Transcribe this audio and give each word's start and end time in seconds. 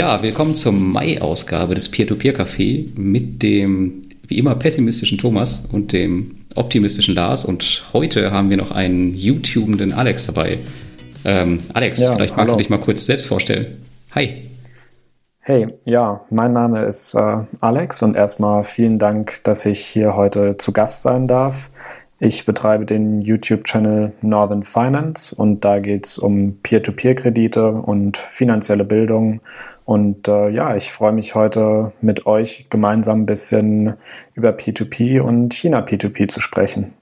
Ja, 0.00 0.22
willkommen 0.22 0.54
zur 0.54 0.72
Mai-Ausgabe 0.72 1.74
des 1.74 1.90
Peer-to-Peer-Café 1.90 2.98
mit 2.98 3.42
dem 3.42 4.04
wie 4.26 4.38
immer 4.38 4.54
pessimistischen 4.54 5.18
Thomas 5.18 5.64
und 5.72 5.92
dem 5.92 6.36
optimistischen 6.54 7.14
Lars. 7.14 7.44
Und 7.44 7.84
heute 7.92 8.32
haben 8.32 8.48
wir 8.48 8.56
noch 8.56 8.70
einen 8.70 9.14
YouTubenden 9.14 9.92
Alex 9.92 10.24
dabei. 10.24 10.56
Ähm, 11.26 11.58
Alex, 11.74 11.98
ja, 11.98 12.14
vielleicht 12.14 12.34
magst 12.34 12.46
hallo. 12.46 12.52
du 12.52 12.56
dich 12.56 12.70
mal 12.70 12.80
kurz 12.80 13.04
selbst 13.04 13.26
vorstellen. 13.26 13.76
Hi. 14.14 14.48
Hey, 15.40 15.68
ja, 15.84 16.22
mein 16.30 16.54
Name 16.54 16.82
ist 16.84 17.14
äh, 17.14 17.36
Alex 17.60 18.02
und 18.02 18.16
erstmal 18.16 18.64
vielen 18.64 18.98
Dank, 18.98 19.44
dass 19.44 19.66
ich 19.66 19.80
hier 19.80 20.16
heute 20.16 20.56
zu 20.56 20.72
Gast 20.72 21.02
sein 21.02 21.28
darf. 21.28 21.70
Ich 22.22 22.44
betreibe 22.44 22.84
den 22.84 23.22
YouTube-Channel 23.22 24.12
Northern 24.20 24.62
Finance 24.62 25.34
und 25.34 25.64
da 25.64 25.78
geht 25.78 26.04
es 26.04 26.18
um 26.18 26.58
Peer-to-Peer-Kredite 26.62 27.70
und 27.70 28.18
finanzielle 28.18 28.84
Bildung. 28.84 29.40
Und 29.86 30.28
äh, 30.28 30.50
ja, 30.50 30.76
ich 30.76 30.92
freue 30.92 31.12
mich 31.12 31.34
heute 31.34 31.92
mit 32.02 32.26
euch 32.26 32.66
gemeinsam 32.68 33.22
ein 33.22 33.26
bisschen 33.26 33.94
über 34.34 34.50
P2P 34.50 35.20
und 35.20 35.54
China 35.54 35.80
P2P 35.80 36.28
zu 36.28 36.42
sprechen. 36.42 36.92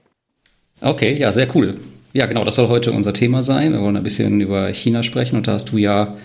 Okay, 0.79 1.17
ja, 1.17 1.33
sehr 1.33 1.53
cool. 1.53 1.75
Ja, 2.13 2.25
genau, 2.25 2.45
das 2.45 2.55
soll 2.55 2.69
heute 2.69 2.93
unser 2.93 3.13
Thema 3.13 3.43
sein. 3.43 3.73
Wir 3.73 3.81
wollen 3.81 3.97
ein 3.97 4.03
bisschen 4.03 4.39
über 4.39 4.73
China 4.73 5.03
sprechen 5.03 5.35
und 5.35 5.47
da 5.47 5.51
hast 5.51 5.73
du 5.73 5.77
ja, 5.77 6.15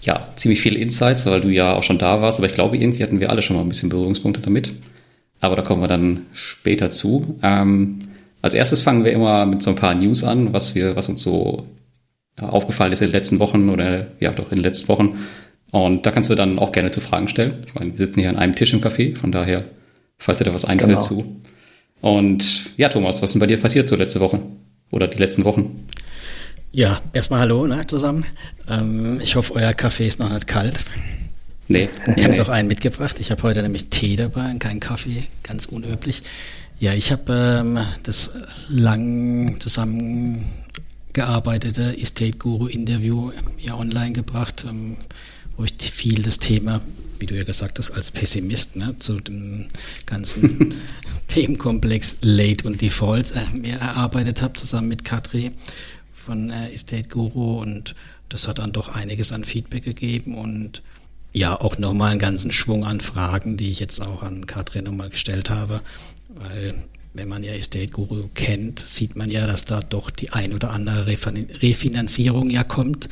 ja 0.00 0.26
ziemlich 0.34 0.60
viele 0.60 0.80
Insights, 0.80 1.24
weil 1.26 1.40
du 1.40 1.50
ja 1.50 1.76
auch 1.76 1.84
schon 1.84 1.98
da 1.98 2.20
warst. 2.20 2.40
Aber 2.40 2.48
ich 2.48 2.54
glaube, 2.54 2.76
irgendwie 2.76 3.04
hatten 3.04 3.20
wir 3.20 3.30
alle 3.30 3.42
schon 3.42 3.54
mal 3.54 3.62
ein 3.62 3.68
bisschen 3.68 3.90
Berührungspunkte 3.90 4.42
damit. 4.42 4.74
Aber 5.40 5.54
da 5.54 5.62
kommen 5.62 5.80
wir 5.80 5.88
dann 5.88 6.26
später 6.32 6.90
zu. 6.90 7.38
Ähm, 7.40 8.00
als 8.44 8.52
erstes 8.52 8.82
fangen 8.82 9.06
wir 9.06 9.12
immer 9.12 9.46
mit 9.46 9.62
so 9.62 9.70
ein 9.70 9.76
paar 9.76 9.94
News 9.94 10.22
an, 10.22 10.52
was 10.52 10.74
wir, 10.74 10.96
was 10.96 11.08
uns 11.08 11.22
so 11.22 11.66
aufgefallen 12.36 12.92
ist 12.92 13.00
in 13.00 13.06
den 13.06 13.14
letzten 13.14 13.38
Wochen 13.38 13.70
oder 13.70 14.02
ja 14.20 14.32
doch 14.32 14.50
in 14.50 14.56
den 14.56 14.64
letzten 14.64 14.88
Wochen. 14.88 15.18
Und 15.70 16.04
da 16.04 16.10
kannst 16.10 16.28
du 16.28 16.34
dann 16.34 16.58
auch 16.58 16.70
gerne 16.70 16.90
zu 16.90 17.00
Fragen 17.00 17.26
stellen. 17.28 17.64
Ich 17.66 17.74
meine, 17.74 17.92
wir 17.92 17.98
sitzen 17.98 18.20
hier 18.20 18.28
an 18.28 18.36
einem 18.36 18.54
Tisch 18.54 18.74
im 18.74 18.82
Café, 18.82 19.16
von 19.16 19.32
daher, 19.32 19.64
falls 20.18 20.36
dir 20.38 20.44
da 20.44 20.52
was 20.52 20.66
einfällt 20.66 20.90
genau. 20.90 21.00
zu. 21.00 21.40
Und 22.02 22.72
ja, 22.76 22.90
Thomas, 22.90 23.22
was 23.22 23.30
ist 23.30 23.32
denn 23.32 23.40
bei 23.40 23.46
dir 23.46 23.58
passiert 23.58 23.88
so 23.88 23.96
letzte 23.96 24.20
Woche 24.20 24.40
oder 24.92 25.08
die 25.08 25.16
letzten 25.16 25.44
Wochen? 25.44 25.88
Ja, 26.70 27.00
erstmal 27.14 27.40
hallo 27.40 27.66
ne, 27.66 27.86
zusammen. 27.86 28.26
Ähm, 28.68 29.20
ich 29.22 29.36
hoffe, 29.36 29.54
euer 29.54 29.72
Kaffee 29.72 30.06
ist 30.06 30.20
noch 30.20 30.28
nicht 30.28 30.46
kalt. 30.46 30.84
Nee. 31.68 31.88
Ihr 32.16 32.24
habt 32.24 32.38
doch 32.38 32.48
einen 32.50 32.68
mitgebracht. 32.68 33.18
Ich 33.20 33.30
habe 33.30 33.42
heute 33.42 33.62
nämlich 33.62 33.88
Tee 33.88 34.16
dabei 34.16 34.50
und 34.50 34.58
keinen 34.58 34.80
Kaffee, 34.80 35.24
ganz 35.42 35.64
unüblich. 35.66 36.22
Ja, 36.78 36.92
ich 36.92 37.10
habe 37.12 37.62
ähm, 37.62 37.78
das 38.02 38.32
lang 38.68 39.58
zusammengearbeitete 39.60 41.96
Estate 41.96 42.36
Guru 42.36 42.66
Interview 42.66 43.30
ja 43.58 43.76
online 43.76 44.12
gebracht, 44.12 44.66
ähm, 44.68 44.96
wo 45.56 45.64
ich 45.64 45.72
viel 45.78 46.22
das 46.22 46.38
Thema, 46.38 46.82
wie 47.18 47.24
du 47.26 47.34
ja 47.36 47.44
gesagt 47.44 47.78
hast, 47.78 47.92
als 47.92 48.10
Pessimist 48.10 48.76
ne, 48.76 48.96
zu 48.98 49.20
dem 49.20 49.68
ganzen 50.04 50.74
Themenkomplex 51.28 52.18
Late 52.20 52.66
und 52.66 52.82
Defaults 52.82 53.32
äh, 53.32 53.40
mir 53.54 53.76
erarbeitet 53.76 54.42
habe, 54.42 54.52
zusammen 54.54 54.88
mit 54.88 55.04
Katri 55.04 55.52
von 56.12 56.50
äh, 56.50 56.68
Estate 56.70 57.08
Guru 57.08 57.60
und 57.60 57.94
das 58.28 58.48
hat 58.48 58.58
dann 58.58 58.72
doch 58.72 58.88
einiges 58.88 59.30
an 59.32 59.44
Feedback 59.44 59.84
gegeben 59.84 60.34
und 60.34 60.82
ja, 61.34 61.60
auch 61.60 61.78
nochmal 61.78 62.12
einen 62.12 62.20
ganzen 62.20 62.52
Schwung 62.52 62.84
an 62.84 63.00
Fragen, 63.00 63.56
die 63.56 63.70
ich 63.70 63.80
jetzt 63.80 64.00
auch 64.00 64.22
an 64.22 64.46
Katrin 64.46 64.84
nochmal 64.84 65.10
gestellt 65.10 65.50
habe. 65.50 65.80
Weil 66.28 66.74
wenn 67.12 67.28
man 67.28 67.42
ja 67.42 67.52
Estate 67.52 67.88
Guru 67.88 68.28
kennt, 68.34 68.78
sieht 68.78 69.16
man 69.16 69.30
ja, 69.30 69.46
dass 69.46 69.64
da 69.64 69.80
doch 69.80 70.10
die 70.10 70.30
ein 70.30 70.52
oder 70.52 70.70
andere 70.70 71.06
Refinanzierung 71.06 72.50
ja 72.50 72.62
kommt 72.64 73.08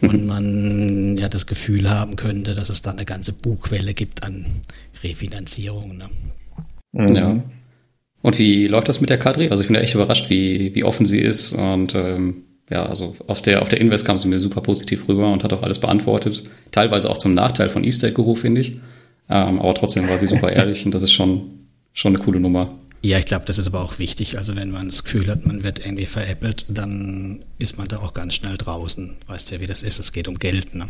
und 0.00 0.22
mhm. 0.22 0.26
man 0.26 1.18
ja 1.18 1.28
das 1.28 1.46
Gefühl 1.46 1.88
haben 1.88 2.16
könnte, 2.16 2.54
dass 2.54 2.68
es 2.68 2.82
da 2.82 2.90
eine 2.90 3.04
ganze 3.04 3.32
Buchwelle 3.32 3.94
gibt 3.94 4.24
an 4.24 4.46
Refinanzierung. 5.02 5.96
Ne? 5.96 6.10
Mhm. 6.92 7.16
Ja. 7.16 7.42
Und 8.22 8.38
wie 8.38 8.66
läuft 8.66 8.88
das 8.88 9.00
mit 9.00 9.10
der 9.10 9.18
Kadri? 9.18 9.50
Also 9.50 9.62
ich 9.62 9.68
bin 9.68 9.76
ja 9.76 9.82
echt 9.82 9.94
überrascht, 9.94 10.30
wie, 10.30 10.74
wie 10.74 10.84
offen 10.84 11.06
sie 11.06 11.20
ist 11.20 11.52
und 11.52 11.94
ähm, 11.94 12.44
ja, 12.70 12.86
also 12.86 13.14
auf 13.26 13.42
der, 13.42 13.62
auf 13.62 13.68
der 13.68 13.80
Invest 13.80 14.06
kam 14.06 14.18
sie 14.18 14.28
mir 14.28 14.40
super 14.40 14.60
positiv 14.60 15.08
rüber 15.08 15.30
und 15.32 15.44
hat 15.44 15.52
auch 15.52 15.62
alles 15.62 15.78
beantwortet. 15.78 16.44
Teilweise 16.72 17.10
auch 17.10 17.18
zum 17.18 17.34
Nachteil 17.34 17.68
von 17.68 17.84
Estate 17.84 18.14
Guru, 18.14 18.34
finde 18.34 18.62
ich. 18.62 18.72
Ähm, 19.28 19.60
aber 19.60 19.74
trotzdem 19.74 20.08
war 20.08 20.18
sie 20.18 20.26
super 20.26 20.50
ehrlich 20.52 20.84
und 20.84 20.94
das 20.94 21.02
ist 21.02 21.12
schon 21.12 21.54
schon 21.94 22.14
eine 22.14 22.22
coole 22.22 22.40
Nummer. 22.40 22.74
Ja, 23.02 23.18
ich 23.18 23.26
glaube, 23.26 23.44
das 23.46 23.58
ist 23.58 23.68
aber 23.68 23.82
auch 23.82 23.98
wichtig. 23.98 24.36
Also 24.38 24.56
wenn 24.56 24.70
man 24.70 24.88
das 24.88 25.04
Gefühl 25.04 25.28
hat, 25.28 25.46
man 25.46 25.62
wird 25.62 25.78
irgendwie 25.84 26.06
veräppelt, 26.06 26.66
dann 26.68 27.44
ist 27.58 27.78
man 27.78 27.86
da 27.86 27.98
auch 27.98 28.14
ganz 28.14 28.34
schnell 28.34 28.56
draußen. 28.56 29.14
Weißt 29.26 29.50
ja, 29.50 29.60
wie 29.60 29.66
das 29.66 29.82
ist. 29.82 29.98
Es 29.98 30.12
geht 30.12 30.26
um 30.26 30.38
Geld, 30.38 30.74
ne? 30.74 30.88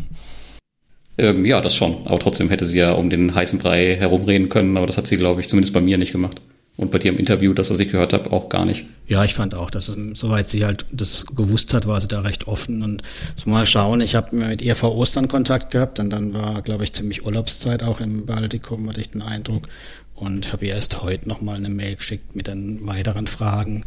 Ähm, 1.18 1.44
ja, 1.44 1.60
das 1.60 1.74
schon. 1.76 2.06
Aber 2.06 2.18
trotzdem 2.18 2.48
hätte 2.50 2.64
sie 2.64 2.78
ja 2.78 2.92
um 2.92 3.10
den 3.10 3.34
heißen 3.34 3.58
Brei 3.58 3.96
herumreden 3.96 4.48
können. 4.48 4.76
Aber 4.76 4.86
das 4.86 4.96
hat 4.96 5.06
sie, 5.06 5.16
glaube 5.16 5.40
ich, 5.40 5.48
zumindest 5.48 5.74
bei 5.74 5.80
mir 5.80 5.98
nicht 5.98 6.12
gemacht. 6.12 6.40
Und 6.76 6.90
bei 6.90 6.98
dir 6.98 7.12
im 7.12 7.18
Interview, 7.18 7.52
das, 7.52 7.70
was 7.70 7.78
ich 7.78 7.92
gehört 7.92 8.12
habe, 8.12 8.32
auch 8.32 8.48
gar 8.48 8.64
nicht. 8.64 8.86
Ja, 9.06 9.24
ich 9.24 9.34
fand 9.34 9.54
auch, 9.54 9.70
dass 9.70 9.88
es, 9.88 9.96
soweit 10.18 10.48
sie 10.48 10.64
halt 10.64 10.86
das 10.90 11.24
gewusst 11.26 11.72
hat, 11.72 11.86
war 11.86 12.00
sie 12.00 12.08
da 12.08 12.20
recht 12.20 12.48
offen. 12.48 12.82
Und 12.82 13.02
jetzt 13.28 13.46
mal 13.46 13.64
schauen, 13.64 14.00
ich 14.00 14.16
habe 14.16 14.34
mit 14.34 14.60
ihr 14.60 14.74
vor 14.74 14.96
Ostern 14.96 15.28
Kontakt 15.28 15.70
gehabt 15.70 16.00
und 16.00 16.10
dann 16.10 16.34
war, 16.34 16.62
glaube 16.62 16.82
ich, 16.82 16.92
ziemlich 16.92 17.24
Urlaubszeit 17.24 17.84
auch 17.84 18.00
im 18.00 18.26
Baltikum, 18.26 18.88
hatte 18.88 19.00
ich 19.00 19.10
den 19.10 19.22
Eindruck 19.22 19.68
und 20.16 20.52
habe 20.52 20.66
ihr 20.66 20.74
erst 20.74 21.02
heute 21.02 21.28
nochmal 21.28 21.56
eine 21.56 21.68
Mail 21.68 21.96
geschickt 21.96 22.34
mit 22.34 22.48
den 22.48 22.84
weiteren 22.86 23.28
Fragen. 23.28 23.84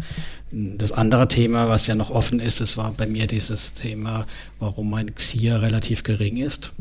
Das 0.51 0.93
andere 0.93 1.27
Thema, 1.27 1.67
was 1.67 1.87
ja 1.87 1.95
noch 1.95 2.09
offen 2.09 2.39
ist, 2.39 2.61
das 2.61 2.77
war 2.77 2.93
bei 2.93 3.07
mir 3.07 3.27
dieses 3.27 3.73
Thema, 3.73 4.25
warum 4.59 4.89
mein 4.89 5.13
XIA 5.13 5.57
relativ 5.57 6.03
gering 6.03 6.37
ist. 6.37 6.71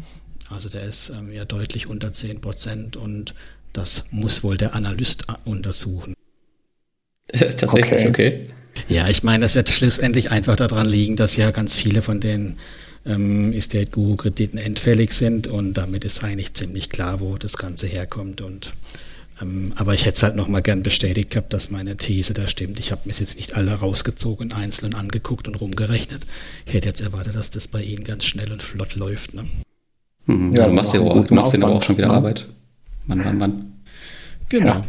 Also 0.50 0.68
der 0.68 0.84
ist 0.84 1.10
ähm, 1.10 1.32
ja 1.32 1.44
deutlich 1.44 1.88
unter 1.88 2.12
10 2.12 2.40
Prozent 2.40 2.96
und 2.96 3.34
das 3.76 4.06
muss 4.10 4.42
wohl 4.42 4.56
der 4.56 4.74
Analyst 4.74 5.26
untersuchen. 5.44 6.14
Tatsächlich, 7.32 8.06
okay. 8.06 8.08
okay. 8.08 8.46
Ja, 8.88 9.08
ich 9.08 9.22
meine, 9.22 9.40
das 9.40 9.54
wird 9.54 9.68
schlussendlich 9.68 10.30
einfach 10.30 10.56
daran 10.56 10.86
liegen, 10.86 11.16
dass 11.16 11.36
ja 11.36 11.50
ganz 11.50 11.74
viele 11.74 12.02
von 12.02 12.20
den 12.20 12.56
ähm, 13.06 13.52
Estate 13.52 13.90
Guru 13.90 14.16
Krediten 14.16 14.58
endfällig 14.58 15.12
sind 15.12 15.48
und 15.48 15.74
damit 15.74 16.04
ist 16.04 16.22
eigentlich 16.22 16.54
ziemlich 16.54 16.90
klar, 16.90 17.20
wo 17.20 17.36
das 17.36 17.56
Ganze 17.56 17.86
herkommt 17.86 18.40
und 18.42 18.74
ähm, 19.40 19.72
aber 19.76 19.92
ich 19.92 20.06
hätte 20.06 20.16
es 20.16 20.22
halt 20.22 20.34
nochmal 20.34 20.62
gern 20.62 20.82
bestätigt 20.82 21.30
gehabt, 21.30 21.52
dass 21.52 21.70
meine 21.70 21.96
These 21.96 22.32
da 22.32 22.48
stimmt. 22.48 22.78
Ich 22.78 22.90
habe 22.90 23.02
mir 23.04 23.12
jetzt 23.12 23.36
nicht 23.36 23.54
alle 23.54 23.72
rausgezogen, 23.72 24.52
einzeln 24.52 24.94
angeguckt 24.94 25.46
und 25.46 25.60
rumgerechnet. 25.60 26.26
Ich 26.64 26.72
hätte 26.72 26.88
jetzt 26.88 27.02
erwartet, 27.02 27.34
dass 27.34 27.50
das 27.50 27.68
bei 27.68 27.82
Ihnen 27.82 28.02
ganz 28.02 28.24
schnell 28.24 28.50
und 28.50 28.62
flott 28.62 28.94
läuft. 28.94 29.34
Ne? 29.34 29.44
Hm, 30.24 30.54
ja, 30.54 30.66
du 30.66 30.72
machst 30.72 30.94
ja 30.94 31.00
auch, 31.00 31.26
du 31.26 31.34
machst 31.34 31.52
ja 31.52 31.66
auch 31.66 31.82
schon 31.82 31.98
wieder. 31.98 32.08
Ne? 32.08 32.14
Arbeit. 32.14 32.46
Mann, 33.06 33.18
Mann, 33.18 33.38
Mann. 33.38 33.72
Genau. 34.48 34.66
Ja. 34.66 34.84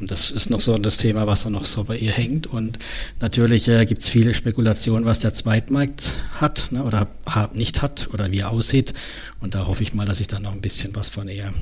Und 0.00 0.10
das 0.10 0.30
ist 0.30 0.50
noch 0.50 0.60
so 0.60 0.76
das 0.78 0.96
Thema, 0.96 1.26
was 1.26 1.44
noch 1.46 1.64
so 1.64 1.84
bei 1.84 1.96
ihr 1.96 2.12
hängt. 2.12 2.46
Und 2.46 2.78
natürlich 3.20 3.68
äh, 3.68 3.84
gibt 3.86 4.02
es 4.02 4.10
viele 4.10 4.34
Spekulationen, 4.34 5.04
was 5.04 5.18
der 5.18 5.34
Zweitmarkt 5.34 6.14
hat 6.40 6.72
ne, 6.72 6.84
oder 6.84 7.08
nicht 7.52 7.82
hat 7.82 8.08
oder 8.12 8.30
wie 8.30 8.40
er 8.40 8.50
aussieht. 8.50 8.94
Und 9.40 9.54
da 9.54 9.66
hoffe 9.66 9.82
ich 9.82 9.94
mal, 9.94 10.06
dass 10.06 10.20
ich 10.20 10.26
dann 10.26 10.42
noch 10.42 10.52
ein 10.52 10.60
bisschen 10.60 10.94
was 10.96 11.10
von 11.10 11.28
ihr 11.28 11.52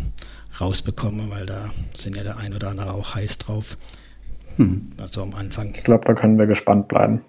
rausbekomme, 0.60 1.30
weil 1.30 1.46
da 1.46 1.70
sind 1.92 2.16
ja 2.16 2.22
der 2.22 2.36
ein 2.36 2.54
oder 2.54 2.68
andere 2.68 2.94
auch 2.94 3.14
heiß 3.14 3.38
drauf. 3.38 3.76
Hm. 4.56 4.92
Also 5.00 5.22
am 5.22 5.34
Anfang. 5.34 5.72
Ich 5.74 5.82
glaube, 5.82 6.04
da 6.06 6.14
können 6.14 6.38
wir 6.38 6.46
gespannt 6.46 6.88
bleiben. 6.88 7.22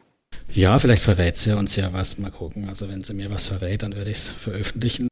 Ja, 0.51 0.77
vielleicht 0.77 1.03
verrät 1.03 1.37
sie 1.37 1.55
uns 1.55 1.75
ja 1.75 1.91
was. 1.93 2.17
Mal 2.17 2.31
gucken. 2.31 2.69
Also 2.69 2.87
wenn 2.87 3.01
sie 3.01 3.13
mir 3.13 3.31
was 3.31 3.47
verrät, 3.47 3.83
dann 3.83 3.95
werde 3.95 4.09
ich 4.09 4.17
es 4.17 4.31
veröffentlichen. 4.31 5.07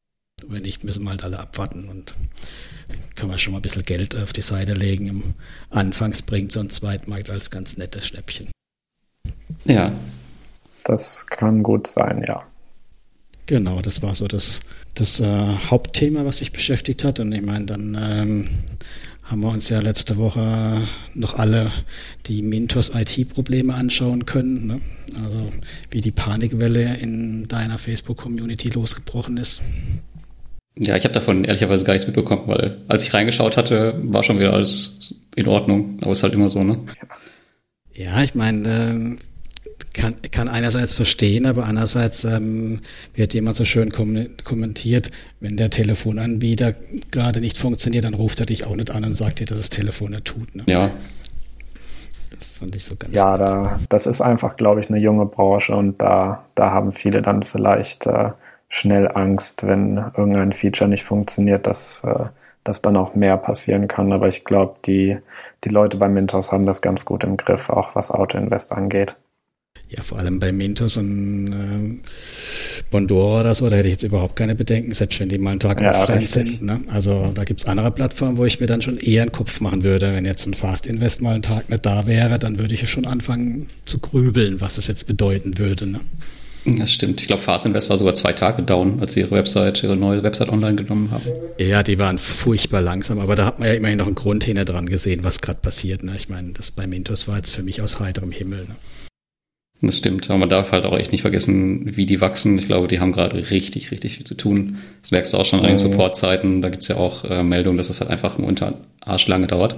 Wenn 0.52 0.64
nicht, 0.64 0.84
müssen 0.84 1.04
wir 1.04 1.10
halt 1.12 1.24
alle 1.24 1.40
abwarten 1.40 1.90
und 1.90 2.16
können 3.16 3.32
wir 3.32 3.38
schon 3.38 3.54
mal 3.54 3.60
ein 3.60 3.64
bisschen 3.64 3.84
Geld 3.84 4.16
auf 4.16 4.34
die 4.34 4.42
Seite 4.42 4.74
legen. 4.74 5.08
Im 5.08 5.24
Anfangs 5.70 6.22
bringt 6.22 6.52
so 6.52 6.60
ein 6.60 6.70
Zweitmarkt 6.70 7.30
als 7.30 7.52
ganz 7.52 7.78
nettes 7.78 8.08
Schnäppchen. 8.08 8.50
Ja. 9.66 9.92
Das 10.84 11.28
kann 11.28 11.62
gut 11.62 11.88
sein, 11.88 12.24
ja. 12.28 12.44
Genau, 13.46 13.82
das 13.82 14.02
war 14.02 14.16
so 14.16 14.26
das, 14.28 14.62
das 14.96 15.20
äh, 15.20 15.26
Hauptthema, 15.26 16.26
was 16.26 16.40
mich 16.40 16.52
beschäftigt 16.52 17.04
hat. 17.04 17.20
Und 17.20 17.32
ich 17.32 17.42
meine, 17.42 17.66
dann 17.66 17.98
ähm, 18.00 18.50
haben 19.24 19.42
wir 19.42 19.50
uns 19.50 19.70
ja 19.70 19.80
letzte 19.80 20.18
Woche 20.18 20.88
noch 21.14 21.38
alle 21.38 21.72
die 22.28 22.42
Mintos 22.42 22.92
IT-Probleme 22.96 23.74
anschauen 23.74 24.26
können. 24.26 24.68
Ne? 24.68 24.82
Also 25.24 25.52
wie 25.90 26.02
die 26.02 26.12
Panikwelle 26.12 26.98
in 26.98 27.48
deiner 27.48 27.78
Facebook-Community 27.78 28.70
losgebrochen 28.70 29.38
ist. 29.38 29.62
Ja, 30.84 30.96
ich 30.96 31.04
habe 31.04 31.14
davon 31.14 31.44
ehrlicherweise 31.44 31.86
gar 31.86 31.94
nichts 31.94 32.08
mitbekommen, 32.08 32.42
weil 32.48 32.80
als 32.88 33.04
ich 33.04 33.14
reingeschaut 33.14 33.56
hatte, 33.56 34.00
war 34.04 34.24
schon 34.24 34.40
wieder 34.40 34.54
alles 34.54 35.22
in 35.36 35.48
Ordnung. 35.48 36.00
Aber 36.02 36.12
ist 36.12 36.24
halt 36.24 36.34
immer 36.34 36.50
so, 36.50 36.64
ne? 36.64 36.80
Ja, 37.94 38.24
ich 38.24 38.34
meine, 38.34 39.18
äh, 39.18 39.18
kann, 39.94 40.16
kann 40.32 40.50
einerseits 40.50 40.96
verstehen, 40.96 41.46
aber 41.46 41.66
andererseits 41.66 42.24
ähm, 42.24 42.80
wird 43.14 43.36
jemand 43.36 43.58
so 43.58 43.66
schön 43.66 43.92
kommentiert, 43.92 45.12
wenn 45.40 45.56
der 45.56 45.70
Telefonanbieter 45.70 46.74
gerade 47.12 47.42
nicht 47.42 47.60
funktioniert, 47.60 48.06
dann 48.06 48.16
ruft 48.16 48.40
er 48.40 48.48
dich 48.48 48.66
auch 48.66 48.76
nicht 48.76 48.90
an 48.90 49.04
und 49.04 49.16
sagt 49.16 49.40
dir, 49.40 49.46
dass 49.46 49.60
das 49.60 49.70
Telefon 49.70 50.12
nicht 50.12 50.26
tut. 50.26 50.56
Ne? 50.56 50.64
Ja. 50.66 50.90
Das 52.40 52.50
fand 52.50 52.76
ich 52.76 52.86
so 52.86 52.96
ganz 52.96 53.16
Ja, 53.16 53.38
da, 53.38 53.80
das 53.90 54.08
ist 54.08 54.22
einfach, 54.22 54.56
glaube 54.56 54.80
ich, 54.80 54.90
eine 54.90 54.98
junge 54.98 55.28
Branche 55.28 55.76
und 55.76 56.02
da, 56.02 56.46
da 56.56 56.72
haben 56.72 56.92
viele 56.92 57.22
dann 57.22 57.44
vielleicht 57.44 58.08
äh, 58.08 58.32
schnell 58.72 59.12
Angst, 59.14 59.68
wenn 59.68 59.98
irgendein 59.98 60.54
Feature 60.54 60.90
nicht 60.90 61.04
funktioniert, 61.04 61.68
dass, 61.68 62.04
äh, 62.06 62.26
dass 62.64 62.82
dann 62.82 62.96
auch 62.96 63.16
mehr 63.16 63.38
passieren 63.38 63.90
kann. 63.90 64.14
Aber 64.14 64.30
ich 64.30 64.46
glaube, 64.46 64.76
die, 64.86 65.18
die 65.66 65.70
Leute 65.70 65.98
bei 65.98 66.08
Mintos 66.08 66.54
haben 66.54 66.66
das 66.66 66.82
ganz 66.82 67.04
gut 67.04 67.26
im 67.26 67.36
Griff, 67.36 67.70
auch 67.70 67.96
was 67.96 68.12
Auto-Invest 68.12 68.72
angeht. 68.72 69.18
Ja, 69.90 70.04
vor 70.04 70.20
allem 70.20 70.40
bei 70.40 70.54
Mintos 70.54 70.96
und 70.96 71.52
äh, 71.52 72.02
Bondora 72.92 73.42
oder 73.42 73.54
so, 73.54 73.70
da 73.70 73.76
hätte 73.76 73.90
ich 73.90 73.96
jetzt 73.96 74.04
überhaupt 74.04 74.38
keine 74.38 74.56
Bedenken, 74.56 74.94
selbst 74.94 75.20
wenn 75.20 75.28
die 75.28 75.38
mal 75.38 75.52
einen 75.52 75.60
Tag 75.60 75.82
ja, 75.82 75.92
offline 75.92 76.22
sind. 76.22 76.62
Ne? 76.62 76.82
Also 76.88 77.32
da 77.34 77.44
gibt's 77.44 77.66
andere 77.66 77.92
Plattformen, 77.92 78.38
wo 78.38 78.46
ich 78.46 78.62
mir 78.62 78.68
dann 78.68 78.82
schon 78.82 78.98
eher 78.98 79.24
einen 79.24 79.34
Kopf 79.34 79.60
machen 79.60 79.84
würde. 79.84 80.14
Wenn 80.14 80.26
jetzt 80.26 80.46
ein 80.46 80.54
Fast 80.54 80.88
Invest 80.88 81.22
mal 81.22 81.34
einen 81.34 81.42
Tag 81.42 81.70
nicht 81.70 81.86
da 81.86 82.08
wäre, 82.08 82.40
dann 82.40 82.58
würde 82.58 82.74
ich 82.74 82.80
ja 82.80 82.88
schon 82.88 83.06
anfangen 83.06 83.68
zu 83.84 84.00
grübeln, 84.00 84.62
was 84.62 84.76
das 84.76 84.88
jetzt 84.88 85.08
bedeuten 85.08 85.58
würde. 85.58 85.88
Ne? 85.88 86.00
Das 86.66 86.94
stimmt. 86.94 87.22
Ich 87.22 87.28
glaube, 87.28 87.42
Fast 87.42 87.66
war 87.90 87.98
sogar 87.98 88.14
zwei 88.14 88.34
Tage 88.34 88.62
down, 88.62 89.00
als 89.00 89.14
sie 89.14 89.22
ihre 89.22 89.32
Website, 89.32 89.82
ihre 89.84 89.96
neue 89.96 90.22
Website 90.22 90.50
online 90.50 90.76
genommen 90.76 91.10
haben. 91.12 91.24
Ja, 91.60 91.82
die 91.82 91.98
waren 91.98 92.20
furchtbar 92.20 92.82
langsam, 92.82 93.20
aber 93.20 93.36
da 93.36 93.46
hat 93.46 93.60
man 93.60 93.68
ja 93.68 93.74
immerhin 93.74 93.98
noch 93.98 94.06
einen 94.06 94.16
Grund 94.16 94.44
hinter 94.44 94.66
dran 94.66 94.86
gesehen, 94.86 95.24
was 95.24 95.42
gerade 95.42 95.60
passiert. 95.60 96.04
Ne? 96.04 96.14
Ich 96.16 96.30
meine, 96.30 96.52
das 96.54 96.72
bei 96.72 96.86
Mintos 96.86 97.28
war 97.28 97.38
jetzt 97.38 97.52
für 97.52 97.64
mich 97.64 97.82
aus 97.82 98.00
heiterem 98.00 98.32
Himmel. 98.32 98.66
Ne? 98.68 98.76
Das 99.82 99.98
stimmt, 99.98 100.30
aber 100.30 100.38
man 100.38 100.50
darf 100.50 100.72
halt 100.72 100.86
auch 100.86 100.96
echt 100.96 101.12
nicht 101.12 101.22
vergessen, 101.22 101.96
wie 101.96 102.06
die 102.06 102.22
wachsen. 102.22 102.60
Ich 102.60 102.68
glaube, 102.68 102.88
die 102.88 103.00
haben 103.00 103.12
gerade 103.12 103.36
richtig, 103.50 103.90
richtig 103.90 104.18
viel 104.18 104.26
zu 104.26 104.36
tun. 104.36 104.78
Das 105.02 105.12
merkst 105.12 105.34
du 105.34 105.38
auch 105.38 105.46
schon 105.46 105.60
an 105.60 105.66
den 105.66 105.80
Supportzeiten. 105.80 106.62
Da 106.62 106.70
gibt's 106.70 106.88
ja 106.88 106.98
auch 106.98 107.24
äh, 107.24 107.44
Meldungen, 107.44 107.80
dass 107.80 107.90
es 107.90 108.00
halt 108.00 108.12
einfach 108.12 108.38
unter 108.38 108.76
Arschlange 109.00 109.48
dauert. 109.48 109.78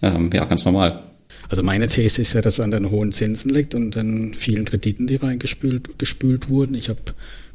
Ähm, 0.00 0.30
ja, 0.32 0.46
ganz 0.46 0.64
normal. 0.64 1.02
Also 1.48 1.62
meine 1.62 1.88
These 1.88 2.22
ist 2.22 2.32
ja, 2.32 2.40
dass 2.40 2.54
es 2.54 2.60
an 2.60 2.70
den 2.70 2.90
hohen 2.90 3.12
Zinsen 3.12 3.50
liegt 3.50 3.74
und 3.74 3.96
an 3.96 4.34
vielen 4.34 4.64
Krediten, 4.64 5.06
die 5.06 5.16
reingespült 5.16 5.98
gespült 5.98 6.48
wurden. 6.48 6.74
Ich 6.74 6.88
habe 6.88 7.00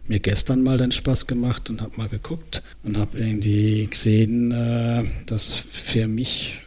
mir 0.07 0.19
gestern 0.19 0.61
mal 0.61 0.77
den 0.77 0.91
Spaß 0.91 1.27
gemacht 1.27 1.69
und 1.69 1.81
habe 1.81 1.97
mal 1.97 2.09
geguckt 2.09 2.63
und 2.83 2.97
habe 2.97 3.17
irgendwie 3.17 3.87
gesehen, 3.87 4.51
äh, 4.51 5.03
dass 5.25 5.57
für 5.57 6.07
mich 6.07 6.61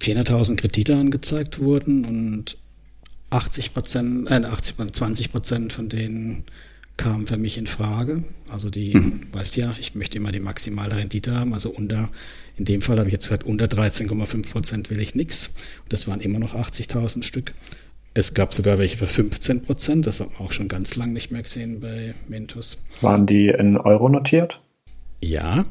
400.000 0.00 0.56
Kredite 0.56 0.96
angezeigt 0.96 1.60
wurden 1.60 2.04
und 2.04 2.58
80 3.30 3.72
Prozent, 3.72 4.30
äh, 4.30 4.44
80, 4.44 4.92
20 4.92 5.32
Prozent 5.32 5.72
von 5.72 5.88
denen 5.88 6.44
kamen 6.96 7.26
für 7.26 7.36
mich 7.36 7.58
in 7.58 7.66
Frage. 7.66 8.24
Also 8.50 8.70
die, 8.70 8.94
mhm. 8.94 9.22
weißt 9.32 9.56
ja, 9.56 9.74
ich 9.78 9.94
möchte 9.94 10.18
immer 10.18 10.32
die 10.32 10.40
maximale 10.40 10.96
Rendite 10.96 11.34
haben, 11.34 11.54
also 11.54 11.70
unter, 11.70 12.10
in 12.56 12.64
dem 12.64 12.82
Fall 12.82 12.98
habe 12.98 13.08
ich 13.08 13.12
jetzt 13.12 13.28
gesagt, 13.28 13.44
unter 13.44 13.66
13,5 13.66 14.50
Prozent 14.50 14.90
will 14.90 15.00
ich 15.00 15.14
nichts. 15.14 15.48
Und 15.82 15.92
das 15.92 16.06
waren 16.08 16.20
immer 16.20 16.38
noch 16.38 16.54
80.000 16.54 17.22
Stück. 17.22 17.52
Es 18.14 18.34
gab 18.34 18.52
sogar 18.52 18.78
welche 18.78 18.98
für 18.98 19.06
15 19.06 19.62
Prozent, 19.62 20.06
das 20.06 20.20
hat 20.20 20.32
man 20.32 20.46
auch 20.46 20.52
schon 20.52 20.68
ganz 20.68 20.96
lang 20.96 21.12
nicht 21.14 21.32
mehr 21.32 21.42
gesehen 21.42 21.80
bei 21.80 22.14
Mentos. 22.28 22.78
Waren 23.00 23.26
die 23.26 23.48
in 23.48 23.78
Euro 23.78 24.10
notiert? 24.10 24.60
Ja, 25.24 25.64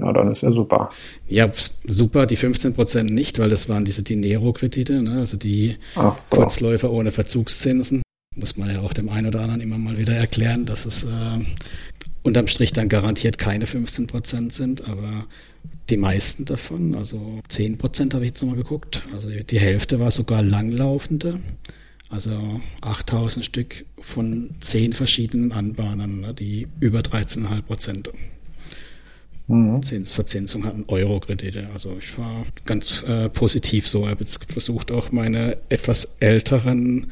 ja, 0.00 0.12
dann 0.12 0.30
ist 0.30 0.42
ja 0.42 0.50
super. 0.50 0.90
Ja, 1.26 1.50
super, 1.84 2.26
die 2.26 2.36
15 2.36 2.74
Prozent 2.74 3.10
nicht, 3.10 3.38
weil 3.38 3.50
das 3.50 3.68
waren 3.68 3.84
diese 3.84 4.02
Dinero-Kredite, 4.02 5.02
ne? 5.02 5.18
also 5.18 5.36
die 5.36 5.76
so. 5.94 6.36
Kurzläufer 6.36 6.90
ohne 6.90 7.10
Verzugszinsen. 7.10 8.02
Muss 8.38 8.56
man 8.56 8.70
ja 8.70 8.80
auch 8.80 8.92
dem 8.92 9.08
einen 9.08 9.26
oder 9.26 9.40
anderen 9.40 9.60
immer 9.60 9.78
mal 9.78 9.98
wieder 9.98 10.14
erklären, 10.14 10.64
dass 10.64 10.86
es 10.86 11.04
äh, 11.04 11.08
unterm 12.22 12.46
Strich 12.46 12.72
dann 12.72 12.88
garantiert 12.88 13.38
keine 13.38 13.66
15 13.66 14.06
Prozent 14.06 14.52
sind, 14.52 14.84
aber 14.88 15.26
die 15.90 15.96
meisten 15.96 16.44
davon, 16.44 16.94
also 16.94 17.40
10 17.48 17.78
Prozent 17.78 18.14
habe 18.14 18.24
ich 18.24 18.30
jetzt 18.30 18.42
nochmal 18.42 18.58
geguckt, 18.58 19.02
also 19.12 19.28
die 19.30 19.58
Hälfte 19.58 19.98
war 19.98 20.10
sogar 20.10 20.42
langlaufende, 20.42 21.40
also 22.10 22.60
8000 22.82 23.44
Stück 23.44 23.86
von 24.00 24.50
10 24.60 24.92
verschiedenen 24.92 25.52
Anbahnern, 25.52 26.20
ne, 26.20 26.34
die 26.34 26.66
über 26.80 27.00
13,5 27.00 27.62
Prozent 27.62 28.10
Mhm. 29.48 29.82
Zinsverzinsung 29.82 30.64
hatten 30.64 30.84
Euro-Kredite. 30.88 31.68
Also 31.72 31.96
ich 31.98 32.18
war 32.18 32.44
ganz 32.66 33.02
äh, 33.08 33.30
positiv 33.30 33.88
so. 33.88 34.02
Ich 34.02 34.10
habe 34.10 34.20
jetzt 34.20 34.52
versucht, 34.52 34.92
auch 34.92 35.10
meine 35.10 35.56
etwas 35.70 36.16
älteren 36.20 37.06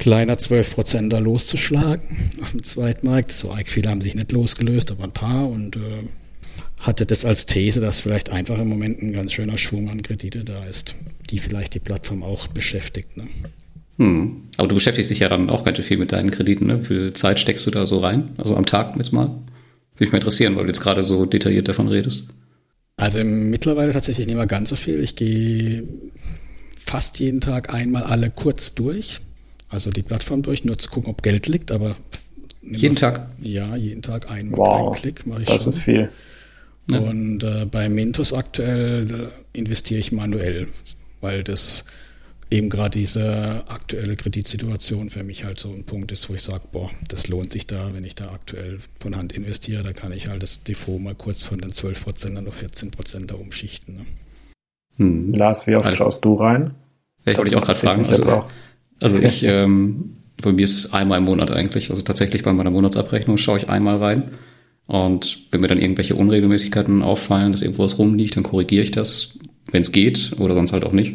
kleiner 0.00 0.34
12% 0.34 1.10
da 1.10 1.18
loszuschlagen 1.18 2.02
auf 2.40 2.50
dem 2.50 2.64
Zweitmarkt. 2.64 3.30
So 3.30 3.52
arg 3.52 3.68
viele 3.68 3.90
haben 3.90 4.00
sich 4.00 4.14
nicht 4.14 4.32
losgelöst, 4.32 4.90
aber 4.90 5.04
ein 5.04 5.12
paar 5.12 5.48
und 5.48 5.76
äh, 5.76 6.08
hatte 6.78 7.04
das 7.04 7.26
als 7.26 7.44
These, 7.44 7.80
dass 7.80 8.00
vielleicht 8.00 8.30
einfach 8.30 8.58
im 8.58 8.68
Moment 8.68 9.02
ein 9.02 9.12
ganz 9.12 9.32
schöner 9.32 9.58
Schwung 9.58 9.90
an 9.90 10.02
Kredite 10.02 10.42
da 10.42 10.64
ist, 10.64 10.96
die 11.28 11.38
vielleicht 11.38 11.74
die 11.74 11.80
Plattform 11.80 12.22
auch 12.22 12.48
beschäftigt. 12.48 13.18
Ne? 13.18 13.28
Hm. 13.98 14.48
Aber 14.56 14.68
du 14.68 14.74
beschäftigst 14.74 15.10
dich 15.10 15.18
ja 15.18 15.28
dann 15.28 15.50
auch 15.50 15.64
ganz 15.64 15.76
schön 15.76 15.84
viel 15.84 15.98
mit 15.98 16.12
deinen 16.12 16.30
Krediten. 16.30 16.66
Ne? 16.66 16.80
Wie 16.80 16.86
viel 16.86 17.12
Zeit 17.12 17.38
steckst 17.38 17.66
du 17.66 17.70
da 17.70 17.86
so 17.86 17.98
rein? 17.98 18.30
Also 18.38 18.56
am 18.56 18.64
Tag 18.64 18.96
jetzt 18.96 19.12
mal? 19.12 19.26
Würde 19.26 19.42
mich 19.98 20.12
mal 20.12 20.18
interessieren, 20.18 20.56
weil 20.56 20.62
du 20.62 20.70
jetzt 20.70 20.80
gerade 20.80 21.02
so 21.02 21.26
detailliert 21.26 21.68
davon 21.68 21.88
redest. 21.88 22.28
Also 22.96 23.22
mittlerweile 23.22 23.92
tatsächlich 23.92 24.26
nicht 24.26 24.36
mehr 24.36 24.46
ganz 24.46 24.70
so 24.70 24.76
viel. 24.76 25.00
Ich 25.00 25.14
gehe 25.14 25.82
fast 26.78 27.20
jeden 27.20 27.42
Tag 27.42 27.74
einmal 27.74 28.04
alle 28.04 28.30
kurz 28.30 28.74
durch. 28.74 29.20
Also 29.70 29.90
die 29.90 30.02
Plattform 30.02 30.42
durch, 30.42 30.64
nur 30.64 30.76
zu 30.78 30.90
gucken, 30.90 31.10
ob 31.10 31.22
Geld 31.22 31.46
liegt, 31.46 31.70
aber 31.70 31.96
jeden 32.62 32.96
Tag? 32.96 33.30
Ja, 33.40 33.76
jeden 33.76 34.02
Tag 34.02 34.30
einen, 34.30 34.52
wow, 34.52 34.86
einen 34.86 34.92
Klick 34.92 35.26
mache 35.26 35.42
ich 35.42 35.48
das 35.48 35.62
schon. 35.62 35.66
Das 35.66 35.76
ist 35.76 35.82
viel. 35.82 36.10
Und 36.90 37.44
äh, 37.44 37.66
bei 37.66 37.88
Mintos 37.88 38.32
aktuell 38.32 39.30
investiere 39.52 40.00
ich 40.00 40.10
manuell, 40.10 40.66
weil 41.20 41.44
das 41.44 41.84
eben 42.50 42.68
gerade 42.68 42.98
diese 42.98 43.62
aktuelle 43.68 44.16
Kreditsituation 44.16 45.08
für 45.08 45.22
mich 45.22 45.44
halt 45.44 45.58
so 45.58 45.68
ein 45.68 45.84
Punkt 45.84 46.10
ist, 46.10 46.28
wo 46.28 46.34
ich 46.34 46.42
sage, 46.42 46.62
boah, 46.72 46.90
das 47.08 47.28
lohnt 47.28 47.52
sich 47.52 47.66
da, 47.66 47.94
wenn 47.94 48.02
ich 48.02 48.16
da 48.16 48.32
aktuell 48.32 48.80
von 49.00 49.16
Hand 49.16 49.32
investiere, 49.32 49.84
da 49.84 49.92
kann 49.92 50.12
ich 50.12 50.28
halt 50.28 50.42
das 50.42 50.64
Depot 50.64 51.00
mal 51.00 51.14
kurz 51.14 51.44
von 51.44 51.60
den 51.60 51.70
12% 51.70 52.48
auf 52.48 52.60
14% 52.60 53.26
da 53.26 53.36
umschichten. 53.36 53.96
Ne? 53.96 54.06
Hm. 54.96 55.32
Lars, 55.34 55.66
wie 55.66 55.76
oft 55.76 55.86
also, 55.86 55.98
schaust 55.98 56.24
du 56.24 56.34
rein? 56.34 56.74
Ja, 57.24 57.32
ich 57.32 57.38
wollte 57.38 57.50
dich 57.50 57.58
auch 57.58 57.64
gerade 57.64 57.78
fragen. 57.78 58.04
Also, 58.04 58.30
auch. 58.32 58.48
Also 59.00 59.18
ich, 59.22 59.42
ähm, 59.42 60.16
bei 60.40 60.52
mir 60.52 60.64
ist 60.64 60.76
es 60.76 60.92
einmal 60.92 61.18
im 61.18 61.24
Monat 61.24 61.50
eigentlich. 61.50 61.90
Also 61.90 62.02
tatsächlich 62.02 62.42
bei 62.42 62.52
meiner 62.52 62.70
Monatsabrechnung 62.70 63.36
schaue 63.36 63.58
ich 63.58 63.68
einmal 63.68 63.96
rein. 63.96 64.30
Und 64.86 65.38
wenn 65.50 65.60
mir 65.60 65.68
dann 65.68 65.78
irgendwelche 65.78 66.16
Unregelmäßigkeiten 66.16 67.02
auffallen, 67.02 67.52
dass 67.52 67.62
irgendwo 67.62 67.84
was 67.84 67.98
rumliegt, 67.98 68.36
dann 68.36 68.42
korrigiere 68.42 68.82
ich 68.82 68.90
das, 68.90 69.38
wenn 69.70 69.82
es 69.82 69.92
geht 69.92 70.32
oder 70.38 70.54
sonst 70.54 70.72
halt 70.72 70.84
auch 70.84 70.92
nicht. 70.92 71.14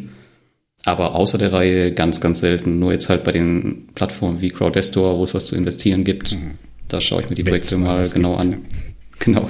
Aber 0.86 1.16
außer 1.16 1.38
der 1.38 1.52
Reihe 1.52 1.92
ganz, 1.92 2.22
ganz 2.22 2.40
selten. 2.40 2.80
Nur 2.80 2.92
jetzt 2.92 3.10
halt 3.10 3.24
bei 3.24 3.32
den 3.32 3.88
Plattformen 3.96 4.40
wie 4.40 4.52
Crowdestor, 4.52 5.18
wo 5.18 5.24
es 5.24 5.34
was 5.34 5.48
zu 5.48 5.56
investieren 5.56 6.04
gibt. 6.04 6.32
Mhm. 6.32 6.52
Da 6.88 7.02
schaue 7.02 7.22
ich 7.22 7.30
mir 7.30 7.36
die 7.36 7.44
Projekte 7.44 7.78
mal 7.78 8.08
genau 8.08 8.38
gibt, 8.38 8.54
an. 8.54 8.62
Genau. 9.20 9.50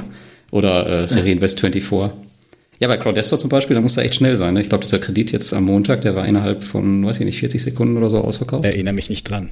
Oder 0.51 1.03
äh, 1.03 1.05
Reinvest24. 1.05 2.11
Ja, 2.79 2.87
bei 2.89 2.97
Crowdestor 2.97 3.39
zum 3.39 3.49
Beispiel, 3.49 3.75
da 3.75 3.81
muss 3.81 3.95
er 3.95 4.03
echt 4.03 4.15
schnell 4.15 4.35
sein. 4.35 4.53
Ne? 4.53 4.61
Ich 4.61 4.69
glaube, 4.69 4.83
dieser 4.83 4.99
Kredit 4.99 5.31
jetzt 5.31 5.53
am 5.53 5.63
Montag, 5.63 6.01
der 6.01 6.15
war 6.15 6.25
innerhalb 6.25 6.63
von, 6.63 7.05
weiß 7.05 7.19
ich 7.19 7.25
nicht, 7.25 7.39
40 7.39 7.63
Sekunden 7.63 7.95
oder 7.97 8.09
so 8.09 8.21
ausverkauft. 8.21 8.65
Erinnere 8.65 8.93
mich 8.93 9.09
nicht 9.09 9.29
dran. 9.29 9.49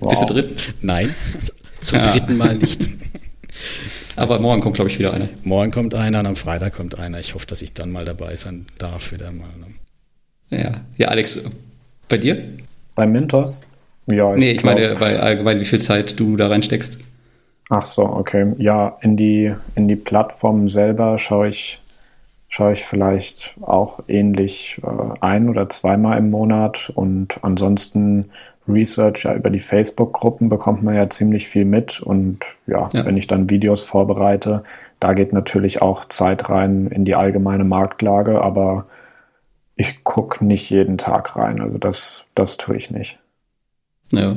wow. 0.00 0.10
Bist 0.10 0.22
du 0.22 0.34
drin? 0.34 0.46
Nein, 0.82 1.14
zum 1.80 2.00
ja. 2.00 2.12
dritten 2.12 2.36
Mal 2.36 2.56
nicht. 2.56 2.88
Aber 4.16 4.40
morgen 4.40 4.60
kommt, 4.60 4.74
glaube 4.74 4.90
ich, 4.90 4.98
wieder 4.98 5.14
einer. 5.14 5.28
Morgen 5.42 5.70
kommt 5.70 5.94
einer 5.94 6.20
und 6.20 6.26
am 6.26 6.36
Freitag 6.36 6.74
kommt 6.74 6.98
einer. 6.98 7.18
Ich 7.18 7.34
hoffe, 7.34 7.46
dass 7.46 7.62
ich 7.62 7.72
dann 7.72 7.90
mal 7.90 8.04
dabei 8.04 8.36
sein 8.36 8.66
darf 8.78 9.12
wieder 9.12 9.30
mal. 9.30 9.48
Ne? 9.58 10.58
Ja, 10.58 10.80
ja 10.98 11.08
Alex, 11.08 11.42
bei 12.08 12.18
dir? 12.18 12.44
Bei 12.94 13.06
Mintos? 13.06 13.62
Ja, 14.06 14.34
ich 14.34 14.40
Nee, 14.40 14.50
ich 14.52 14.58
glaub, 14.58 14.74
meine 14.74 14.94
bei 14.96 15.18
allgemein, 15.18 15.60
wie 15.60 15.64
viel 15.64 15.80
Zeit 15.80 16.18
du 16.18 16.36
da 16.36 16.48
reinsteckst. 16.48 16.98
Ach 17.70 17.84
so, 17.84 18.04
okay. 18.04 18.52
Ja, 18.58 18.98
in 19.00 19.16
die, 19.16 19.54
in 19.76 19.88
die 19.88 19.96
Plattform 19.96 20.68
selber 20.68 21.18
schaue 21.18 21.48
ich, 21.48 21.80
schaue 22.52 22.72
ich 22.72 22.84
vielleicht 22.84 23.56
auch 23.62 24.00
ähnlich 24.08 24.78
äh, 24.84 25.14
ein 25.22 25.48
oder 25.48 25.70
zweimal 25.70 26.18
im 26.18 26.28
Monat 26.28 26.92
und 26.94 27.42
ansonsten 27.42 28.30
Research 28.68 29.24
ja 29.24 29.34
über 29.34 29.48
die 29.48 29.58
Facebook-Gruppen 29.58 30.50
bekommt 30.50 30.82
man 30.82 30.94
ja 30.94 31.08
ziemlich 31.08 31.48
viel 31.48 31.64
mit 31.64 32.00
und 32.02 32.40
ja, 32.66 32.90
ja, 32.92 33.06
wenn 33.06 33.16
ich 33.16 33.26
dann 33.26 33.48
Videos 33.48 33.84
vorbereite, 33.84 34.64
da 35.00 35.14
geht 35.14 35.32
natürlich 35.32 35.80
auch 35.80 36.04
Zeit 36.04 36.50
rein 36.50 36.88
in 36.88 37.06
die 37.06 37.14
allgemeine 37.14 37.64
Marktlage, 37.64 38.42
aber 38.42 38.84
ich 39.74 40.04
gucke 40.04 40.44
nicht 40.44 40.68
jeden 40.68 40.98
Tag 40.98 41.36
rein. 41.36 41.58
Also 41.58 41.78
das, 41.78 42.26
das 42.34 42.58
tue 42.58 42.76
ich 42.76 42.90
nicht. 42.90 43.18
Ja. 44.12 44.36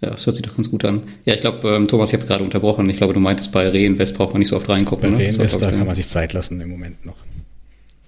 Ja, 0.00 0.10
das 0.10 0.26
hört 0.26 0.36
sich 0.36 0.44
doch 0.46 0.54
ganz 0.54 0.70
gut 0.70 0.84
an. 0.84 1.02
Ja, 1.24 1.34
ich 1.34 1.40
glaube, 1.40 1.68
ähm, 1.68 1.88
Thomas, 1.88 2.10
ich 2.12 2.18
habe 2.18 2.26
gerade 2.26 2.44
unterbrochen. 2.44 2.88
Ich 2.88 2.98
glaube, 2.98 3.14
du 3.14 3.20
meintest, 3.20 3.50
bei 3.50 3.68
Reinvest 3.68 4.16
braucht 4.16 4.32
man 4.32 4.38
nicht 4.38 4.48
so 4.48 4.56
oft 4.56 4.68
reingucken. 4.68 5.12
Bei 5.12 5.18
ne? 5.18 5.24
Reinvest, 5.24 5.60
da 5.60 5.70
kann 5.70 5.86
man 5.86 5.94
sich 5.94 6.08
Zeit 6.08 6.32
lassen 6.32 6.60
im 6.60 6.68
Moment 6.68 7.04
noch. 7.04 7.16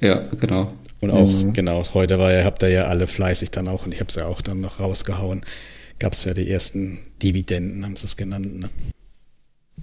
Ja, 0.00 0.28
genau. 0.40 0.72
Und 1.00 1.10
auch, 1.10 1.30
mhm. 1.30 1.52
genau, 1.52 1.82
heute 1.94 2.18
war 2.18 2.32
ja, 2.32 2.44
habt 2.44 2.62
ihr 2.62 2.68
ja 2.68 2.84
alle 2.84 3.06
fleißig 3.06 3.50
dann 3.50 3.68
auch, 3.68 3.86
und 3.86 3.92
ich 3.92 4.00
habe 4.00 4.08
es 4.08 4.16
ja 4.16 4.26
auch 4.26 4.40
dann 4.42 4.60
noch 4.60 4.80
rausgehauen, 4.80 5.42
gab 5.98 6.12
es 6.12 6.24
ja 6.24 6.34
die 6.34 6.48
ersten 6.50 6.98
Dividenden, 7.22 7.84
haben 7.84 7.96
sie 7.96 8.06
es 8.06 8.16
genannt. 8.16 8.60
Ne? 8.60 8.68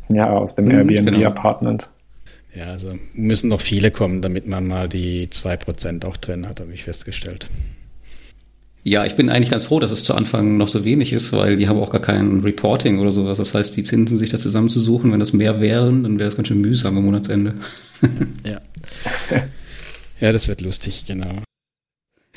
Ja, 0.10 0.32
aus 0.32 0.56
dem 0.56 0.66
mhm, 0.66 0.72
Airbnb-Apartment. 0.72 1.90
Genau. 2.54 2.66
Ja, 2.66 2.72
also 2.72 2.94
müssen 3.14 3.50
noch 3.50 3.62
viele 3.62 3.92
kommen, 3.92 4.22
damit 4.22 4.48
man 4.48 4.66
mal 4.66 4.88
die 4.88 5.28
2% 5.28 6.06
auch 6.06 6.18
drin 6.18 6.48
hat, 6.48 6.60
habe 6.60 6.74
ich 6.74 6.84
festgestellt. 6.84 7.48
Ja, 8.88 9.04
ich 9.04 9.18
bin 9.18 9.30
eigentlich 9.30 9.50
ganz 9.50 9.66
froh, 9.66 9.82
dass 9.82 9.92
es 9.92 10.06
zu 10.06 10.14
Anfang 10.14 10.56
noch 10.56 10.70
so 10.70 10.86
wenig 10.86 11.12
ist, 11.12 11.34
weil 11.34 11.58
die 11.58 11.68
haben 11.68 11.78
auch 11.78 11.90
gar 11.90 12.00
kein 12.00 12.40
Reporting 12.40 13.00
oder 13.00 13.12
sowas. 13.12 13.38
Das 13.38 13.54
heißt, 13.54 13.76
die 13.76 13.84
Zinsen 13.84 14.18
sich 14.18 14.30
da 14.30 14.38
zusammenzusuchen, 14.38 15.12
wenn 15.12 15.20
das 15.20 15.34
mehr 15.34 15.60
wären, 15.60 16.04
dann 16.04 16.20
wäre 16.20 16.30
es 16.30 16.38
ganz 16.38 16.48
schön 16.48 16.62
mühsam 16.62 16.98
am 16.98 17.04
Monatsende. 17.04 17.56
ja. 18.46 18.62
Ja, 20.22 20.32
das 20.32 20.48
wird 20.48 20.62
lustig, 20.62 21.04
genau. 21.06 21.44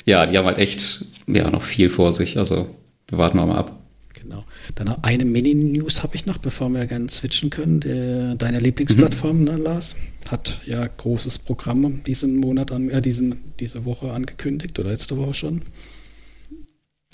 Ja, 0.05 0.25
die 0.25 0.37
haben 0.37 0.45
halt 0.45 0.57
echt 0.57 1.05
ja, 1.25 1.49
noch 1.49 1.63
viel 1.63 1.87
vor 1.87 2.11
sich. 2.11 2.37
Also 2.37 2.67
wir 3.07 3.17
warten 3.17 3.37
wir 3.37 3.45
mal 3.45 3.55
ab. 3.55 3.79
Genau. 4.21 4.43
Dann 4.75 4.89
eine 5.03 5.23
Mini-News 5.23 6.03
habe 6.03 6.17
ich 6.17 6.25
noch, 6.25 6.37
bevor 6.37 6.67
wir 6.67 6.85
gerne 6.85 7.09
switchen 7.09 7.49
können. 7.49 7.79
Der, 7.79 8.35
deine 8.35 8.59
Lieblingsplattform, 8.59 9.37
mhm. 9.37 9.43
ne, 9.45 9.55
Lars, 9.55 9.95
hat 10.29 10.59
ja 10.65 10.85
großes 10.85 11.39
Programm 11.39 12.03
diesen 12.03 12.35
Monat 12.35 12.73
an, 12.73 12.89
äh, 12.89 13.01
diesen, 13.01 13.37
diese 13.61 13.85
Woche 13.85 14.11
angekündigt 14.11 14.77
oder 14.79 14.89
letzte 14.89 15.15
Woche 15.15 15.33
schon. 15.33 15.61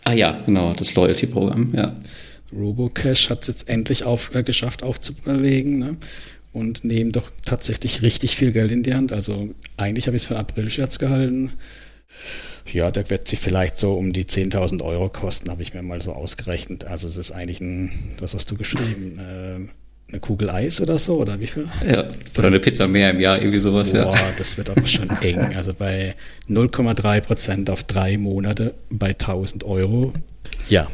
Ah 0.07 0.13
ja, 0.13 0.41
genau, 0.45 0.71
das 0.71 0.95
Loyalty-Programm, 0.95 1.73
ja. 1.75 1.93
Robocash 2.53 3.29
hat 3.29 3.41
es 3.41 3.49
jetzt 3.49 3.67
endlich 3.67 4.05
auf, 4.05 4.33
äh, 4.33 4.41
geschafft 4.41 4.81
aufzulegen 4.81 5.79
ne? 5.79 5.97
und 6.53 6.85
nehmen 6.85 7.11
doch 7.11 7.29
tatsächlich 7.43 8.01
richtig 8.03 8.37
viel 8.37 8.53
Geld 8.53 8.71
in 8.71 8.83
die 8.83 8.93
Hand. 8.93 9.11
Also 9.11 9.49
eigentlich 9.75 10.07
habe 10.07 10.15
ich 10.15 10.23
es 10.23 10.27
für 10.27 10.37
April-Scherz 10.37 10.97
gehalten. 10.99 11.51
Ja, 12.71 12.89
da 12.89 13.09
wird 13.09 13.27
sie 13.27 13.35
vielleicht 13.35 13.75
so 13.75 13.95
um 13.95 14.13
die 14.13 14.23
10.000 14.23 14.81
Euro 14.81 15.09
kosten, 15.09 15.51
habe 15.51 15.61
ich 15.61 15.73
mir 15.73 15.83
mal 15.83 16.01
so 16.01 16.13
ausgerechnet. 16.13 16.85
Also 16.85 17.09
es 17.09 17.17
ist 17.17 17.33
eigentlich 17.33 17.59
ein, 17.59 17.91
was 18.21 18.33
hast 18.33 18.49
du 18.49 18.55
geschrieben? 18.55 19.19
Äh, 19.19 19.86
eine 20.09 20.19
Kugel 20.21 20.49
Eis 20.49 20.79
oder 20.79 20.97
so, 20.97 21.17
oder 21.17 21.39
wie 21.39 21.47
viel? 21.47 21.67
Ja, 21.85 22.05
oder 22.37 22.47
eine 22.47 22.59
Pizza 22.59 22.87
mehr 22.87 23.11
im 23.11 23.19
Jahr, 23.19 23.39
irgendwie 23.39 23.59
sowas, 23.59 23.91
Boah, 23.91 24.15
ja. 24.15 24.15
das 24.37 24.57
wird 24.57 24.69
aber 24.69 24.85
schon 24.85 25.09
eng. 25.21 25.55
Also 25.55 25.73
bei 25.73 26.15
0,3 26.49 27.21
Prozent 27.21 27.69
auf 27.69 27.83
drei 27.83 28.17
Monate 28.17 28.73
bei 28.89 29.09
1000 29.09 29.65
Euro. 29.65 30.13
Ja. 30.69 30.87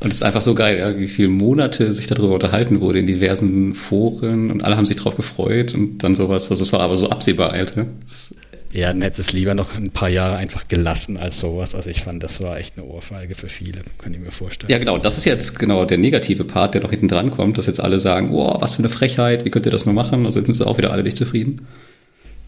Und 0.00 0.08
es 0.10 0.16
ist 0.16 0.22
einfach 0.22 0.40
so 0.40 0.54
geil, 0.54 0.78
ja, 0.78 0.96
wie 0.96 1.08
viele 1.08 1.28
Monate 1.28 1.92
sich 1.92 2.06
darüber 2.06 2.32
unterhalten 2.32 2.80
wurde 2.80 3.00
in 3.00 3.06
diversen 3.06 3.74
Foren 3.74 4.50
und 4.50 4.64
alle 4.64 4.76
haben 4.76 4.86
sich 4.86 4.96
drauf 4.96 5.16
gefreut 5.16 5.74
und 5.74 5.98
dann 5.98 6.14
sowas. 6.14 6.50
Also 6.50 6.62
es 6.62 6.72
war 6.72 6.80
aber 6.80 6.96
so 6.96 7.10
absehbar, 7.10 7.50
Alter. 7.52 7.86
Das 8.02 8.34
ja, 8.72 8.88
dann 8.88 9.02
hätte 9.02 9.20
es 9.20 9.32
lieber 9.32 9.54
noch 9.54 9.74
ein 9.74 9.90
paar 9.90 10.08
Jahre 10.08 10.36
einfach 10.36 10.68
gelassen 10.68 11.16
als 11.16 11.40
sowas. 11.40 11.74
Also 11.74 11.90
ich 11.90 12.02
fand, 12.02 12.22
das 12.22 12.40
war 12.40 12.58
echt 12.58 12.78
eine 12.78 12.86
Ohrfeige 12.86 13.34
für 13.34 13.48
viele, 13.48 13.82
kann 13.98 14.14
ich 14.14 14.20
mir 14.20 14.30
vorstellen. 14.30 14.70
Ja, 14.70 14.78
genau. 14.78 14.98
Das 14.98 15.18
ist 15.18 15.24
jetzt 15.24 15.58
genau 15.58 15.84
der 15.84 15.98
negative 15.98 16.44
Part, 16.44 16.74
der 16.74 16.82
noch 16.82 16.90
hinten 16.90 17.08
dran 17.08 17.32
kommt, 17.32 17.58
dass 17.58 17.66
jetzt 17.66 17.80
alle 17.80 17.98
sagen, 17.98 18.30
oh, 18.32 18.56
was 18.60 18.74
für 18.74 18.80
eine 18.80 18.88
Frechheit, 18.88 19.44
wie 19.44 19.50
könnt 19.50 19.66
ihr 19.66 19.72
das 19.72 19.86
nur 19.86 19.94
machen? 19.94 20.24
Also 20.24 20.38
jetzt 20.38 20.46
sind 20.46 20.54
sie 20.54 20.66
auch 20.66 20.78
wieder 20.78 20.92
alle 20.92 21.02
nicht 21.02 21.16
zufrieden. 21.16 21.66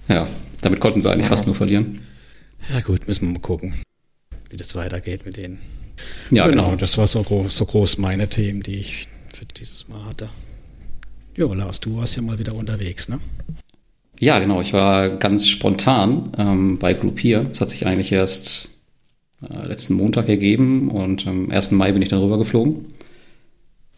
Ja, 0.08 0.28
damit 0.60 0.78
konnten 0.78 1.00
sie 1.00 1.10
eigentlich 1.10 1.26
fast 1.26 1.46
nur 1.46 1.56
verlieren. 1.56 2.00
Ja 2.72 2.80
gut, 2.80 3.08
müssen 3.08 3.26
wir 3.26 3.32
mal 3.32 3.40
gucken, 3.40 3.74
wie 4.50 4.56
das 4.56 4.76
weitergeht 4.76 5.26
mit 5.26 5.36
denen. 5.36 5.58
Ja, 6.30 6.46
genau. 6.46 6.66
genau. 6.66 6.76
Das 6.76 6.98
war 6.98 7.08
so 7.08 7.22
groß, 7.22 7.56
so 7.56 7.66
groß 7.66 7.98
meine 7.98 8.28
Themen, 8.28 8.62
die 8.62 8.76
ich 8.76 9.08
für 9.32 9.44
dieses 9.44 9.88
Mal 9.88 10.04
hatte. 10.04 10.28
Ja, 11.36 11.52
Lars, 11.52 11.80
du 11.80 11.96
warst 11.96 12.16
ja 12.16 12.22
mal 12.22 12.38
wieder 12.38 12.54
unterwegs, 12.54 13.08
ne? 13.08 13.18
Ja, 14.22 14.38
genau. 14.38 14.60
Ich 14.60 14.72
war 14.72 15.08
ganz 15.08 15.48
spontan 15.48 16.30
ähm, 16.38 16.78
bei 16.78 16.94
Groupier. 16.94 17.42
Das 17.42 17.60
hat 17.60 17.70
sich 17.70 17.86
eigentlich 17.88 18.12
erst 18.12 18.68
äh, 19.42 19.66
letzten 19.66 19.94
Montag 19.94 20.28
ergeben 20.28 20.92
und 20.92 21.26
am 21.26 21.50
1. 21.50 21.72
Mai 21.72 21.90
bin 21.90 22.02
ich 22.02 22.08
dann 22.08 22.20
rüber 22.20 22.38
geflogen. 22.38 22.86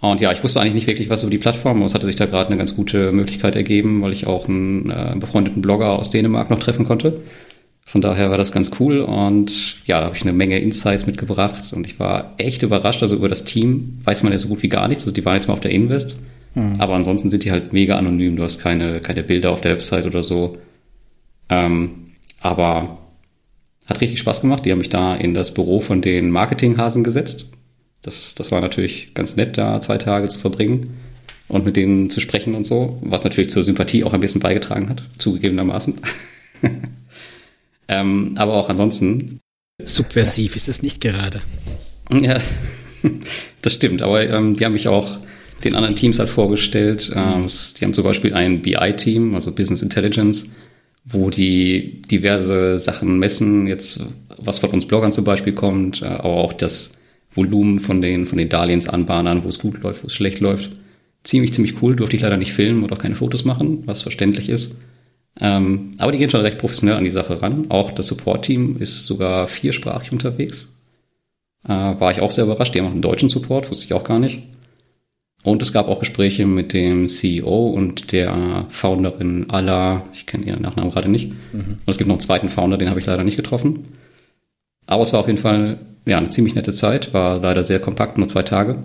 Und 0.00 0.22
ja, 0.22 0.32
ich 0.32 0.42
wusste 0.42 0.62
eigentlich 0.62 0.72
nicht 0.72 0.86
wirklich 0.86 1.10
was 1.10 1.24
über 1.24 1.30
die 1.30 1.36
Plattform, 1.36 1.76
aber 1.76 1.84
es 1.84 1.94
hatte 1.94 2.06
sich 2.06 2.16
da 2.16 2.24
gerade 2.24 2.46
eine 2.46 2.56
ganz 2.56 2.74
gute 2.74 3.12
Möglichkeit 3.12 3.54
ergeben, 3.54 4.00
weil 4.00 4.12
ich 4.12 4.26
auch 4.26 4.48
einen 4.48 4.88
äh, 4.88 5.14
befreundeten 5.18 5.60
Blogger 5.60 5.98
aus 5.98 6.08
Dänemark 6.08 6.48
noch 6.48 6.58
treffen 6.58 6.86
konnte. 6.86 7.20
Von 7.84 8.00
daher 8.00 8.30
war 8.30 8.38
das 8.38 8.50
ganz 8.50 8.70
cool 8.80 9.00
und 9.00 9.86
ja, 9.86 10.00
da 10.00 10.06
habe 10.06 10.16
ich 10.16 10.22
eine 10.22 10.32
Menge 10.32 10.58
Insights 10.58 11.06
mitgebracht 11.06 11.74
und 11.74 11.84
ich 11.86 12.00
war 12.00 12.32
echt 12.38 12.62
überrascht. 12.62 13.02
Also 13.02 13.16
über 13.16 13.28
das 13.28 13.44
Team 13.44 13.98
weiß 14.04 14.22
man 14.22 14.32
ja 14.32 14.38
so 14.38 14.48
gut 14.48 14.62
wie 14.62 14.70
gar 14.70 14.88
nichts. 14.88 15.04
Also 15.04 15.12
die 15.12 15.26
waren 15.26 15.34
jetzt 15.34 15.48
mal 15.48 15.52
auf 15.52 15.60
der 15.60 15.72
Invest 15.72 16.18
Mhm. 16.54 16.80
Aber 16.80 16.94
ansonsten 16.94 17.30
sind 17.30 17.44
die 17.44 17.52
halt 17.52 17.72
mega 17.72 17.96
anonym. 17.96 18.36
Du 18.36 18.42
hast 18.42 18.60
keine, 18.60 19.00
keine 19.00 19.22
Bilder 19.22 19.50
auf 19.50 19.60
der 19.60 19.72
Website 19.72 20.06
oder 20.06 20.22
so. 20.22 20.54
Ähm, 21.48 22.06
aber 22.40 22.98
hat 23.86 24.00
richtig 24.00 24.20
Spaß 24.20 24.40
gemacht. 24.40 24.64
Die 24.64 24.72
haben 24.72 24.78
mich 24.78 24.90
da 24.90 25.14
in 25.14 25.34
das 25.34 25.52
Büro 25.52 25.80
von 25.80 26.00
den 26.00 26.30
Marketinghasen 26.30 27.04
gesetzt. 27.04 27.50
Das, 28.02 28.34
das 28.34 28.52
war 28.52 28.60
natürlich 28.60 29.14
ganz 29.14 29.36
nett, 29.36 29.58
da 29.58 29.80
zwei 29.80 29.98
Tage 29.98 30.28
zu 30.28 30.38
verbringen 30.38 30.94
und 31.48 31.64
mit 31.64 31.76
denen 31.76 32.10
zu 32.10 32.20
sprechen 32.20 32.54
und 32.54 32.66
so, 32.66 32.98
was 33.02 33.24
natürlich 33.24 33.50
zur 33.50 33.64
Sympathie 33.64 34.04
auch 34.04 34.12
ein 34.12 34.20
bisschen 34.20 34.40
beigetragen 34.40 34.88
hat, 34.88 35.02
zugegebenermaßen. 35.18 36.00
ähm, 37.88 38.34
aber 38.36 38.54
auch 38.54 38.68
ansonsten. 38.68 39.40
Subversiv 39.82 40.56
ist 40.56 40.68
es 40.68 40.82
nicht 40.82 41.00
gerade. 41.00 41.40
Ja, 42.10 42.38
das 43.62 43.74
stimmt, 43.74 44.02
aber 44.02 44.28
ähm, 44.28 44.56
die 44.56 44.64
haben 44.64 44.72
mich 44.72 44.88
auch 44.88 45.18
den 45.62 45.74
anderen 45.74 45.96
Teams 45.96 46.18
halt 46.18 46.28
vorgestellt. 46.28 47.12
Ähm, 47.14 47.46
die 47.78 47.84
haben 47.84 47.94
zum 47.94 48.04
Beispiel 48.04 48.34
ein 48.34 48.62
BI-Team, 48.62 49.34
also 49.34 49.52
Business 49.52 49.82
Intelligence, 49.82 50.46
wo 51.04 51.30
die 51.30 52.02
diverse 52.02 52.78
Sachen 52.78 53.18
messen, 53.18 53.66
jetzt 53.66 54.06
was 54.38 54.58
von 54.58 54.70
uns 54.70 54.86
Bloggern 54.86 55.12
zum 55.12 55.24
Beispiel 55.24 55.52
kommt, 55.52 56.02
äh, 56.02 56.06
aber 56.06 56.36
auch 56.36 56.52
das 56.52 56.94
Volumen 57.34 57.78
von 57.78 58.00
den, 58.00 58.26
von 58.26 58.38
den 58.38 58.48
Darlehensanbahnern, 58.48 59.44
wo 59.44 59.48
es 59.48 59.58
gut 59.58 59.82
läuft, 59.82 60.02
wo 60.02 60.06
es 60.06 60.14
schlecht 60.14 60.40
läuft. 60.40 60.70
Ziemlich, 61.24 61.52
ziemlich 61.52 61.82
cool, 61.82 61.96
durfte 61.96 62.16
ich 62.16 62.22
leider 62.22 62.36
nicht 62.36 62.52
filmen 62.52 62.84
oder 62.84 62.94
auch 62.94 63.02
keine 63.02 63.16
Fotos 63.16 63.44
machen, 63.44 63.82
was 63.86 64.02
verständlich 64.02 64.48
ist. 64.48 64.76
Ähm, 65.40 65.92
aber 65.98 66.12
die 66.12 66.18
gehen 66.18 66.30
schon 66.30 66.42
recht 66.42 66.58
professionell 66.58 66.96
an 66.96 67.04
die 67.04 67.10
Sache 67.10 67.42
ran. 67.42 67.66
Auch 67.70 67.90
das 67.90 68.06
Support-Team 68.06 68.76
ist 68.78 69.04
sogar 69.06 69.48
viersprachig 69.48 70.12
unterwegs. 70.12 70.70
Äh, 71.64 71.70
war 71.70 72.12
ich 72.12 72.20
auch 72.20 72.30
sehr 72.30 72.44
überrascht. 72.44 72.74
Die 72.74 72.78
haben 72.78 72.86
auch 72.86 72.92
einen 72.92 73.02
deutschen 73.02 73.28
Support, 73.28 73.70
wusste 73.70 73.86
ich 73.86 73.94
auch 73.94 74.04
gar 74.04 74.18
nicht. 74.18 74.42
Und 75.44 75.60
es 75.60 75.74
gab 75.74 75.88
auch 75.88 76.00
Gespräche 76.00 76.46
mit 76.46 76.72
dem 76.72 77.06
CEO 77.06 77.68
und 77.68 78.12
der 78.12 78.64
Founderin 78.70 79.50
Ala, 79.50 80.02
ich 80.14 80.24
kenne 80.24 80.46
ihren 80.46 80.62
Nachnamen 80.62 80.90
gerade 80.90 81.10
nicht. 81.10 81.32
Mhm. 81.52 81.78
Und 81.84 81.86
es 81.86 81.98
gibt 81.98 82.08
noch 82.08 82.14
einen 82.14 82.20
zweiten 82.20 82.48
Founder, 82.48 82.78
den 82.78 82.88
habe 82.88 82.98
ich 82.98 83.04
leider 83.04 83.24
nicht 83.24 83.36
getroffen. 83.36 83.84
Aber 84.86 85.02
es 85.02 85.12
war 85.12 85.20
auf 85.20 85.26
jeden 85.26 85.38
Fall 85.38 85.78
ja, 86.06 86.16
eine 86.16 86.30
ziemlich 86.30 86.54
nette 86.54 86.72
Zeit, 86.72 87.12
war 87.12 87.38
leider 87.40 87.62
sehr 87.62 87.78
kompakt, 87.78 88.16
nur 88.16 88.26
zwei 88.26 88.42
Tage. 88.42 88.78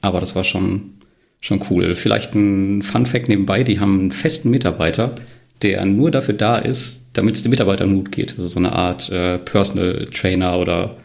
Aber 0.00 0.18
das 0.18 0.34
war 0.34 0.42
schon, 0.42 0.94
schon 1.40 1.62
cool. 1.70 1.94
Vielleicht 1.94 2.34
ein 2.34 2.82
Fun 2.82 3.06
Fact 3.06 3.28
nebenbei, 3.28 3.62
die 3.62 3.78
haben 3.78 4.00
einen 4.00 4.12
festen 4.12 4.50
Mitarbeiter, 4.50 5.14
der 5.62 5.84
nur 5.84 6.10
dafür 6.10 6.34
da 6.34 6.58
ist, 6.58 7.10
damit 7.12 7.36
es 7.36 7.44
dem 7.44 7.50
Mitarbeiter 7.50 7.86
gut 7.86 8.10
geht. 8.10 8.32
Also 8.32 8.48
so 8.48 8.58
eine 8.58 8.72
Art 8.72 9.08
äh, 9.10 9.38
Personal 9.38 10.08
Trainer 10.12 10.58
oder, 10.58 10.96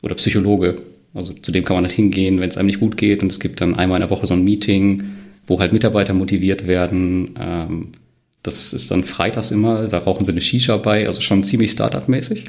oder 0.00 0.14
Psychologe. 0.14 0.76
Also 1.14 1.32
zu 1.32 1.52
dem 1.52 1.64
kann 1.64 1.76
man 1.76 1.84
halt 1.84 1.94
hingehen, 1.94 2.40
wenn 2.40 2.48
es 2.48 2.56
einem 2.56 2.66
nicht 2.66 2.80
gut 2.80 2.96
geht. 2.96 3.22
Und 3.22 3.32
es 3.32 3.40
gibt 3.40 3.60
dann 3.60 3.76
einmal 3.76 3.96
in 4.00 4.08
der 4.08 4.10
Woche 4.10 4.26
so 4.26 4.34
ein 4.34 4.44
Meeting, 4.44 5.04
wo 5.46 5.58
halt 5.60 5.72
Mitarbeiter 5.72 6.14
motiviert 6.14 6.66
werden. 6.66 7.34
Ähm, 7.40 7.92
das 8.42 8.72
ist 8.72 8.90
dann 8.90 9.04
freitags 9.04 9.50
immer, 9.50 9.86
da 9.88 9.98
rauchen 9.98 10.24
sie 10.24 10.32
eine 10.32 10.40
Shisha 10.40 10.76
bei, 10.76 11.06
also 11.06 11.20
schon 11.20 11.42
ziemlich 11.42 11.72
Startup-mäßig. 11.72 12.44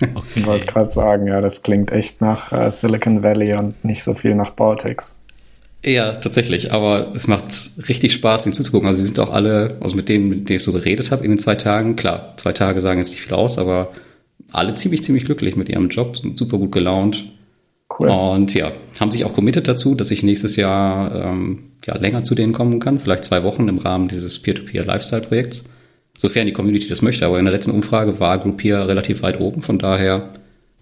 Okay. 0.00 0.26
Ich 0.36 0.46
wollte 0.46 0.66
gerade 0.66 0.88
sagen, 0.88 1.26
ja, 1.26 1.40
das 1.40 1.62
klingt 1.62 1.90
echt 1.90 2.20
nach 2.20 2.52
äh, 2.52 2.70
Silicon 2.70 3.22
Valley 3.22 3.54
und 3.54 3.84
nicht 3.84 4.02
so 4.04 4.14
viel 4.14 4.34
nach 4.34 4.50
Baltics. 4.50 5.18
Ja, 5.84 6.12
tatsächlich, 6.12 6.72
aber 6.72 7.12
es 7.14 7.28
macht 7.28 7.72
richtig 7.88 8.12
Spaß, 8.12 8.46
ihm 8.46 8.52
zuzugucken. 8.52 8.86
Also 8.86 9.00
sie 9.00 9.06
sind 9.06 9.18
auch 9.20 9.32
alle, 9.32 9.76
also 9.80 9.96
mit 9.96 10.08
denen, 10.08 10.28
mit 10.28 10.48
denen 10.48 10.56
ich 10.56 10.62
so 10.62 10.72
geredet 10.72 11.10
habe 11.10 11.24
in 11.24 11.30
den 11.30 11.38
zwei 11.38 11.54
Tagen, 11.54 11.96
klar, 11.96 12.34
zwei 12.36 12.52
Tage 12.52 12.80
sagen 12.80 12.98
jetzt 12.98 13.10
nicht 13.10 13.22
viel 13.22 13.34
aus, 13.34 13.58
aber 13.58 13.92
alle 14.52 14.74
ziemlich, 14.74 15.02
ziemlich 15.02 15.24
glücklich 15.24 15.56
mit 15.56 15.68
ihrem 15.68 15.88
Job, 15.88 16.16
sind 16.16 16.38
super 16.38 16.58
gut 16.58 16.72
gelaunt. 16.72 17.24
Cool. 17.96 18.08
Und 18.08 18.54
ja, 18.54 18.70
haben 19.00 19.10
sich 19.10 19.24
auch 19.24 19.32
committed 19.32 19.66
dazu, 19.66 19.94
dass 19.94 20.10
ich 20.10 20.22
nächstes 20.22 20.56
Jahr 20.56 21.14
ähm, 21.14 21.70
ja, 21.86 21.96
länger 21.96 22.22
zu 22.22 22.34
denen 22.34 22.52
kommen 22.52 22.80
kann, 22.80 22.98
vielleicht 22.98 23.24
zwei 23.24 23.42
Wochen 23.42 23.68
im 23.68 23.78
Rahmen 23.78 24.08
dieses 24.08 24.38
Peer-to-Peer-Lifestyle-Projekts, 24.40 25.64
sofern 26.16 26.46
die 26.46 26.52
Community 26.52 26.86
das 26.86 27.00
möchte. 27.00 27.24
Aber 27.24 27.38
in 27.38 27.46
der 27.46 27.54
letzten 27.54 27.70
Umfrage 27.70 28.20
war 28.20 28.38
Groupier 28.38 28.86
relativ 28.86 29.22
weit 29.22 29.40
oben, 29.40 29.62
von 29.62 29.78
daher 29.78 30.30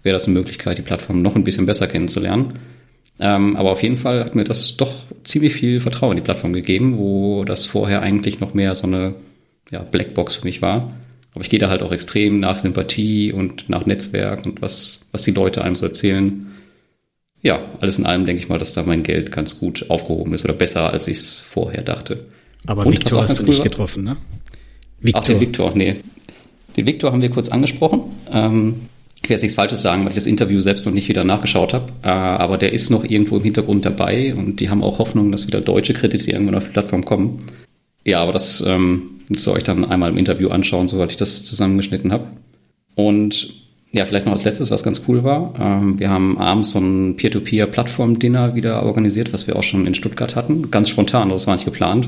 wäre 0.03 0.13
das 0.13 0.25
eine 0.25 0.33
Möglichkeit, 0.33 0.77
die 0.77 0.83
Plattform 0.83 1.21
noch 1.21 1.35
ein 1.35 1.43
bisschen 1.43 1.65
besser 1.65 1.87
kennenzulernen. 1.87 2.53
Ähm, 3.19 3.55
aber 3.55 3.71
auf 3.71 3.81
jeden 3.81 3.97
Fall 3.97 4.23
hat 4.23 4.35
mir 4.35 4.43
das 4.43 4.77
doch 4.77 4.93
ziemlich 5.23 5.53
viel 5.53 5.79
Vertrauen 5.79 6.11
in 6.11 6.17
die 6.17 6.23
Plattform 6.23 6.53
gegeben, 6.53 6.97
wo 6.97 7.45
das 7.45 7.65
vorher 7.65 8.01
eigentlich 8.01 8.39
noch 8.39 8.53
mehr 8.53 8.75
so 8.75 8.85
eine 8.85 9.15
ja, 9.71 9.79
Blackbox 9.79 10.35
für 10.35 10.45
mich 10.45 10.61
war. 10.61 10.93
Aber 11.33 11.43
ich 11.43 11.49
gehe 11.49 11.59
da 11.59 11.69
halt 11.69 11.83
auch 11.83 11.91
extrem 11.91 12.39
nach 12.39 12.59
Sympathie 12.59 13.31
und 13.31 13.69
nach 13.69 13.85
Netzwerk 13.85 14.45
und 14.45 14.61
was, 14.61 15.07
was 15.11 15.23
die 15.23 15.31
Leute 15.31 15.63
einem 15.63 15.75
so 15.75 15.85
erzählen 15.85 16.47
ja, 17.47 17.63
alles 17.79 17.97
in 17.97 18.05
allem 18.05 18.25
denke 18.25 18.41
ich 18.43 18.49
mal, 18.49 18.59
dass 18.59 18.73
da 18.73 18.83
mein 18.83 19.03
Geld 19.03 19.31
ganz 19.31 19.57
gut 19.57 19.89
aufgehoben 19.89 20.33
ist 20.33 20.43
oder 20.43 20.53
besser, 20.53 20.91
als 20.91 21.07
ich 21.07 21.17
es 21.17 21.39
vorher 21.39 21.81
dachte. 21.81 22.25
Aber 22.65 22.85
Und, 22.85 22.91
Victor 22.91 23.21
hast 23.21 23.39
du 23.39 23.43
nicht 23.43 23.63
getroffen, 23.63 24.03
ne? 24.03 24.17
Victor. 24.99 25.21
Ach, 25.21 25.25
den 25.25 25.39
Victor, 25.39 25.71
nee. 25.73 25.95
Den 26.75 26.85
Victor 26.85 27.13
haben 27.13 27.21
wir 27.21 27.29
kurz 27.29 27.47
angesprochen. 27.47 28.01
Ähm, 28.29 28.75
ich 29.15 29.23
werde 29.23 29.35
jetzt 29.35 29.43
nichts 29.43 29.55
Falsches 29.55 29.81
sagen, 29.81 30.01
weil 30.01 30.09
ich 30.09 30.15
das 30.15 30.27
Interview 30.27 30.59
selbst 30.59 30.85
noch 30.85 30.93
nicht 30.93 31.07
wieder 31.07 31.23
nachgeschaut 31.23 31.73
habe. 31.73 31.85
Äh, 32.03 32.09
aber 32.09 32.57
der 32.57 32.73
ist 32.73 32.89
noch 32.89 33.05
irgendwo 33.05 33.37
im 33.37 33.43
Hintergrund 33.43 33.85
dabei 33.85 34.35
und 34.35 34.59
die 34.59 34.69
haben 34.69 34.83
auch 34.83 34.99
Hoffnung, 34.99 35.31
dass 35.31 35.47
wieder 35.47 35.61
deutsche 35.61 35.93
Kredite 35.93 36.29
irgendwann 36.29 36.55
auf 36.55 36.65
die 36.65 36.71
Plattform 36.71 37.05
kommen. 37.05 37.37
Ja, 38.03 38.21
aber 38.21 38.33
das 38.33 38.61
ähm, 38.67 39.21
müsst 39.29 39.47
ihr 39.47 39.53
euch 39.53 39.63
dann 39.63 39.85
einmal 39.85 40.09
im 40.09 40.17
Interview 40.17 40.49
anschauen, 40.49 40.89
soweit 40.89 41.11
ich 41.11 41.17
das 41.17 41.45
zusammengeschnitten 41.45 42.11
habe. 42.11 42.27
Und 42.95 43.66
Ja, 43.97 44.05
vielleicht 44.05 44.27
noch 44.27 44.33
als 44.33 44.43
letztes, 44.43 44.69
was 44.69 44.83
ganz 44.83 45.01
cool 45.07 45.23
war. 45.23 45.53
Ähm, 45.59 45.99
wir 45.99 46.11
haben 46.11 46.37
abends 46.37 46.69
so 46.69 46.77
ein 46.77 47.15
Peer-to-Peer-Plattform-Dinner 47.15 48.53
wieder 48.53 48.83
organisiert, 48.83 49.33
was 49.33 49.47
wir 49.47 49.55
auch 49.55 49.63
schon 49.63 49.87
in 49.87 49.95
Stuttgart 49.95 50.35
hatten. 50.35 50.69
Ganz 50.69 50.89
spontan, 50.89 51.29
das 51.29 51.47
war 51.47 51.55
nicht 51.55 51.65
geplant. 51.65 52.07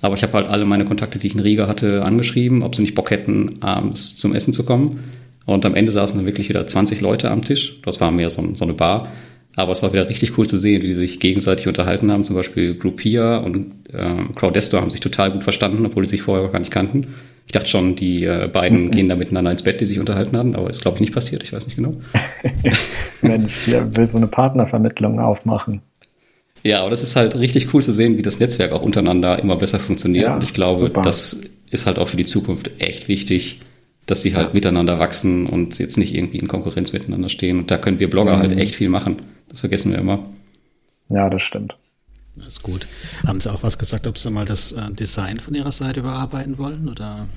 Aber 0.00 0.14
ich 0.14 0.22
habe 0.22 0.32
halt 0.32 0.48
alle 0.48 0.64
meine 0.64 0.86
Kontakte, 0.86 1.18
die 1.18 1.26
ich 1.26 1.34
in 1.34 1.40
Riga 1.40 1.68
hatte, 1.68 2.02
angeschrieben, 2.06 2.62
ob 2.62 2.74
sie 2.74 2.80
nicht 2.80 2.94
Bock 2.94 3.10
hätten, 3.10 3.56
abends 3.60 4.16
zum 4.16 4.34
Essen 4.34 4.54
zu 4.54 4.64
kommen. 4.64 5.00
Und 5.44 5.66
am 5.66 5.74
Ende 5.74 5.92
saßen 5.92 6.16
dann 6.18 6.24
wirklich 6.24 6.48
wieder 6.48 6.66
20 6.66 7.02
Leute 7.02 7.30
am 7.30 7.44
Tisch. 7.44 7.78
Das 7.84 8.00
war 8.00 8.10
mehr 8.10 8.30
so, 8.30 8.54
so 8.54 8.64
eine 8.64 8.72
Bar. 8.72 9.12
Aber 9.54 9.72
es 9.72 9.82
war 9.82 9.92
wieder 9.92 10.08
richtig 10.08 10.38
cool 10.38 10.46
zu 10.46 10.56
sehen, 10.56 10.80
wie 10.80 10.86
die 10.86 10.94
sich 10.94 11.20
gegenseitig 11.20 11.68
unterhalten 11.68 12.10
haben. 12.10 12.24
Zum 12.24 12.36
Beispiel 12.36 12.74
Groupia 12.74 13.36
und 13.36 13.66
äh, 13.92 14.32
Crowdesto 14.34 14.80
haben 14.80 14.90
sich 14.90 15.00
total 15.00 15.30
gut 15.32 15.44
verstanden, 15.44 15.84
obwohl 15.84 16.04
die 16.04 16.08
sich 16.10 16.22
vorher 16.22 16.48
gar 16.48 16.60
nicht 16.60 16.70
kannten. 16.70 17.08
Ich 17.48 17.52
dachte 17.52 17.68
schon, 17.68 17.96
die 17.96 18.24
äh, 18.24 18.46
beiden 18.52 18.84
mhm. 18.84 18.90
gehen 18.90 19.08
da 19.08 19.16
miteinander 19.16 19.50
ins 19.50 19.62
Bett, 19.62 19.80
die 19.80 19.86
sich 19.86 19.98
unterhalten 19.98 20.36
hatten, 20.36 20.54
aber 20.54 20.68
ist, 20.68 20.82
glaube 20.82 20.98
ich, 20.98 21.00
nicht 21.00 21.14
passiert. 21.14 21.42
Ich 21.42 21.54
weiß 21.54 21.66
nicht 21.66 21.76
genau. 21.76 21.94
Mensch, 23.22 23.68
wer 23.68 23.96
will 23.96 24.06
so 24.06 24.18
eine 24.18 24.26
Partnervermittlung 24.26 25.18
aufmachen? 25.18 25.80
Ja, 26.62 26.82
aber 26.82 26.90
das 26.90 27.02
ist 27.02 27.16
halt 27.16 27.36
richtig 27.36 27.72
cool 27.72 27.82
zu 27.82 27.90
sehen, 27.90 28.18
wie 28.18 28.22
das 28.22 28.38
Netzwerk 28.38 28.72
auch 28.72 28.82
untereinander 28.82 29.38
immer 29.38 29.56
besser 29.56 29.78
funktioniert. 29.78 30.26
Ja, 30.26 30.34
und 30.34 30.42
ich 30.42 30.52
glaube, 30.52 30.76
super. 30.76 31.00
das 31.00 31.40
ist 31.70 31.86
halt 31.86 31.98
auch 31.98 32.08
für 32.08 32.18
die 32.18 32.26
Zukunft 32.26 32.70
echt 32.80 33.08
wichtig, 33.08 33.60
dass 34.04 34.20
sie 34.20 34.34
halt 34.34 34.48
ja. 34.48 34.54
miteinander 34.54 34.98
wachsen 34.98 35.46
und 35.46 35.78
jetzt 35.78 35.96
nicht 35.96 36.14
irgendwie 36.14 36.36
in 36.36 36.48
Konkurrenz 36.48 36.92
miteinander 36.92 37.30
stehen. 37.30 37.60
Und 37.60 37.70
da 37.70 37.78
können 37.78 37.98
wir 37.98 38.10
Blogger 38.10 38.36
mhm. 38.36 38.40
halt 38.40 38.58
echt 38.58 38.74
viel 38.74 38.90
machen. 38.90 39.16
Das 39.48 39.60
vergessen 39.60 39.90
wir 39.90 39.98
immer. 39.98 40.28
Ja, 41.08 41.30
das 41.30 41.40
stimmt. 41.40 41.78
Das 42.38 42.54
ist 42.54 42.62
gut. 42.62 42.86
Haben 43.26 43.40
Sie 43.40 43.52
auch 43.52 43.62
was 43.62 43.78
gesagt, 43.78 44.06
ob 44.06 44.18
Sie 44.18 44.30
mal 44.30 44.44
das 44.44 44.72
äh, 44.72 44.90
Design 44.92 45.40
von 45.40 45.54
Ihrer 45.54 45.72
Seite 45.72 46.00
überarbeiten 46.00 46.58
wollen? 46.58 46.88
Oder 46.88 47.28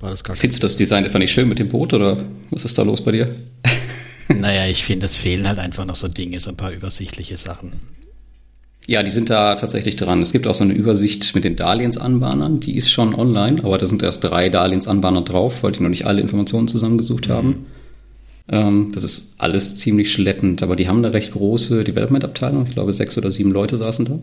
war 0.00 0.10
das 0.10 0.22
gar 0.22 0.36
Findest 0.36 0.62
du 0.62 0.66
das 0.66 0.76
Design 0.76 1.04
einfach 1.04 1.18
nicht 1.18 1.32
schön 1.32 1.48
mit 1.48 1.58
dem 1.58 1.68
Boot 1.68 1.92
oder 1.92 2.18
was 2.50 2.64
ist 2.64 2.78
da 2.78 2.82
los 2.82 3.02
bei 3.02 3.12
dir? 3.12 3.34
naja, 4.28 4.66
ich 4.66 4.84
finde, 4.84 5.06
es 5.06 5.16
fehlen 5.16 5.48
halt 5.48 5.58
einfach 5.58 5.84
noch 5.84 5.96
so 5.96 6.08
Dinge, 6.08 6.38
so 6.40 6.50
ein 6.50 6.56
paar 6.56 6.72
übersichtliche 6.72 7.36
Sachen. 7.36 7.72
Ja, 8.86 9.02
die 9.02 9.10
sind 9.10 9.28
da 9.28 9.54
tatsächlich 9.54 9.96
dran. 9.96 10.22
Es 10.22 10.32
gibt 10.32 10.46
auch 10.46 10.54
so 10.54 10.64
eine 10.64 10.72
Übersicht 10.72 11.34
mit 11.34 11.44
den 11.44 11.56
Darlehensanbahnern, 11.56 12.60
die 12.60 12.74
ist 12.74 12.90
schon 12.90 13.14
online, 13.14 13.62
aber 13.62 13.76
da 13.76 13.84
sind 13.84 14.02
erst 14.02 14.24
drei 14.24 14.48
Darlehensanbahner 14.48 15.22
drauf, 15.22 15.62
weil 15.62 15.72
die 15.72 15.82
noch 15.82 15.90
nicht 15.90 16.06
alle 16.06 16.22
Informationen 16.22 16.68
zusammengesucht 16.68 17.28
mhm. 17.28 17.32
haben. 17.32 17.66
Ähm, 18.48 18.90
das 18.94 19.04
ist 19.04 19.34
alles 19.38 19.76
ziemlich 19.76 20.10
schleppend, 20.10 20.62
aber 20.62 20.76
die 20.76 20.88
haben 20.88 20.98
eine 20.98 21.12
recht 21.12 21.32
große 21.32 21.84
Development-Abteilung. 21.84 22.64
Ich 22.66 22.72
glaube, 22.72 22.92
sechs 22.92 23.18
oder 23.18 23.30
sieben 23.30 23.52
Leute 23.52 23.76
saßen 23.76 24.06
da. 24.06 24.18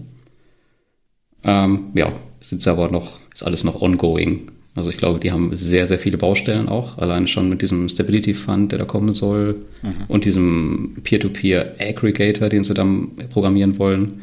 Ähm, 1.43 1.91
ja, 1.93 2.11
ist 2.39 2.67
aber 2.67 2.89
noch, 2.91 3.19
ist 3.33 3.43
alles 3.43 3.63
noch 3.63 3.81
ongoing. 3.81 4.51
Also 4.73 4.89
ich 4.89 4.97
glaube, 4.97 5.19
die 5.19 5.31
haben 5.31 5.55
sehr, 5.55 5.85
sehr 5.85 5.99
viele 5.99 6.17
Baustellen 6.17 6.67
auch, 6.67 6.97
allein 6.97 7.27
schon 7.27 7.47
mit 7.49 7.61
diesem 7.61 7.87
Stability 7.87 8.33
Fund, 8.33 8.71
der 8.73 8.79
da 8.79 8.85
kommen 8.85 9.13
soll, 9.13 9.65
mhm. 9.81 9.93
und 10.09 10.25
diesem 10.25 10.97
Peer-to-Peer-Aggregator, 11.01 12.49
den 12.49 12.65
sie 12.65 12.73
dann 12.73 13.11
programmieren 13.29 13.79
wollen. 13.79 14.21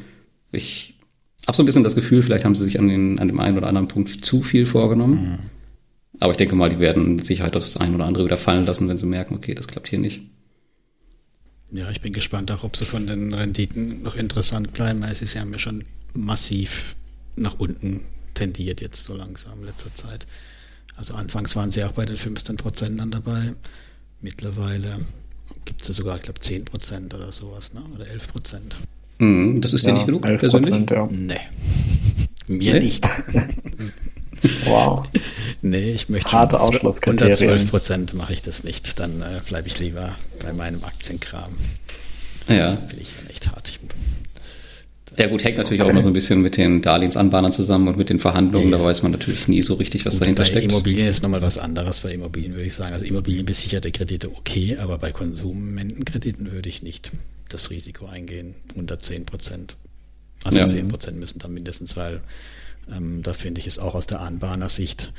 Ich 0.51 0.95
habe 1.47 1.57
so 1.57 1.63
ein 1.63 1.67
bisschen 1.67 1.85
das 1.85 1.95
Gefühl, 1.95 2.23
vielleicht 2.23 2.45
haben 2.45 2.55
sie 2.55 2.65
sich 2.65 2.79
an, 2.79 2.89
den, 2.89 3.19
an 3.19 3.29
dem 3.29 3.41
einen 3.41 3.57
oder 3.57 3.67
anderen 3.67 3.89
Punkt 3.89 4.11
zu 4.11 4.43
viel 4.43 4.67
vorgenommen. 4.67 5.15
Mhm. 5.15 5.39
Aber 6.23 6.31
ich 6.31 6.37
denke 6.37 6.55
mal, 6.55 6.69
die 6.69 6.79
werden 6.79 7.17
mit 7.17 7.25
Sicherheit 7.25 7.57
das 7.57 7.77
ein 7.77 7.97
oder 7.97 8.05
andere 8.05 8.25
wieder 8.25 8.39
fallen 8.39 8.65
lassen, 8.65 8.89
wenn 8.89 8.97
sie 8.97 9.07
merken, 9.07 9.35
okay, 9.35 9.57
das 9.57 9.67
klappt 9.67 9.89
hier 9.89 9.99
nicht. 9.99 10.21
Ja, 11.73 11.91
ich 11.91 12.01
bin 12.01 12.13
gespannt 12.13 12.53
auch, 12.53 12.63
ob 12.63 12.77
sie 12.77 12.85
von 12.85 13.09
den 13.09 13.35
Renditen 13.35 14.05
noch 14.05 14.15
interessant 14.15 14.73
bleiben, 14.73 15.01
weil 15.01 15.17
sie 15.17 15.41
haben 15.41 15.51
ja 15.51 15.59
schon 15.59 15.83
massiv 16.15 16.95
nach 17.35 17.59
unten 17.59 18.03
tendiert 18.35 18.81
jetzt 18.81 19.05
so 19.05 19.15
langsam 19.17 19.59
in 19.59 19.65
letzter 19.65 19.93
Zeit. 19.95 20.29
Also 20.95 21.15
anfangs 21.15 21.57
waren 21.57 21.73
sie 21.73 21.83
auch 21.83 21.93
bei 21.93 22.05
den 22.05 22.17
15 22.17 22.57
Prozent 22.57 23.01
dann 23.01 23.11
dabei. 23.11 23.55
Mittlerweile 24.21 25.01
gibt 25.65 25.83
es 25.83 25.89
ja 25.89 25.95
sogar, 25.95 26.19
ich 26.19 26.23
glaube, 26.23 26.39
10 26.39 26.67
Prozent 26.67 27.15
oder 27.15 27.33
sowas, 27.33 27.75
ne? 27.75 27.83
oder 27.97 28.07
11 28.07 28.29
Prozent. 28.29 28.77
Mm, 29.19 29.61
das 29.61 29.73
ist 29.73 29.85
ja, 29.85 29.91
dir 29.91 29.95
nicht 29.95 30.07
genug, 30.07 30.25
11 30.25 30.41
persönlich? 30.41 30.89
Ja. 30.89 31.09
Nee, 31.11 31.41
mir 32.47 32.75
nee? 32.75 32.79
nicht. 32.79 33.09
Wow. 34.65 35.07
nee, 35.63 35.91
ich 35.91 36.09
möchte 36.09 36.33
Harte 36.33 36.61
Ausschlusskriterien. 36.61 37.33
Unter 37.33 37.37
12 37.37 37.71
Prozent 37.71 38.15
mache 38.15 38.33
ich 38.33 38.43
das 38.43 38.65
nicht. 38.65 38.99
Dann 38.99 39.23
äh, 39.23 39.39
bleibe 39.47 39.69
ich 39.69 39.79
lieber 39.79 40.17
bei 40.43 40.53
meinem 40.53 40.83
Aktienkram. 40.85 41.57
Ja. 42.49 42.73
Bin 42.75 43.01
ich 43.01 43.15
dann 43.17 43.27
echt 43.29 43.49
hart. 43.49 43.79
ja 45.17 45.27
gut, 45.29 45.45
hängt 45.45 45.59
natürlich 45.59 45.81
okay. 45.81 45.89
auch 45.89 45.93
immer 45.93 46.03
so 46.03 46.11
ein 46.11 46.13
bisschen 46.13 46.43
mit 46.43 46.57
den 46.57 46.83
Darlehensanbahnern 46.83 47.53
zusammen 47.53 47.89
und 47.89 47.97
mit 47.97 48.09
den 48.09 48.19
Verhandlungen. 48.19 48.71
Ja. 48.71 48.79
Da 48.79 48.85
weiß 48.85 49.03
man 49.03 49.13
natürlich 49.13 49.49
nie 49.49 49.61
so 49.61 49.75
richtig, 49.75 50.05
was 50.07 50.15
gut, 50.15 50.23
dahinter 50.23 50.43
bei 50.43 50.49
steckt. 50.49 50.65
Immobilien 50.65 51.07
ist 51.07 51.23
nochmal 51.23 51.43
was 51.43 51.59
anderes. 51.59 52.01
Bei 52.01 52.13
Immobilien 52.13 52.55
würde 52.55 52.67
ich 52.67 52.75
sagen, 52.75 52.93
also 52.93 53.05
immobilienbesicherte 53.05 53.93
Kredite 53.93 54.31
okay, 54.31 54.77
aber 54.79 54.99
bei 54.99 55.13
Konsumentenkrediten 55.13 56.51
würde 56.53 56.69
ich 56.69 56.83
nicht 56.83 57.13
das 57.49 57.71
Risiko 57.71 58.07
eingehen 58.07 58.55
unter 58.75 58.99
10 58.99 59.27
Prozent. 59.27 59.77
Also 60.45 60.59
ja. 60.59 60.67
10 60.67 60.89
Prozent 60.89 61.19
müssen 61.19 61.39
dann 61.39 61.55
mindestens, 61.55 61.97
weil 61.97 62.23
ähm, 62.91 63.23
da 63.23 63.33
finde 63.33 63.61
ich 63.61 63.67
es 63.67 63.79
auch 63.79 63.95
aus 63.95 64.07
der 64.07 64.21
Anbahner-Sicht 64.21 65.13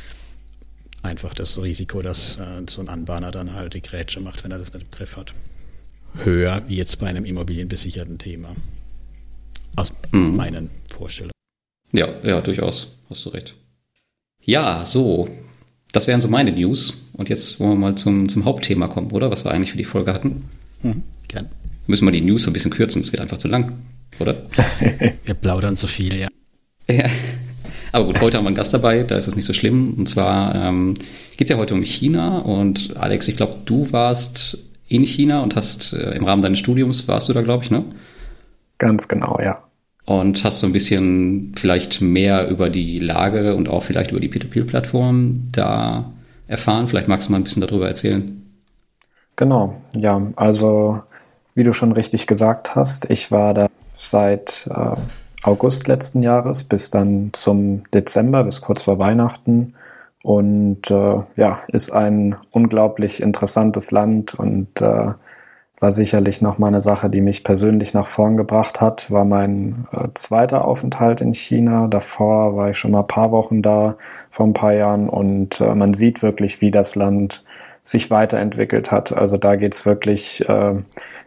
einfach 1.04 1.34
das 1.34 1.62
Risiko, 1.62 2.02
dass 2.02 2.38
äh, 2.38 2.64
so 2.70 2.82
ein 2.82 2.90
Anbahner 2.90 3.32
dann 3.32 3.54
halt 3.54 3.74
die 3.74 3.82
Grätsche 3.82 4.20
macht, 4.20 4.44
wenn 4.44 4.52
er 4.52 4.58
das 4.58 4.74
nicht 4.74 4.84
im 4.84 4.92
Griff 4.92 5.18
hat. 5.18 5.34
Höher 6.24 6.64
wie 6.68 6.76
jetzt 6.76 7.00
bei 7.00 7.08
einem 7.08 7.26
immobilienbesicherten 7.26 8.18
Thema. 8.18 8.56
Aus 9.76 9.92
mhm. 10.12 10.36
meinen 10.36 10.70
Vorstellungen. 10.88 11.32
Ja, 11.92 12.08
ja, 12.24 12.42
durchaus. 12.42 12.98
Hast 13.10 13.26
du 13.26 13.30
recht. 13.30 13.56
Ja, 14.42 14.86
so. 14.86 15.28
Das 15.92 16.08
wären 16.08 16.22
so 16.22 16.28
meine 16.28 16.52
News. 16.52 17.08
Und 17.14 17.30
jetzt 17.30 17.60
wollen 17.60 17.72
wir 17.72 17.78
mal 17.78 17.96
zum, 17.96 18.30
zum 18.30 18.46
Hauptthema 18.46 18.88
kommen, 18.88 19.12
oder? 19.12 19.30
Was 19.30 19.46
wir 19.46 19.52
eigentlich 19.52 19.72
für 19.72 19.78
die 19.78 19.84
Folge 19.84 20.14
hatten. 20.14 20.46
Mhm, 20.82 21.04
gern. 21.28 21.50
Müssen 21.86 22.06
wir 22.06 22.12
die 22.12 22.22
News 22.22 22.44
so 22.44 22.50
ein 22.50 22.54
bisschen 22.54 22.72
kürzen, 22.72 23.02
es 23.02 23.12
wird 23.12 23.22
einfach 23.22 23.38
zu 23.38 23.48
lang, 23.48 23.78
oder? 24.20 24.42
wir 25.26 25.34
plaudern 25.34 25.76
zu 25.76 25.88
viel, 25.88 26.16
ja. 26.18 26.30
Ja. 26.88 27.10
Aber 27.94 28.06
gut, 28.06 28.22
heute 28.22 28.38
haben 28.38 28.46
wir 28.46 28.48
einen 28.48 28.56
Gast 28.56 28.74
dabei, 28.74 29.04
da 29.04 29.16
ist 29.16 29.28
es 29.28 29.36
nicht 29.36 29.46
so 29.46 29.54
schlimm. 29.54 29.94
Und 29.96 30.10
zwar 30.10 30.56
ähm, 30.56 30.96
geht 31.38 31.48
es 31.48 31.50
ja 31.50 31.58
heute 31.58 31.76
um 31.76 31.84
China. 31.84 32.40
Und 32.40 32.98
Alex, 32.98 33.28
ich 33.28 33.38
glaube, 33.38 33.58
du 33.66 33.92
warst 33.92 34.58
in 34.88 35.04
China 35.06 35.44
und 35.44 35.56
hast 35.56 35.94
äh, 35.94 36.10
im 36.16 36.26
Rahmen 36.26 36.42
deines 36.42 36.58
Studiums 36.58 37.08
warst 37.08 37.30
du 37.30 37.34
da, 37.34 37.44
glaube 37.44 37.64
ich, 37.64 37.70
ne? 37.70 37.86
Ganz 38.80 39.08
genau, 39.08 39.40
ja. 39.40 39.64
Und 40.06 40.44
hast 40.44 40.60
so 40.60 40.66
ein 40.66 40.74
bisschen 40.74 41.54
vielleicht 41.56 42.02
mehr 42.02 42.50
über 42.50 42.72
die 42.72 42.98
Lage 42.98 43.56
und 43.56 43.70
auch 43.70 43.84
vielleicht 43.84 44.10
über 44.10 44.20
die 44.20 44.30
P2P-Plattform 44.30 45.50
da 45.52 46.12
erfahren. 46.48 46.88
Vielleicht 46.88 47.08
magst 47.08 47.28
du 47.28 47.32
mal 47.32 47.38
ein 47.38 47.44
bisschen 47.44 47.62
darüber 47.62 47.88
erzählen. 47.88 48.42
Genau, 49.36 49.80
ja. 49.94 50.20
Also, 50.36 51.04
wie 51.54 51.64
du 51.64 51.74
schon 51.74 51.92
richtig 51.92 52.26
gesagt 52.26 52.76
hast, 52.76 53.12
ich 53.12 53.30
war 53.30 53.54
da 53.54 53.68
seit 53.96 54.68
äh, 54.72 54.96
August 55.44 55.88
letzten 55.88 56.22
Jahres 56.22 56.64
bis 56.64 56.90
dann 56.90 57.30
zum 57.34 57.84
Dezember, 57.94 58.44
bis 58.44 58.62
kurz 58.62 58.84
vor 58.84 59.00
Weihnachten. 59.00 59.74
Und 60.24 60.90
äh, 60.90 61.22
ja, 61.36 61.60
ist 61.68 61.92
ein 61.92 62.38
unglaublich 62.52 63.22
interessantes 63.22 63.92
Land 63.92 64.34
und 64.36 64.82
äh, 64.82 65.14
war 65.84 65.92
sicherlich 65.92 66.42
nochmal 66.42 66.70
eine 66.70 66.80
Sache, 66.80 67.10
die 67.10 67.20
mich 67.20 67.44
persönlich 67.44 67.94
nach 67.94 68.08
vorn 68.08 68.38
gebracht 68.38 68.80
hat, 68.80 69.12
war 69.12 69.26
mein 69.26 69.86
äh, 69.92 70.08
zweiter 70.14 70.66
Aufenthalt 70.66 71.20
in 71.20 71.34
China. 71.34 71.88
Davor 71.90 72.56
war 72.56 72.70
ich 72.70 72.78
schon 72.78 72.92
mal 72.92 73.02
ein 73.02 73.08
paar 73.08 73.32
Wochen 73.32 73.62
da, 73.62 73.98
vor 74.30 74.46
ein 74.46 74.54
paar 74.54 74.74
Jahren 74.74 75.10
und 75.10 75.60
äh, 75.60 75.76
man 75.76 75.94
sieht 75.94 76.24
wirklich, 76.24 76.62
wie 76.62 76.72
das 76.72 76.96
Land 76.96 77.44
sich 77.84 78.10
weiterentwickelt 78.10 78.92
hat. 78.92 79.12
Also 79.12 79.36
da 79.36 79.58
geht's 79.58 79.86
wirklich 79.86 80.48
äh, 80.48 80.76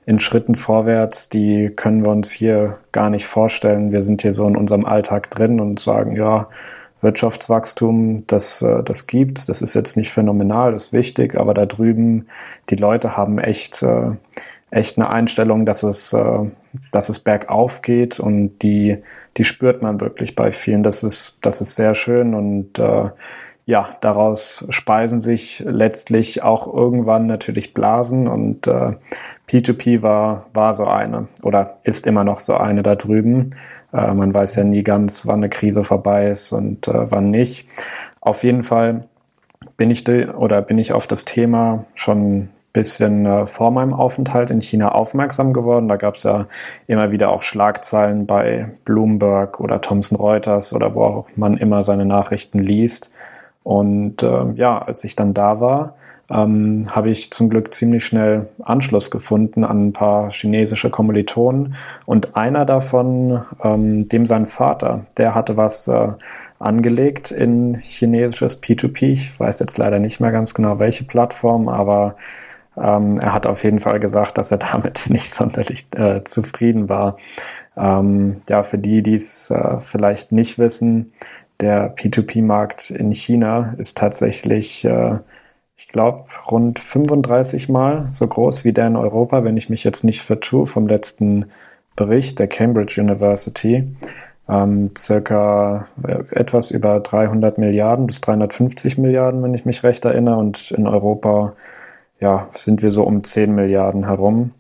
in 0.07 0.21
Schritten 0.21 0.55
vorwärts, 0.55 1.29
die 1.29 1.71
können 1.75 2.05
wir 2.05 2.13
uns 2.13 2.31
hier 2.31 2.79
gar 2.93 3.11
nicht 3.11 3.27
vorstellen. 3.27 3.91
Wir 3.91 4.03
sind 4.03 4.23
hier 4.23 4.33
so 4.33 4.47
in 4.47 4.57
unserem 4.57 4.85
Alltag 4.85 5.31
drin 5.31 5.61
und 5.61 5.81
sagen, 5.81 6.15
ja, 6.15 6.49
Wirtschaftswachstum, 7.03 8.25
das, 8.29 8.63
äh, 8.63 8.83
das 8.85 9.09
gibt's, 9.09 9.47
das 9.47 9.63
ist 9.63 9.75
jetzt 9.75 9.97
nicht 9.97 10.11
phänomenal, 10.11 10.73
das 10.73 10.87
ist 10.87 10.93
wichtig, 10.93 11.39
aber 11.39 11.55
da 11.55 11.67
drüben, 11.67 12.29
die 12.71 12.77
Leute 12.77 13.17
haben 13.17 13.39
echt, 13.39 13.83
äh, 13.83 14.13
echt 14.71 14.97
eine 14.97 15.11
Einstellung, 15.11 15.67
dass 15.67 15.83
es, 15.83 16.13
äh, 16.13 16.51
dass 16.93 17.09
es 17.09 17.19
bergauf 17.19 17.83
geht 17.83 18.21
und 18.21 18.59
die, 18.63 18.99
die 19.37 19.45
spürt 19.45 19.83
man 19.83 20.01
wirklich 20.01 20.37
bei 20.37 20.53
vielen. 20.53 20.83
Das 20.83 21.03
ist, 21.03 21.39
das 21.43 21.61
ist 21.61 21.75
sehr 21.75 21.95
schön 21.95 22.33
und 22.35 22.79
äh, 22.79 23.11
ja, 23.67 23.89
daraus 24.01 24.65
speisen 24.71 25.19
sich 25.19 25.63
letztlich 25.67 26.43
auch 26.45 26.73
irgendwann 26.73 27.27
natürlich 27.27 27.75
Blasen 27.75 28.29
und 28.29 28.69
äh, 28.69 28.93
P2P 29.49 30.03
war, 30.03 30.47
war 30.55 30.75
so 30.75 30.87
eine 30.87 31.29
oder 31.43 31.79
ist 31.85 32.07
immer 32.07 32.25
noch 32.25 32.41
so 32.41 32.57
eine 32.57 32.83
da 32.83 32.97
drüben. 32.97 33.51
Äh, 33.93 34.13
man 34.15 34.35
weiß 34.35 34.57
ja 34.57 34.65
nie 34.65 34.83
ganz, 34.83 35.27
wann 35.27 35.41
eine 35.41 35.49
Krise 35.49 35.85
vorbei 35.85 36.29
ist 36.29 36.53
und 36.53 36.89
äh, 36.89 37.11
wann 37.11 37.31
nicht. 37.31 37.69
Auf 38.21 38.43
jeden 38.43 38.63
Fall 38.63 39.09
bin 39.77 39.91
ich 39.91 40.09
oder 40.09 40.63
bin 40.63 40.79
ich 40.79 40.93
auf 40.93 41.07
das 41.07 41.25
Thema 41.25 41.85
schon 41.95 42.49
bisschen 42.77 43.25
äh, 43.25 43.47
vor 43.47 43.71
meinem 43.71 43.95
Aufenthalt 43.95 44.51
in 44.51 44.61
China 44.61 44.93
aufmerksam 44.93 45.55
geworden. 45.55 45.89
Da 45.89 45.97
gab 45.97 46.17
es 46.17 46.25
ja 46.25 46.47
immer 46.87 47.11
wieder 47.11 47.31
auch 47.31 47.41
Schlagzeilen 47.41 48.27
bei 48.27 48.71
Bloomberg 48.85 49.61
oder 49.61 49.81
Thomson 49.81 50.19
Reuters 50.19 50.75
oder 50.75 50.95
wo 50.95 51.03
auch 51.05 51.29
man 51.37 51.57
immer 51.57 51.83
seine 51.85 52.05
Nachrichten 52.05 52.59
liest. 52.59 53.13
Und 53.63 54.23
äh, 54.23 54.53
ja, 54.55 54.79
als 54.79 55.05
ich 55.05 55.17
dann 55.17 55.33
da 55.33 55.59
war, 55.59 55.97
ähm, 56.31 56.87
habe 56.91 57.11
ich 57.11 57.31
zum 57.31 57.51
Glück 57.51 57.73
ziemlich 57.73 58.05
schnell 58.05 58.49
Anschluss 58.63 59.11
gefunden 59.11 59.65
an 59.65 59.89
ein 59.89 59.93
paar 59.93 60.31
chinesische 60.31 60.91
Kommilitonen. 60.91 61.77
Und 62.05 62.37
einer 62.37 62.65
davon, 62.65 63.43
ähm, 63.63 64.09
dem 64.09 64.27
sein 64.27 64.47
Vater, 64.47 65.07
der 65.17 65.35
hatte 65.35 65.57
was 65.57 65.89
äh, 65.89 66.09
angelegt 66.59 67.31
in 67.31 67.75
chinesisches 67.75 68.63
P2P. 68.63 69.13
Ich 69.13 69.39
weiß 69.39 69.61
jetzt 69.61 69.79
leider 69.79 69.99
nicht 69.99 70.21
mehr 70.21 70.33
ganz 70.33 70.55
genau, 70.55 70.79
welche 70.79 71.05
Plattform, 71.05 71.69
aber 71.69 72.17
ähm, 72.77 73.19
er 73.19 73.33
hat 73.33 73.47
auf 73.47 73.65
jeden 73.65 73.81
Fall 73.81 74.01
gesagt, 74.01 74.39
dass 74.39 74.51
er 74.51 74.59
damit 74.73 75.09
nicht 75.09 75.31
sonderlich 75.31 75.87
äh, 75.97 76.25
zufrieden 76.25 76.89
war. 76.89 77.17
Ähm, 77.77 78.41
ja, 78.49 78.63
für 78.63 78.79
die, 78.79 79.03
die 79.03 79.15
es 79.15 79.51
äh, 79.51 79.81
vielleicht 79.81 80.33
nicht 80.33 80.59
wissen, 80.59 81.13
der 81.61 81.95
P2P-Markt 81.95 82.91
in 82.91 83.13
China 83.13 83.75
ist 83.79 83.97
tatsächlich, 83.97 84.85
äh, 84.85 85.19
ich 85.77 85.89
glaube, 85.89 86.25
rund 86.51 86.79
35 86.79 87.69
Mal 87.69 88.09
so 88.11 88.27
groß 88.27 88.65
wie 88.65 88.73
der 88.73 88.87
in 88.87 88.97
Europa, 88.97 89.45
wenn 89.45 89.57
ich 89.57 89.69
mich 89.69 89.85
jetzt 89.85 90.05
nicht 90.05 90.23
vertue, 90.23 90.67
vom 90.67 90.89
letzten 90.89 91.47
Bericht 91.97 92.39
der 92.39 92.49
Cambridge 92.49 93.01
University. 93.01 93.85
Ähm, 94.49 94.91
circa 94.97 95.89
äh, 96.07 96.23
etwas 96.31 96.71
über 96.71 97.01
300 97.01 97.59
Milliarden 97.59 98.07
bis 98.07 98.21
350 98.21 98.97
Milliarden, 98.97 99.43
wenn 99.43 99.55
ich 99.55 99.67
mich 99.67 99.83
recht 99.83 100.05
erinnere. 100.05 100.37
Und 100.37 100.71
in 100.71 100.87
Europa 100.87 101.55
ja, 102.21 102.49
sind 102.55 102.83
wir 102.83 102.91
so 102.91 103.05
um 103.05 103.25
10 103.25 103.55
Milliarden 103.55 104.07
herum. 104.07 104.53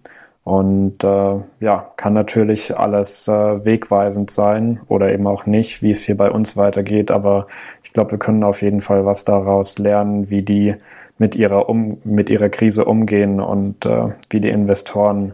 Und 0.44 1.02
äh, 1.02 1.36
ja, 1.60 1.90
kann 1.96 2.12
natürlich 2.12 2.78
alles 2.78 3.26
äh, 3.26 3.64
wegweisend 3.64 4.30
sein 4.30 4.80
oder 4.88 5.12
eben 5.12 5.26
auch 5.26 5.46
nicht, 5.46 5.82
wie 5.82 5.90
es 5.90 6.04
hier 6.04 6.16
bei 6.16 6.30
uns 6.30 6.56
weitergeht. 6.56 7.10
Aber 7.10 7.46
ich 7.82 7.92
glaube, 7.92 8.12
wir 8.12 8.18
können 8.18 8.44
auf 8.44 8.62
jeden 8.62 8.80
Fall 8.80 9.06
was 9.06 9.24
daraus 9.24 9.78
lernen, 9.78 10.30
wie 10.30 10.42
die 10.42 10.76
mit 11.18 11.34
ihrer, 11.34 11.68
um, 11.68 11.98
mit 12.04 12.30
ihrer 12.30 12.48
Krise 12.48 12.84
umgehen 12.84 13.40
und 13.40 13.86
äh, 13.86 14.08
wie 14.30 14.40
die 14.40 14.50
Investoren 14.50 15.32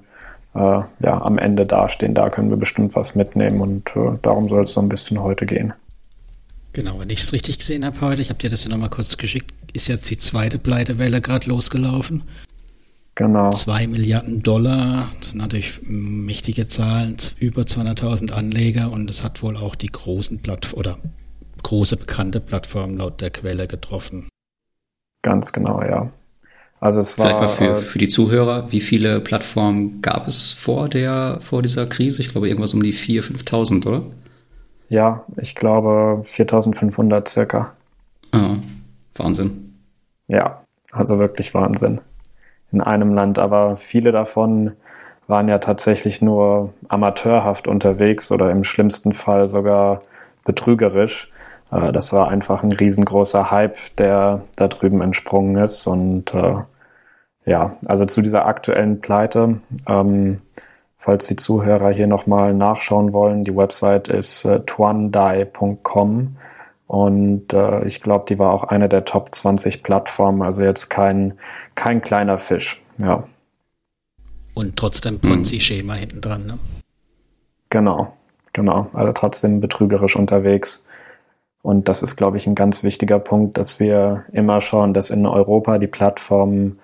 äh, 0.55 0.59
ja, 0.59 1.23
am 1.23 1.39
Ende 1.39 1.67
dastehen. 1.67 2.15
Da 2.15 2.31
können 2.31 2.51
wir 2.51 2.57
bestimmt 2.57 2.95
was 2.95 3.15
mitnehmen 3.15 3.61
und 3.61 3.97
äh, 3.97 4.19
darum 4.23 4.49
soll 4.49 4.65
es 4.65 4.73
so 4.73 4.81
ein 4.81 4.89
bisschen 4.89 5.21
heute 5.21 5.47
gehen. 5.47 5.73
Genau, 6.73 6.99
wenn 6.99 7.11
ich 7.11 7.21
es 7.21 7.33
richtig 7.33 7.59
gesehen 7.59 7.85
habe 7.85 8.01
heute, 8.01 8.23
ich 8.23 8.31
habe 8.31 8.39
dir 8.39 8.49
das 8.49 8.65
ja 8.65 8.71
nochmal 8.71 8.89
kurz 8.89 9.17
geschickt, 9.17 9.53
ist 9.75 9.89
jetzt 9.89 10.11
die 10.11 10.17
zweite 10.17 10.59
Pleitewelle 10.59 11.21
gerade 11.21 11.49
losgelaufen. 11.49 12.23
Genau. 13.15 13.51
Zwei 13.51 13.87
Milliarden 13.87 14.43
Dollar, 14.43 15.11
das 15.21 15.33
sind 15.33 15.41
natürlich 15.41 15.81
mächtige 15.83 16.67
Zahlen, 16.67 17.17
über 17.41 17.63
200.000 17.63 18.33
Anleger 18.33 18.91
und 18.91 19.11
es 19.11 19.23
hat 19.23 19.43
wohl 19.43 19.59
auch 19.59 19.75
die 19.75 19.89
großen 19.89 20.41
Plattformen 20.41 20.79
oder 20.79 20.99
große 21.63 21.99
bekannte 21.99 22.41
Plattformen 22.41 22.97
laut 22.97 23.21
der 23.21 23.31
Quelle 23.31 23.67
getroffen. 23.67 24.29
Ganz 25.23 25.53
genau, 25.53 25.83
ja. 25.83 26.11
Also 26.81 26.99
es 26.99 27.15
Vielleicht 27.15 27.35
war 27.35 27.43
mal 27.43 27.49
für, 27.49 27.65
äh, 27.65 27.77
für 27.77 27.99
die 27.99 28.09
Zuhörer, 28.09 28.73
wie 28.73 28.81
viele 28.81 29.21
Plattformen 29.21 30.03
gab 30.03 30.27
es 30.27 30.53
vor 30.53 30.89
der 30.89 31.39
vor 31.41 31.63
dieser 31.63 31.87
Krise? 31.87 32.21
Ich 32.23 32.29
glaube 32.29 32.49
irgendwas 32.49 32.75
um 32.75 32.83
die 32.83 32.93
4.000, 32.93 33.45
5.000, 33.45 33.87
oder? 33.87 34.03
Ja, 34.89 35.25
ich 35.37 35.55
glaube 35.55 36.23
4.500 36.25 37.29
circa. 37.29 37.73
Ah, 38.33 38.57
Wahnsinn. 39.15 39.75
Ja, 40.27 40.65
also 40.91 41.19
wirklich 41.19 41.55
Wahnsinn 41.55 42.01
in 42.73 42.81
einem 42.81 43.15
Land, 43.15 43.39
aber 43.39 43.77
viele 43.77 44.13
davon 44.13 44.73
waren 45.29 45.49
ja 45.49 45.59
tatsächlich 45.59 46.21
nur 46.21 46.73
amateurhaft 46.89 47.69
unterwegs 47.69 48.33
oder 48.33 48.51
im 48.51 48.65
schlimmsten 48.65 49.13
Fall 49.13 49.47
sogar 49.47 50.01
betrügerisch. 50.45 51.29
Äh, 51.73 51.93
das 51.93 52.13
war 52.13 52.29
einfach 52.29 52.63
ein 52.63 52.73
riesengroßer 52.73 53.51
Hype, 53.51 53.79
der 53.97 54.43
da 54.57 54.69
drüben 54.69 55.01
entsprungen 55.01 55.57
ist. 55.57 55.87
Und 55.87 56.35
äh, 56.35 56.57
ja, 57.45 57.77
also 57.87 58.05
zu 58.05 58.23
dieser 58.23 58.47
aktuellen 58.47 59.01
Pleite, 59.01 59.61
ähm, 59.89 60.37
falls 60.97 61.27
die 61.27 61.37
Zuhörer 61.37 61.91
hier 61.91 62.07
nochmal 62.07 62.55
nachschauen 62.55 63.13
wollen, 63.13 63.43
die 63.43 63.57
Website 63.57 64.09
ist 64.09 64.45
äh, 64.45 64.61
tuandai.com. 64.61 66.37
Und 66.87 67.53
äh, 67.55 67.85
ich 67.85 68.03
glaube, 68.03 68.27
die 68.29 68.39
war 68.39 68.53
auch 68.53 68.65
eine 68.65 68.89
der 68.89 69.05
Top 69.05 69.35
20 69.35 69.83
Plattformen, 69.83 70.43
also 70.43 70.63
jetzt 70.63 70.91
kein, 70.91 71.39
kein 71.75 72.03
kleiner 72.03 72.37
Fisch, 72.37 72.83
ja. 72.99 73.25
Und 74.55 74.77
trotzdem 74.77 75.19
Ponzi-Schema 75.19 75.95
mhm. 75.95 75.99
hinten 75.99 76.21
dran, 76.21 76.47
ne? 76.47 76.59
Genau, 77.71 78.13
genau. 78.53 78.91
Also 78.93 79.13
trotzdem 79.13 79.61
betrügerisch 79.61 80.17
unterwegs. 80.17 80.85
Und 81.63 81.89
das 81.89 82.03
ist, 82.03 82.17
glaube 82.17 82.37
ich, 82.37 82.47
ein 82.47 82.57
ganz 82.57 82.83
wichtiger 82.83 83.19
Punkt, 83.19 83.57
dass 83.57 83.79
wir 83.79 84.25
immer 84.33 84.61
schauen, 84.61 84.95
dass 84.95 85.11
in 85.11 85.27
Europa 85.27 85.79
die 85.79 85.87
Plattformen 85.87 86.79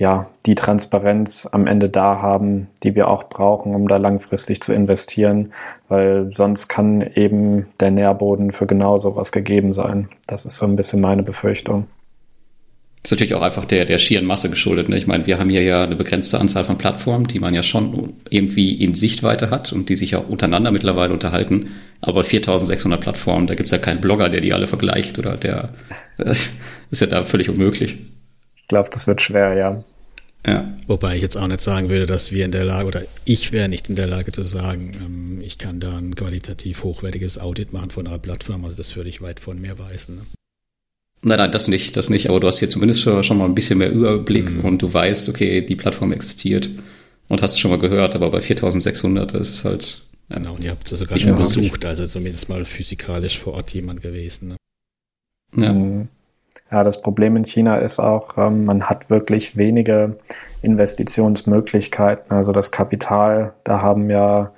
ja, 0.00 0.30
die 0.46 0.54
Transparenz 0.54 1.46
am 1.52 1.66
Ende 1.66 1.90
da 1.90 2.22
haben, 2.22 2.68
die 2.82 2.94
wir 2.94 3.08
auch 3.08 3.24
brauchen, 3.24 3.74
um 3.74 3.86
da 3.86 3.98
langfristig 3.98 4.62
zu 4.62 4.72
investieren, 4.72 5.52
weil 5.88 6.30
sonst 6.32 6.68
kann 6.68 7.02
eben 7.02 7.66
der 7.80 7.90
Nährboden 7.90 8.50
für 8.50 8.66
genau 8.66 8.98
sowas 8.98 9.30
gegeben 9.30 9.74
sein. 9.74 10.08
Das 10.26 10.46
ist 10.46 10.56
so 10.56 10.64
ein 10.64 10.74
bisschen 10.74 11.02
meine 11.02 11.22
Befürchtung. 11.22 11.86
Das 13.02 13.12
ist 13.12 13.16
natürlich 13.16 13.34
auch 13.34 13.40
einfach 13.42 13.64
der, 13.64 13.86
der 13.86 13.96
schieren 13.96 14.26
Masse 14.26 14.50
geschuldet. 14.50 14.90
Ne? 14.90 14.98
Ich 14.98 15.06
meine, 15.06 15.26
wir 15.26 15.38
haben 15.38 15.48
hier 15.48 15.62
ja 15.62 15.84
eine 15.84 15.96
begrenzte 15.96 16.38
Anzahl 16.38 16.66
von 16.66 16.76
Plattformen, 16.76 17.26
die 17.26 17.38
man 17.38 17.54
ja 17.54 17.62
schon 17.62 18.12
irgendwie 18.28 18.74
in 18.74 18.94
Sichtweite 18.94 19.50
hat 19.50 19.72
und 19.72 19.88
die 19.88 19.96
sich 19.96 20.16
auch 20.16 20.28
untereinander 20.28 20.70
mittlerweile 20.70 21.14
unterhalten. 21.14 21.70
Aber 22.02 22.24
4600 22.24 23.00
Plattformen, 23.00 23.46
da 23.46 23.54
gibt 23.54 23.68
es 23.68 23.70
ja 23.70 23.78
keinen 23.78 24.02
Blogger, 24.02 24.28
der 24.28 24.42
die 24.42 24.52
alle 24.52 24.66
vergleicht 24.66 25.18
oder 25.18 25.38
der, 25.38 25.70
das 26.18 26.52
ist 26.90 27.00
ja 27.00 27.06
da 27.06 27.24
völlig 27.24 27.48
unmöglich. 27.48 27.96
Ich 28.56 28.68
glaube, 28.68 28.90
das 28.92 29.06
wird 29.06 29.22
schwer, 29.22 29.54
ja. 29.54 29.82
Ja. 30.46 30.72
Wobei 30.86 31.16
ich 31.16 31.22
jetzt 31.22 31.36
auch 31.36 31.48
nicht 31.48 31.60
sagen 31.60 31.88
würde, 31.88 32.06
dass 32.06 32.32
wir 32.32 32.44
in 32.44 32.52
der 32.52 32.64
Lage, 32.64 32.86
oder 32.86 33.02
ich 33.24 33.52
wäre 33.52 33.68
nicht 33.68 33.88
in 33.88 33.96
der 33.96 34.06
Lage 34.06 34.32
zu 34.32 34.42
sagen, 34.42 34.92
ähm, 35.00 35.40
ich 35.42 35.56
kann 35.58 35.80
da 35.80 35.96
ein 35.96 36.14
qualitativ 36.14 36.82
hochwertiges 36.84 37.38
Audit 37.38 37.72
machen 37.72 37.90
von 37.90 38.06
einer 38.06 38.18
Plattform. 38.18 38.64
Also 38.64 38.76
das 38.76 38.94
würde 38.96 39.08
ich 39.08 39.22
weit 39.22 39.40
von 39.40 39.60
mir 39.60 39.78
weisen. 39.78 40.16
Ne? 40.16 40.22
Nein, 41.22 41.38
nein, 41.38 41.52
das 41.52 41.68
nicht, 41.68 41.96
das 41.96 42.08
nicht. 42.08 42.30
Aber 42.30 42.40
du 42.40 42.46
hast 42.46 42.60
hier 42.60 42.70
zumindest 42.70 43.02
schon, 43.02 43.22
schon 43.22 43.38
mal 43.38 43.44
ein 43.44 43.54
bisschen 43.54 43.78
mehr 43.78 43.90
Überblick 43.90 44.50
mhm. 44.50 44.64
und 44.64 44.82
du 44.82 44.92
weißt, 44.92 45.28
okay, 45.28 45.60
die 45.60 45.76
Plattform 45.76 46.12
existiert 46.12 46.70
und 47.28 47.42
hast 47.42 47.52
es 47.52 47.58
schon 47.58 47.70
mal 47.70 47.78
gehört. 47.78 48.14
Aber 48.14 48.30
bei 48.30 48.40
4600 48.40 49.34
ist 49.34 49.50
es 49.50 49.64
halt. 49.64 50.02
Ja, 50.30 50.36
genau, 50.36 50.54
und 50.54 50.64
ihr 50.64 50.70
habt 50.70 50.90
es 50.90 50.98
sogar 50.98 51.18
schon 51.18 51.34
besucht, 51.34 51.84
also 51.84 52.06
zumindest 52.06 52.48
mal 52.48 52.64
physikalisch 52.64 53.38
vor 53.38 53.54
Ort 53.54 53.74
jemand 53.74 54.00
gewesen. 54.00 54.48
Ne? 54.48 54.56
Ja. 55.56 55.72
Mhm. 55.72 56.08
Ja, 56.70 56.84
das 56.84 57.02
Problem 57.02 57.36
in 57.36 57.44
China 57.44 57.78
ist 57.78 57.98
auch, 57.98 58.38
ähm, 58.38 58.64
man 58.64 58.84
hat 58.84 59.10
wirklich 59.10 59.56
wenige 59.56 60.18
Investitionsmöglichkeiten. 60.62 62.30
Also 62.30 62.52
das 62.52 62.70
Kapital, 62.70 63.54
da 63.64 63.82
haben 63.82 64.08
ja 64.08 64.52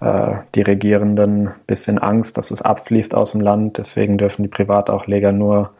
äh, 0.00 0.36
die 0.54 0.62
Regierenden 0.62 1.48
ein 1.48 1.54
bisschen 1.66 1.98
Angst, 1.98 2.38
dass 2.38 2.52
es 2.52 2.62
abfließt 2.62 3.16
aus 3.16 3.32
dem 3.32 3.40
Land. 3.40 3.78
Deswegen 3.78 4.16
dürfen 4.16 4.44
die 4.44 4.48
Privatausleger 4.48 5.32
nur 5.32 5.72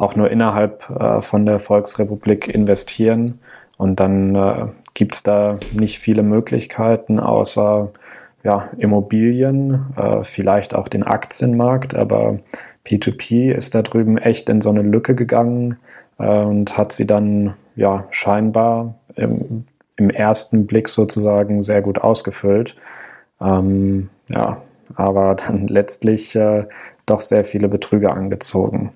auch 0.00 0.16
nur 0.16 0.30
innerhalb 0.30 0.88
äh, 0.88 1.20
von 1.20 1.44
der 1.44 1.58
Volksrepublik 1.58 2.48
investieren. 2.48 3.38
Und 3.76 4.00
dann 4.00 4.34
äh, 4.34 4.66
gibt 4.94 5.26
da 5.26 5.58
nicht 5.72 5.98
viele 5.98 6.22
Möglichkeiten, 6.22 7.20
außer 7.20 7.90
ja, 8.42 8.70
Immobilien, 8.78 9.86
äh, 9.96 10.24
vielleicht 10.24 10.74
auch 10.74 10.88
den 10.88 11.02
Aktienmarkt, 11.02 11.94
aber 11.94 12.38
P2P 12.86 13.52
ist 13.52 13.74
da 13.74 13.82
drüben 13.82 14.16
echt 14.16 14.48
in 14.48 14.62
so 14.62 14.70
eine 14.70 14.82
Lücke 14.82 15.14
gegangen 15.14 15.76
äh, 16.18 16.40
und 16.40 16.78
hat 16.78 16.92
sie 16.92 17.06
dann 17.06 17.54
ja 17.76 18.06
scheinbar 18.08 18.94
im, 19.16 19.66
im 19.96 20.08
ersten 20.08 20.66
Blick 20.66 20.88
sozusagen 20.88 21.62
sehr 21.62 21.82
gut 21.82 21.98
ausgefüllt. 21.98 22.74
Ähm, 23.44 24.08
ja, 24.30 24.62
aber 24.94 25.34
dann 25.34 25.66
letztlich 25.68 26.34
äh, 26.36 26.64
doch 27.04 27.20
sehr 27.20 27.44
viele 27.44 27.68
Betrüger 27.68 28.14
angezogen. 28.14 28.92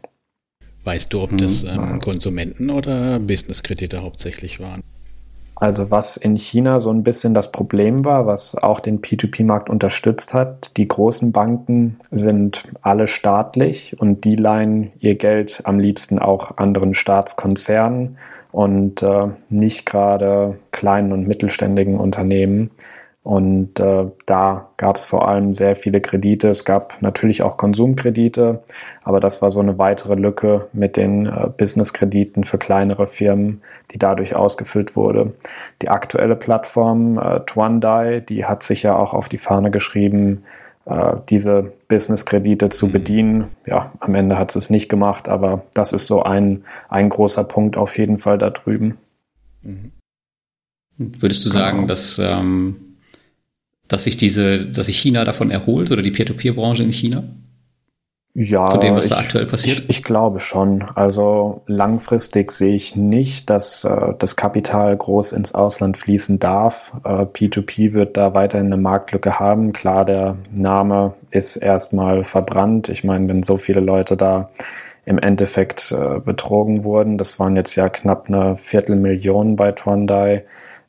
Weißt 0.85 1.13
du, 1.13 1.23
ob 1.23 1.37
das 1.39 1.63
hm, 1.63 1.83
ähm, 1.83 1.99
Konsumenten 1.99 2.71
oder 2.71 3.19
Businesskredite 3.19 4.03
hauptsächlich 4.03 4.61
waren? 4.61 4.83
Also 5.57 5.91
was 5.91 6.17
in 6.17 6.37
China 6.37 6.81
so 6.81 6.91
ein 6.91 7.05
bisschen 7.05 7.33
das 7.33 7.53
Problem 7.53 8.05
war, 8.05 8.27
was 8.27 8.57
auch 8.57 8.81
den 8.81 9.01
P2P-Markt 9.01 9.71
unterstützt 9.71 10.35
hat, 10.35 10.77
die 10.77 10.89
großen 10.89 11.33
Banken 11.33 11.97
sind 12.11 12.65
alle 12.83 13.07
staatlich 13.07 13.99
und 13.99 14.25
die 14.25 14.37
leihen 14.37 14.91
ihr 14.99 15.15
Geld 15.15 15.61
am 15.65 15.79
liebsten 15.79 16.19
auch 16.19 16.59
anderen 16.59 16.93
Staatskonzernen 16.93 18.19
und 18.51 19.03
äh, 19.03 19.29
nicht 19.49 19.87
gerade 19.87 20.59
kleinen 20.71 21.13
und 21.13 21.27
mittelständigen 21.27 21.99
Unternehmen. 21.99 22.71
Und 23.25 23.81
äh, 23.81 24.05
da 24.27 24.69
gab 24.77 24.97
es 24.97 25.07
vor 25.07 25.27
allem 25.27 25.55
sehr 25.55 25.77
viele 25.77 26.03
Kredite. 26.03 26.51
Es 26.51 26.67
gab 26.67 27.01
natürlich 27.01 27.43
auch 27.43 27.57
Konsumkredite, 27.57 28.63
aber 29.03 29.19
das 29.19 29.41
war 29.41 29.51
so 29.51 29.61
eine 29.61 29.79
weitere 29.79 30.15
Lücke 30.15 30.69
mit 30.75 30.99
den 30.99 31.25
äh, 31.25 31.49
Businesskrediten 31.57 32.45
für 32.45 32.59
kleinere 32.59 33.07
Firmen, 33.07 33.63
die 33.93 33.99
dadurch 33.99 34.37
ausgefüllt 34.37 34.95
wurde. 34.95 35.33
Die 35.81 35.89
aktuelle 35.89 36.37
Plattform 36.37 37.17
äh, 37.17 37.41
Twandai, 37.41 38.21
die 38.21 38.45
hat 38.45 38.63
sich 38.63 38.83
ja 38.83 38.95
auch 38.95 39.15
auf 39.15 39.31
die 39.31 39.39
Fahne 39.39 39.71
geschrieben, 39.71 40.45
äh, 40.85 41.17
diese 41.31 41.73
Business-Kredite 41.89 42.69
zu 42.69 42.89
mhm. 42.89 42.93
bedienen. 42.93 43.47
Ja, 43.65 43.93
am 44.01 44.15
Ende 44.15 44.39
hat 44.39 44.55
es 44.55 44.69
nicht 44.69 44.91
gemacht, 44.91 45.31
aber 45.31 45.63
das 45.73 45.95
ist 45.95 46.07
so 46.07 46.23
ein, 46.23 46.65
ein 46.91 47.09
großer 47.09 47.45
Punkt 47.45 47.79
auf 47.79 47.97
jeden 47.97 48.19
Fall 48.19 48.37
da 48.37 48.51
drüben. 48.51 48.99
Mhm. 49.63 49.93
Würdest 50.99 51.47
du 51.47 51.49
genau. 51.49 51.65
sagen, 51.65 51.89
dass, 51.89 52.19
ähm, 52.19 52.94
dass 53.89 54.05
sich 54.05 54.17
diese, 54.17 54.67
dass 54.67 54.87
sich 54.87 54.99
China 54.99 55.25
davon 55.25 55.51
erholt 55.51 55.93
oder 55.93 56.03
die 56.03 56.11
Peer-to-Peer-Branche 56.11 56.83
in 56.83 56.93
China? 56.93 57.25
Ja, 58.37 58.69
von 58.69 58.81
dem, 58.81 58.97
was 58.97 59.05
ich, 59.05 59.11
da 59.13 59.19
aktuell 59.19 59.47
passiert? 59.47 59.79
Ich, 59.79 59.91
ich, 59.91 60.03
glaube 60.03 60.41
schon. 60.41 60.85
Also 60.97 61.63
langfristig 61.69 62.51
sehe 62.51 62.75
ich 62.75 62.97
nicht, 62.97 63.49
dass 63.49 63.85
äh, 63.85 64.13
das 64.19 64.35
Kapital 64.35 64.97
groß 64.97 65.31
ins 65.31 65.55
Ausland 65.55 65.97
fließen 65.97 66.41
darf. 66.41 66.95
Äh, 67.05 67.27
P2P 67.27 67.93
wird 67.93 68.17
da 68.17 68.35
weiterhin 68.35 68.67
eine 68.67 68.77
Marktlücke 68.77 69.39
haben. 69.39 69.73
Klar, 69.73 70.05
der 70.05 70.37
Name 70.53 71.15
ist 71.31 71.57
erstmal 71.57 72.25
verbrannt. 72.25 72.89
Ich 72.89 73.05
meine, 73.05 73.29
wenn 73.29 73.45
so 73.45 73.57
viele 73.57 73.81
Leute 73.81 74.17
da 74.17 74.51
im 75.05 75.19
Endeffekt 75.19 75.93
äh, 75.93 76.19
betrogen 76.19 76.83
wurden, 76.83 77.19
das 77.19 77.39
waren 77.39 77.55
jetzt 77.55 77.77
ja 77.77 77.89
knapp 77.89 78.27
eine 78.27 78.57
Viertelmillion 78.57 79.55
bei 79.55 79.71
Trondai. 79.71 80.45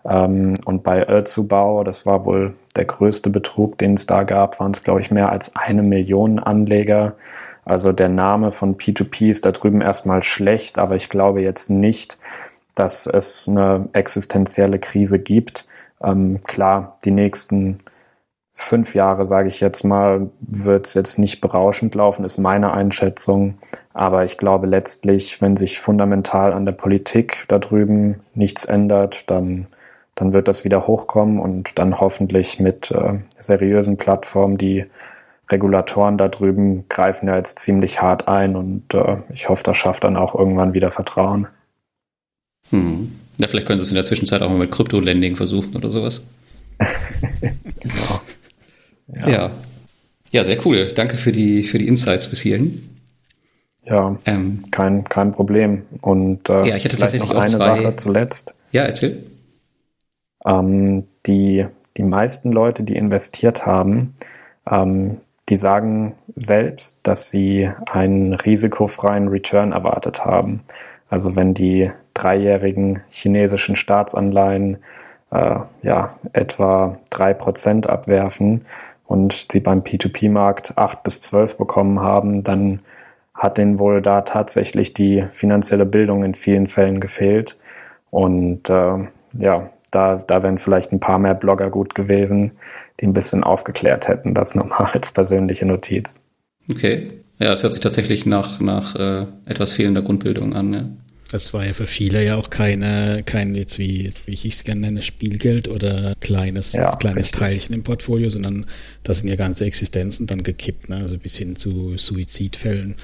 Ähm, 0.07 0.55
und 0.65 0.83
bei 0.83 1.07
Özubau, 1.07 1.83
das 1.83 2.05
war 2.05 2.25
wohl 2.25 2.55
der 2.75 2.85
größte 2.85 3.29
Betrug, 3.29 3.77
den 3.77 3.95
es 3.95 4.05
da 4.05 4.23
gab, 4.23 4.59
waren 4.59 4.71
es, 4.71 4.83
glaube 4.83 5.01
ich, 5.01 5.11
mehr 5.11 5.31
als 5.31 5.55
eine 5.55 5.83
Million 5.83 6.39
Anleger. 6.39 7.15
Also 7.63 7.91
der 7.91 8.09
Name 8.09 8.51
von 8.51 8.77
P2P 8.77 9.31
ist 9.31 9.45
da 9.45 9.51
drüben 9.51 9.81
erstmal 9.81 10.21
schlecht, 10.21 10.77
aber 10.77 10.95
ich 10.95 11.09
glaube 11.09 11.41
jetzt 11.41 11.69
nicht, 11.69 12.19
dass 12.75 13.07
es 13.07 13.47
eine 13.47 13.89
existenzielle 13.93 14.79
Krise 14.79 15.17
gibt. 15.19 15.65
Ähm, 16.03 16.41
klar, 16.43 16.97
die 17.05 17.11
nächsten 17.11 17.79
fünf 18.53 18.95
Jahre, 18.95 19.25
sage 19.25 19.47
ich 19.47 19.59
jetzt 19.59 19.83
mal, 19.83 20.29
wird 20.39 20.85
es 20.85 20.93
jetzt 20.93 21.17
nicht 21.17 21.41
berauschend 21.41 21.95
laufen, 21.95 22.23
ist 22.23 22.37
meine 22.37 22.71
Einschätzung. 22.73 23.55
Aber 23.93 24.23
ich 24.23 24.37
glaube 24.37 24.67
letztlich, 24.67 25.41
wenn 25.41 25.57
sich 25.57 25.79
fundamental 25.79 26.53
an 26.53 26.65
der 26.65 26.73
Politik 26.73 27.45
da 27.47 27.59
drüben 27.59 28.21
nichts 28.33 28.65
ändert, 28.65 29.29
dann 29.29 29.67
dann 30.15 30.33
wird 30.33 30.47
das 30.47 30.63
wieder 30.63 30.87
hochkommen 30.87 31.39
und 31.39 31.77
dann 31.77 31.99
hoffentlich 31.99 32.59
mit 32.59 32.91
äh, 32.91 33.19
seriösen 33.37 33.97
Plattformen, 33.97 34.57
die 34.57 34.85
Regulatoren 35.49 36.17
da 36.17 36.27
drüben 36.27 36.85
greifen 36.89 37.27
ja 37.27 37.35
jetzt 37.35 37.59
ziemlich 37.59 38.01
hart 38.01 38.27
ein 38.27 38.55
und 38.55 38.93
äh, 38.93 39.17
ich 39.31 39.49
hoffe, 39.49 39.63
das 39.63 39.77
schafft 39.77 40.03
dann 40.03 40.17
auch 40.17 40.33
irgendwann 40.33 40.73
wieder 40.73 40.89
Vertrauen. 40.89 41.47
Hm. 42.71 43.11
Ja, 43.37 43.47
vielleicht 43.47 43.67
können 43.67 43.77
Sie 43.77 43.83
es 43.83 43.89
in 43.89 43.95
der 43.95 44.05
Zwischenzeit 44.05 44.41
auch 44.41 44.49
mal 44.49 44.57
mit 44.57 44.71
Krypto-Lending 44.71 45.35
versuchen 45.35 45.75
oder 45.75 45.89
sowas. 45.89 46.25
genau. 47.41 48.21
Ja. 49.07 49.29
ja. 49.29 49.51
ja. 50.31 50.43
sehr 50.43 50.65
cool. 50.65 50.85
Danke 50.95 51.17
für 51.17 51.31
die, 51.31 51.63
für 51.63 51.77
die 51.77 51.87
Insights 51.87 52.27
bis 52.27 52.39
hierhin. 52.41 52.89
Ja, 53.83 54.17
ähm, 54.25 54.61
kein, 54.71 55.03
kein 55.03 55.31
Problem. 55.31 55.83
Und 56.01 56.49
äh, 56.49 56.69
ja, 56.69 56.75
ich 56.75 56.85
hatte 56.85 56.97
tatsächlich 56.97 57.29
noch 57.29 57.39
eine. 57.39 57.49
Sache 57.49 57.95
zuletzt. 57.97 58.55
Ja, 58.71 58.83
erzähl. 58.83 59.23
Ähm, 60.45 61.03
die, 61.25 61.65
die 61.97 62.03
meisten 62.03 62.51
Leute, 62.51 62.83
die 62.83 62.95
investiert 62.95 63.65
haben, 63.65 64.13
ähm, 64.69 65.21
die 65.49 65.57
sagen 65.57 66.15
selbst, 66.35 66.99
dass 67.03 67.29
sie 67.29 67.69
einen 67.85 68.33
risikofreien 68.33 69.27
Return 69.27 69.71
erwartet 69.73 70.25
haben. 70.25 70.61
Also 71.09 71.35
wenn 71.35 71.53
die 71.53 71.91
dreijährigen 72.13 73.01
chinesischen 73.09 73.75
Staatsanleihen 73.75 74.77
äh, 75.31 75.59
ja, 75.81 76.15
etwa 76.33 76.97
drei 77.09 77.33
Prozent 77.33 77.87
abwerfen 77.87 78.65
und 79.05 79.47
sie 79.51 79.59
beim 79.59 79.81
P2P-Markt 79.81 80.77
acht 80.77 81.03
bis 81.03 81.21
zwölf 81.21 81.57
bekommen 81.57 81.99
haben, 81.99 82.43
dann 82.43 82.81
hat 83.33 83.57
denen 83.57 83.79
wohl 83.79 84.01
da 84.01 84.21
tatsächlich 84.21 84.93
die 84.93 85.23
finanzielle 85.31 85.85
Bildung 85.85 86.23
in 86.23 86.35
vielen 86.35 86.67
Fällen 86.67 86.99
gefehlt. 86.99 87.57
Und 88.09 88.69
äh, 88.69 88.97
ja, 89.33 89.69
da, 89.95 90.17
da 90.17 90.43
wären 90.43 90.57
vielleicht 90.57 90.91
ein 90.91 90.99
paar 90.99 91.19
mehr 91.19 91.35
Blogger 91.35 91.69
gut 91.69 91.95
gewesen, 91.95 92.51
die 92.99 93.07
ein 93.07 93.13
bisschen 93.13 93.43
aufgeklärt 93.43 94.07
hätten. 94.07 94.33
Das 94.33 94.55
nochmal 94.55 94.91
als 94.93 95.11
persönliche 95.11 95.65
Notiz. 95.65 96.21
Okay. 96.69 97.11
Ja, 97.39 97.53
es 97.53 97.63
hört 97.63 97.73
sich 97.73 97.81
tatsächlich 97.81 98.25
nach, 98.25 98.59
nach 98.59 98.95
äh, 98.95 99.25
etwas 99.45 99.73
fehlender 99.73 100.01
Grundbildung 100.01 100.53
an. 100.53 100.73
Ja. 100.73 100.89
Das 101.31 101.53
war 101.53 101.65
ja 101.65 101.73
für 101.73 101.87
viele 101.87 102.23
ja 102.23 102.35
auch 102.35 102.49
keine, 102.49 103.23
kein 103.25 103.55
jetzt 103.55 103.79
wie, 103.79 104.11
wie 104.25 104.33
ich 104.33 104.45
es 104.45 104.63
gerne 104.63 104.81
nenne, 104.81 105.01
Spielgeld 105.01 105.67
oder 105.67 106.13
kleines, 106.21 106.73
ja, 106.73 106.95
kleines 106.95 107.31
Teilchen 107.31 107.73
im 107.73 107.83
Portfolio, 107.83 108.29
sondern 108.29 108.65
da 109.03 109.13
sind 109.13 109.27
ja 109.27 109.35
ganze 109.35 109.65
Existenzen 109.65 110.27
dann 110.27 110.43
gekippt, 110.43 110.87
ne? 110.87 110.97
also 110.97 111.17
bis 111.17 111.35
hin 111.37 111.55
zu 111.55 111.97
Suizidfällen, 111.97 112.95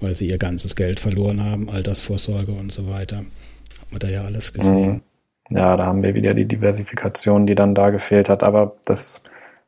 weil 0.00 0.14
sie 0.14 0.28
ihr 0.28 0.38
ganzes 0.38 0.74
Geld 0.74 1.00
verloren 1.00 1.42
haben, 1.42 1.70
Altersvorsorge 1.70 2.52
und 2.52 2.72
so 2.72 2.88
weiter. 2.88 3.18
Hat 3.18 3.92
man 3.92 4.00
da 4.00 4.08
ja 4.08 4.24
alles 4.24 4.52
gesehen. 4.52 4.92
Mhm 4.94 5.00
ja, 5.50 5.76
da 5.76 5.86
haben 5.86 6.02
wir 6.02 6.14
wieder 6.14 6.34
die 6.34 6.46
Diversifikation, 6.46 7.46
die 7.46 7.54
dann 7.54 7.74
da 7.74 7.90
gefehlt 7.90 8.28
hat. 8.28 8.42
Aber 8.42 8.76
das, 8.86 9.22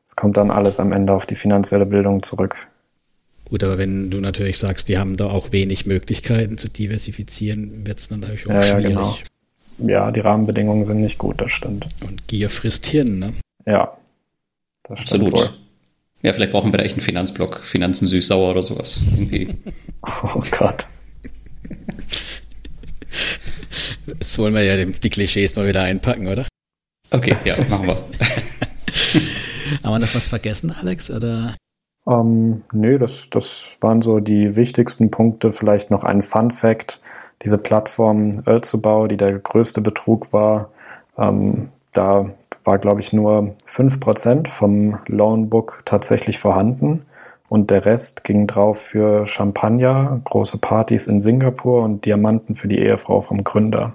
das 0.05 0.15
kommt 0.15 0.37
dann 0.37 0.51
alles 0.51 0.79
am 0.79 0.91
Ende 0.91 1.13
auf 1.13 1.25
die 1.25 1.35
finanzielle 1.35 1.85
Bildung 1.85 2.23
zurück. 2.23 2.67
Gut, 3.45 3.63
aber 3.63 3.77
wenn 3.77 4.09
du 4.09 4.19
natürlich 4.19 4.57
sagst, 4.57 4.89
die 4.89 4.97
haben 4.97 5.15
da 5.15 5.27
auch 5.27 5.51
wenig 5.51 5.85
Möglichkeiten 5.85 6.57
zu 6.57 6.67
diversifizieren, 6.67 7.87
wird 7.87 7.99
es 7.99 8.09
dann 8.09 8.19
natürlich 8.19 8.47
auch 8.47 8.53
ja, 8.53 8.63
schwierig. 8.63 8.83
Ja, 8.83 8.89
genau. 8.89 9.17
ja, 9.79 10.11
die 10.11 10.19
Rahmenbedingungen 10.19 10.85
sind 10.85 10.99
nicht 10.99 11.17
gut, 11.17 11.39
das 11.39 11.51
stimmt. 11.51 11.87
Und 12.01 12.27
Gier 12.27 12.49
frisst 12.49 12.85
Hirn, 12.87 13.19
ne? 13.19 13.33
Ja, 13.65 13.95
das 14.83 14.99
Absolut. 14.99 15.29
stimmt 15.29 15.43
wohl. 15.43 15.49
Ja, 16.23 16.33
vielleicht 16.33 16.51
brauchen 16.51 16.73
wir 16.73 16.77
da 16.77 16.83
echt 16.83 16.95
einen 16.95 17.03
Finanzblock, 17.03 17.65
Finanzen 17.65 18.07
süß-sauer 18.07 18.51
oder 18.51 18.63
sowas. 18.63 18.99
Irgendwie. 19.15 19.47
oh 20.23 20.41
Gott. 20.57 20.87
Jetzt 24.07 24.39
wollen 24.39 24.53
wir 24.53 24.63
ja 24.63 24.85
die 24.85 25.09
Klischees 25.09 25.55
mal 25.55 25.67
wieder 25.67 25.83
einpacken, 25.83 26.27
oder? 26.27 26.47
Okay, 27.11 27.35
ja, 27.43 27.55
machen 27.69 27.87
wir. 27.87 27.95
Haben 29.83 29.93
wir 29.93 29.99
noch 29.99 30.15
was 30.15 30.27
vergessen, 30.27 30.71
Alex? 30.71 31.11
Oder? 31.11 31.55
Ähm, 32.07 32.63
nee, 32.71 32.97
das, 32.97 33.29
das 33.29 33.77
waren 33.81 34.01
so 34.01 34.19
die 34.19 34.55
wichtigsten 34.55 35.11
Punkte. 35.11 35.51
Vielleicht 35.51 35.91
noch 35.91 36.03
ein 36.03 36.21
Fun 36.21 36.51
Fact. 36.51 37.01
Diese 37.43 37.57
Plattform 37.57 38.43
Ölzubau, 38.47 39.07
die 39.07 39.17
der 39.17 39.37
größte 39.37 39.81
Betrug 39.81 40.31
war, 40.33 40.71
ähm, 41.17 41.69
da 41.91 42.31
war, 42.63 42.77
glaube 42.77 43.01
ich, 43.01 43.13
nur 43.13 43.55
5% 43.65 44.47
vom 44.47 44.99
Loanbook 45.07 45.81
tatsächlich 45.85 46.39
vorhanden. 46.39 47.05
Und 47.49 47.71
der 47.71 47.85
Rest 47.85 48.23
ging 48.23 48.45
drauf 48.45 48.79
für 48.81 49.25
Champagner, 49.25 50.19
große 50.23 50.57
Partys 50.57 51.07
in 51.07 51.21
Singapur 51.21 51.83
und 51.83 52.05
Diamanten 52.05 52.55
für 52.55 52.67
die 52.67 52.79
Ehefrau 52.79 53.21
vom 53.21 53.43
Gründer. 53.43 53.93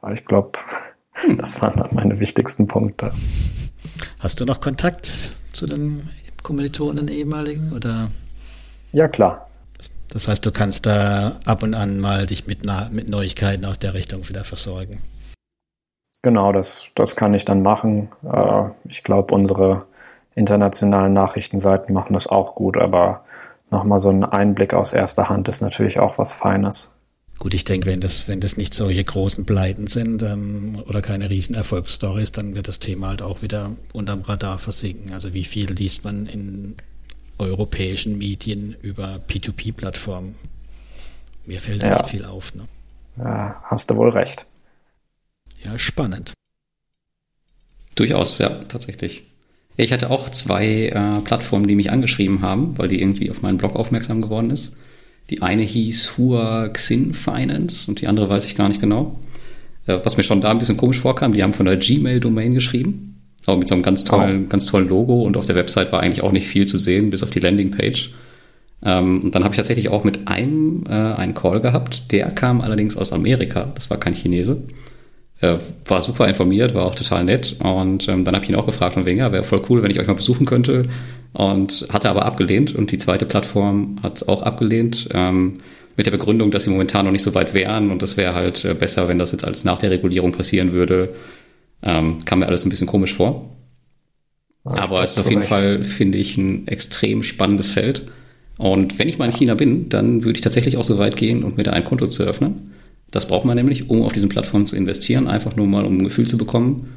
Aber 0.00 0.12
ich 0.12 0.24
glaube, 0.24 0.58
hm. 1.12 1.36
das 1.38 1.60
waren 1.60 1.78
dann 1.78 1.94
meine 1.94 2.20
wichtigsten 2.20 2.66
Punkte. 2.66 3.12
Hast 4.20 4.40
du 4.40 4.44
noch 4.44 4.60
Kontakt 4.60 5.06
zu 5.52 5.66
den 5.66 6.08
Kommilitonen 6.42 7.08
ehemaligen 7.08 7.72
oder? 7.72 8.10
Ja, 8.92 9.08
klar. 9.08 9.48
Das 10.12 10.26
heißt, 10.26 10.44
du 10.44 10.50
kannst 10.50 10.86
da 10.86 11.38
ab 11.44 11.62
und 11.62 11.74
an 11.74 12.00
mal 12.00 12.26
dich 12.26 12.46
mit, 12.46 12.66
mit 12.90 13.08
Neuigkeiten 13.08 13.64
aus 13.64 13.78
der 13.78 13.94
Richtung 13.94 14.28
wieder 14.28 14.44
versorgen. 14.44 15.02
Genau, 16.22 16.52
das, 16.52 16.88
das 16.94 17.16
kann 17.16 17.32
ich 17.32 17.44
dann 17.44 17.62
machen. 17.62 18.08
Äh, 18.24 18.64
ich 18.84 19.04
glaube, 19.04 19.34
unsere 19.34 19.86
internationalen 20.40 21.12
Nachrichtenseiten 21.12 21.94
machen 21.94 22.14
das 22.14 22.26
auch 22.26 22.56
gut, 22.56 22.76
aber 22.76 23.24
nochmal 23.70 24.00
so 24.00 24.10
ein 24.10 24.24
Einblick 24.24 24.74
aus 24.74 24.92
erster 24.92 25.28
Hand 25.28 25.46
ist 25.48 25.60
natürlich 25.60 26.00
auch 26.00 26.18
was 26.18 26.32
Feines. 26.32 26.92
Gut, 27.38 27.54
ich 27.54 27.64
denke, 27.64 27.86
wenn 27.86 28.00
das, 28.00 28.28
wenn 28.28 28.40
das 28.40 28.56
nicht 28.56 28.74
solche 28.74 29.02
großen 29.02 29.46
Pleiten 29.46 29.86
sind 29.86 30.22
ähm, 30.22 30.82
oder 30.86 31.00
keine 31.00 31.30
riesen 31.30 31.54
Erfolgsstories, 31.54 32.32
dann 32.32 32.54
wird 32.54 32.68
das 32.68 32.80
Thema 32.80 33.08
halt 33.08 33.22
auch 33.22 33.40
wieder 33.40 33.70
unterm 33.94 34.22
Radar 34.22 34.58
versinken. 34.58 35.14
Also 35.14 35.32
wie 35.32 35.44
viel 35.44 35.72
liest 35.72 36.04
man 36.04 36.26
in 36.26 36.76
europäischen 37.38 38.18
Medien 38.18 38.76
über 38.82 39.20
P2P-Plattformen? 39.26 40.34
Mir 41.46 41.60
fällt 41.62 41.82
da 41.82 41.88
ja. 41.88 41.96
nicht 41.98 42.08
viel 42.08 42.26
auf. 42.26 42.54
Ne? 42.54 42.68
Ja, 43.16 43.62
hast 43.64 43.90
du 43.90 43.96
wohl 43.96 44.10
recht. 44.10 44.46
Ja, 45.64 45.78
spannend. 45.78 46.34
Durchaus, 47.94 48.38
ja, 48.38 48.50
tatsächlich. 48.64 49.29
Ich 49.80 49.92
hatte 49.92 50.10
auch 50.10 50.28
zwei 50.28 50.88
äh, 50.88 51.20
Plattformen, 51.24 51.66
die 51.66 51.74
mich 51.74 51.90
angeschrieben 51.90 52.42
haben, 52.42 52.76
weil 52.76 52.88
die 52.88 53.00
irgendwie 53.00 53.30
auf 53.30 53.40
meinen 53.40 53.56
Blog 53.56 53.76
aufmerksam 53.76 54.20
geworden 54.20 54.50
ist. 54.50 54.76
Die 55.30 55.40
eine 55.40 55.62
hieß 55.62 56.18
Hua 56.18 56.68
Xin 56.68 57.14
Finance 57.14 57.88
und 57.88 58.00
die 58.00 58.06
andere 58.06 58.28
weiß 58.28 58.44
ich 58.46 58.56
gar 58.56 58.68
nicht 58.68 58.80
genau. 58.80 59.18
Äh, 59.86 59.98
was 60.04 60.18
mir 60.18 60.22
schon 60.22 60.42
da 60.42 60.50
ein 60.50 60.58
bisschen 60.58 60.76
komisch 60.76 60.98
vorkam, 60.98 61.32
die 61.32 61.42
haben 61.42 61.54
von 61.54 61.64
der 61.64 61.76
Gmail-Domain 61.76 62.52
geschrieben, 62.52 63.22
aber 63.46 63.56
mit 63.56 63.68
so 63.68 63.74
einem 63.74 63.82
ganz 63.82 64.04
tollen, 64.04 64.44
oh. 64.44 64.48
ganz 64.48 64.66
tollen 64.66 64.88
Logo 64.88 65.22
und 65.22 65.38
auf 65.38 65.46
der 65.46 65.56
Website 65.56 65.92
war 65.92 66.00
eigentlich 66.00 66.22
auch 66.22 66.32
nicht 66.32 66.46
viel 66.46 66.66
zu 66.66 66.78
sehen, 66.78 67.08
bis 67.08 67.22
auf 67.22 67.30
die 67.30 67.40
Landingpage. 67.40 68.12
Ähm, 68.84 69.20
und 69.22 69.34
dann 69.34 69.44
habe 69.44 69.54
ich 69.54 69.56
tatsächlich 69.56 69.88
auch 69.88 70.04
mit 70.04 70.28
einem 70.28 70.84
äh, 70.88 70.92
einen 70.92 71.32
Call 71.32 71.60
gehabt, 71.60 72.12
der 72.12 72.30
kam 72.32 72.60
allerdings 72.60 72.98
aus 72.98 73.12
Amerika, 73.14 73.72
das 73.74 73.88
war 73.88 73.98
kein 73.98 74.14
Chinese. 74.14 74.62
Äh, 75.40 75.56
war 75.86 76.02
super 76.02 76.28
informiert, 76.28 76.74
war 76.74 76.86
auch 76.86 76.94
total 76.94 77.24
nett. 77.24 77.56
Und 77.60 78.08
ähm, 78.08 78.24
dann 78.24 78.34
habe 78.34 78.44
ich 78.44 78.50
ihn 78.50 78.56
auch 78.56 78.66
gefragt 78.66 78.94
von 78.94 79.06
wegen, 79.06 79.18
ja, 79.18 79.32
wäre 79.32 79.44
voll 79.44 79.62
cool, 79.68 79.82
wenn 79.82 79.90
ich 79.90 79.98
euch 79.98 80.06
mal 80.06 80.14
besuchen 80.14 80.46
könnte. 80.46 80.82
Und 81.32 81.86
hatte 81.90 82.10
aber 82.10 82.24
abgelehnt. 82.24 82.74
Und 82.74 82.92
die 82.92 82.98
zweite 82.98 83.26
Plattform 83.26 83.98
hat 84.02 84.16
es 84.16 84.28
auch 84.28 84.42
abgelehnt. 84.42 85.08
Ähm, 85.12 85.58
mit 85.96 86.06
der 86.06 86.12
Begründung, 86.12 86.50
dass 86.50 86.64
sie 86.64 86.70
momentan 86.70 87.04
noch 87.04 87.12
nicht 87.12 87.22
so 87.22 87.34
weit 87.34 87.52
wären 87.52 87.90
und 87.90 88.00
das 88.00 88.16
wäre 88.16 88.34
halt 88.34 88.64
äh, 88.64 88.72
besser, 88.72 89.06
wenn 89.08 89.18
das 89.18 89.32
jetzt 89.32 89.44
alles 89.44 89.64
nach 89.64 89.76
der 89.76 89.90
Regulierung 89.90 90.32
passieren 90.32 90.72
würde. 90.72 91.08
Ähm, 91.82 92.24
kam 92.24 92.38
mir 92.38 92.46
alles 92.46 92.64
ein 92.64 92.70
bisschen 92.70 92.86
komisch 92.86 93.14
vor. 93.14 93.50
Ja, 94.64 94.80
aber 94.80 95.02
es 95.02 95.12
ist 95.12 95.18
auf 95.18 95.28
jeden. 95.28 95.42
Fall, 95.42 95.84
finde 95.84 96.16
ich, 96.16 96.38
ein 96.38 96.66
extrem 96.68 97.22
spannendes 97.22 97.68
Feld. 97.68 98.02
Und 98.56 98.98
wenn 98.98 99.08
ich 99.08 99.18
mal 99.18 99.26
in 99.26 99.32
China 99.32 99.54
bin, 99.54 99.88
dann 99.90 100.24
würde 100.24 100.36
ich 100.36 100.42
tatsächlich 100.42 100.76
auch 100.76 100.84
so 100.84 100.98
weit 100.98 101.16
gehen 101.16 101.44
und 101.44 101.56
mir 101.56 101.62
da 101.62 101.72
ein 101.72 101.84
Konto 101.84 102.06
zu 102.06 102.22
öffnen. 102.24 102.72
Das 103.10 103.26
braucht 103.26 103.44
man 103.44 103.56
nämlich, 103.56 103.90
um 103.90 104.02
auf 104.02 104.12
diesen 104.12 104.28
Plattformen 104.28 104.66
zu 104.66 104.76
investieren, 104.76 105.26
einfach 105.26 105.56
nur 105.56 105.66
mal, 105.66 105.84
um 105.84 105.98
ein 105.98 106.04
Gefühl 106.04 106.26
zu 106.26 106.38
bekommen, 106.38 106.88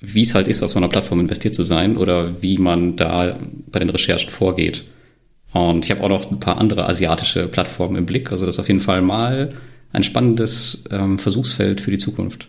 wie 0.00 0.22
es 0.22 0.34
halt 0.34 0.48
ist, 0.48 0.62
auf 0.62 0.72
so 0.72 0.78
einer 0.78 0.88
Plattform 0.88 1.20
investiert 1.20 1.54
zu 1.54 1.62
sein 1.62 1.96
oder 1.96 2.42
wie 2.42 2.58
man 2.58 2.96
da 2.96 3.38
bei 3.70 3.78
den 3.78 3.90
Recherchen 3.90 4.30
vorgeht. 4.30 4.84
Und 5.52 5.84
ich 5.84 5.90
habe 5.90 6.02
auch 6.02 6.08
noch 6.08 6.30
ein 6.30 6.40
paar 6.40 6.58
andere 6.58 6.88
asiatische 6.88 7.46
Plattformen 7.46 7.96
im 7.96 8.06
Blick. 8.06 8.32
Also 8.32 8.46
das 8.46 8.56
ist 8.56 8.60
auf 8.60 8.68
jeden 8.68 8.80
Fall 8.80 9.02
mal 9.02 9.50
ein 9.92 10.02
spannendes 10.02 10.84
ähm, 10.90 11.18
Versuchsfeld 11.18 11.80
für 11.80 11.90
die 11.90 11.98
Zukunft. 11.98 12.48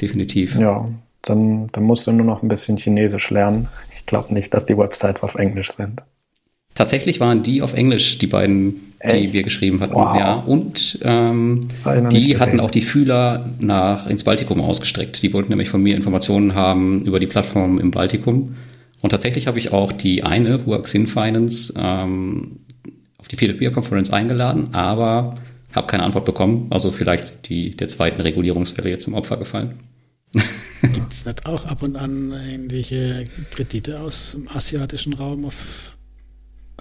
Definitiv. 0.00 0.56
Ja, 0.58 0.84
dann, 1.22 1.68
dann 1.68 1.84
musst 1.84 2.06
du 2.06 2.12
nur 2.12 2.26
noch 2.26 2.42
ein 2.42 2.48
bisschen 2.48 2.76
Chinesisch 2.76 3.30
lernen. 3.30 3.68
Ich 3.96 4.06
glaube 4.06 4.32
nicht, 4.32 4.54
dass 4.54 4.66
die 4.66 4.78
Websites 4.78 5.22
auf 5.22 5.34
Englisch 5.34 5.72
sind. 5.72 6.02
Tatsächlich 6.74 7.20
waren 7.20 7.42
die 7.42 7.62
auf 7.62 7.74
Englisch, 7.74 8.18
die 8.18 8.26
beiden, 8.26 8.93
Echt? 9.04 9.16
die 9.16 9.32
wir 9.34 9.42
geschrieben 9.42 9.80
hatten. 9.80 9.94
Wow. 9.94 10.16
Ja. 10.16 10.34
Und 10.36 10.98
ähm, 11.02 11.68
die 12.10 12.38
hatten 12.38 12.58
auch 12.58 12.70
die 12.70 12.80
Fühler 12.80 13.50
nach 13.58 14.06
ins 14.06 14.24
Baltikum 14.24 14.60
ausgestreckt. 14.62 15.22
Die 15.22 15.32
wollten 15.34 15.50
nämlich 15.50 15.68
von 15.68 15.82
mir 15.82 15.94
Informationen 15.94 16.54
haben 16.54 17.04
über 17.04 17.20
die 17.20 17.26
Plattform 17.26 17.78
im 17.78 17.90
Baltikum. 17.90 18.56
Und 19.02 19.10
tatsächlich 19.10 19.46
habe 19.46 19.58
ich 19.58 19.72
auch 19.72 19.92
die 19.92 20.22
eine, 20.22 20.64
Huaxin 20.64 21.06
Finance, 21.06 21.74
ähm, 21.76 22.60
auf 23.18 23.28
die 23.28 23.36
Peer-to-Peer-Konferenz 23.36 24.08
eingeladen, 24.08 24.68
aber 24.72 25.34
habe 25.74 25.86
keine 25.86 26.04
Antwort 26.04 26.24
bekommen. 26.24 26.68
Also 26.70 26.90
vielleicht 26.90 27.50
die 27.50 27.76
der 27.76 27.88
zweiten 27.88 28.22
Regulierungswelle 28.22 28.88
jetzt 28.88 29.04
zum 29.04 29.12
Opfer 29.12 29.36
gefallen. 29.36 29.74
Gibt 30.80 31.12
es 31.12 31.26
nicht 31.26 31.44
auch 31.44 31.66
ab 31.66 31.82
und 31.82 31.96
an 31.96 32.32
irgendwelche 32.50 33.26
Kredite 33.50 34.00
aus 34.00 34.32
dem 34.32 34.48
asiatischen 34.48 35.12
Raum 35.12 35.44
auf 35.44 35.94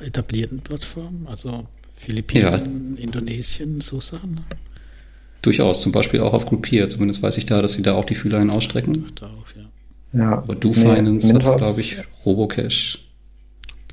etablierten 0.01 0.59
Plattformen? 0.59 1.27
Also 1.27 1.67
Philippinen, 2.05 2.95
ja. 2.97 3.03
Indonesien, 3.03 3.81
so 3.81 3.99
Sachen? 3.99 4.39
Durchaus, 5.41 5.81
zum 5.81 5.91
Beispiel 5.91 6.21
auch 6.21 6.33
auf 6.33 6.45
Groupier. 6.45 6.87
Zumindest 6.89 7.21
weiß 7.21 7.37
ich 7.37 7.45
da, 7.45 7.61
dass 7.61 7.73
sie 7.73 7.81
da 7.81 7.95
auch 7.95 8.05
die 8.05 8.15
Fühler 8.15 8.39
hin 8.39 8.49
ausstrecken. 8.49 9.05
Ach, 9.05 9.11
darauf, 9.11 9.55
ja. 9.55 10.19
Ja. 10.19 10.37
Aber 10.37 10.55
Du 10.55 10.73
Finance 10.73 11.27
nee, 11.27 11.43
hat, 11.43 11.57
glaube 11.57 11.81
ich, 11.81 11.97
Robocash. 12.25 12.99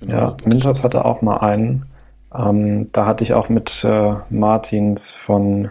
Genau, 0.00 0.12
ja, 0.12 0.36
Mintos 0.44 0.82
hatte 0.82 1.04
auch 1.04 1.22
mal 1.22 1.38
einen. 1.38 1.86
Ähm, 2.34 2.86
da 2.92 3.06
hatte 3.06 3.24
ich 3.24 3.34
auch 3.34 3.48
mit 3.48 3.84
äh, 3.84 4.14
Martins 4.30 5.12
von, 5.12 5.70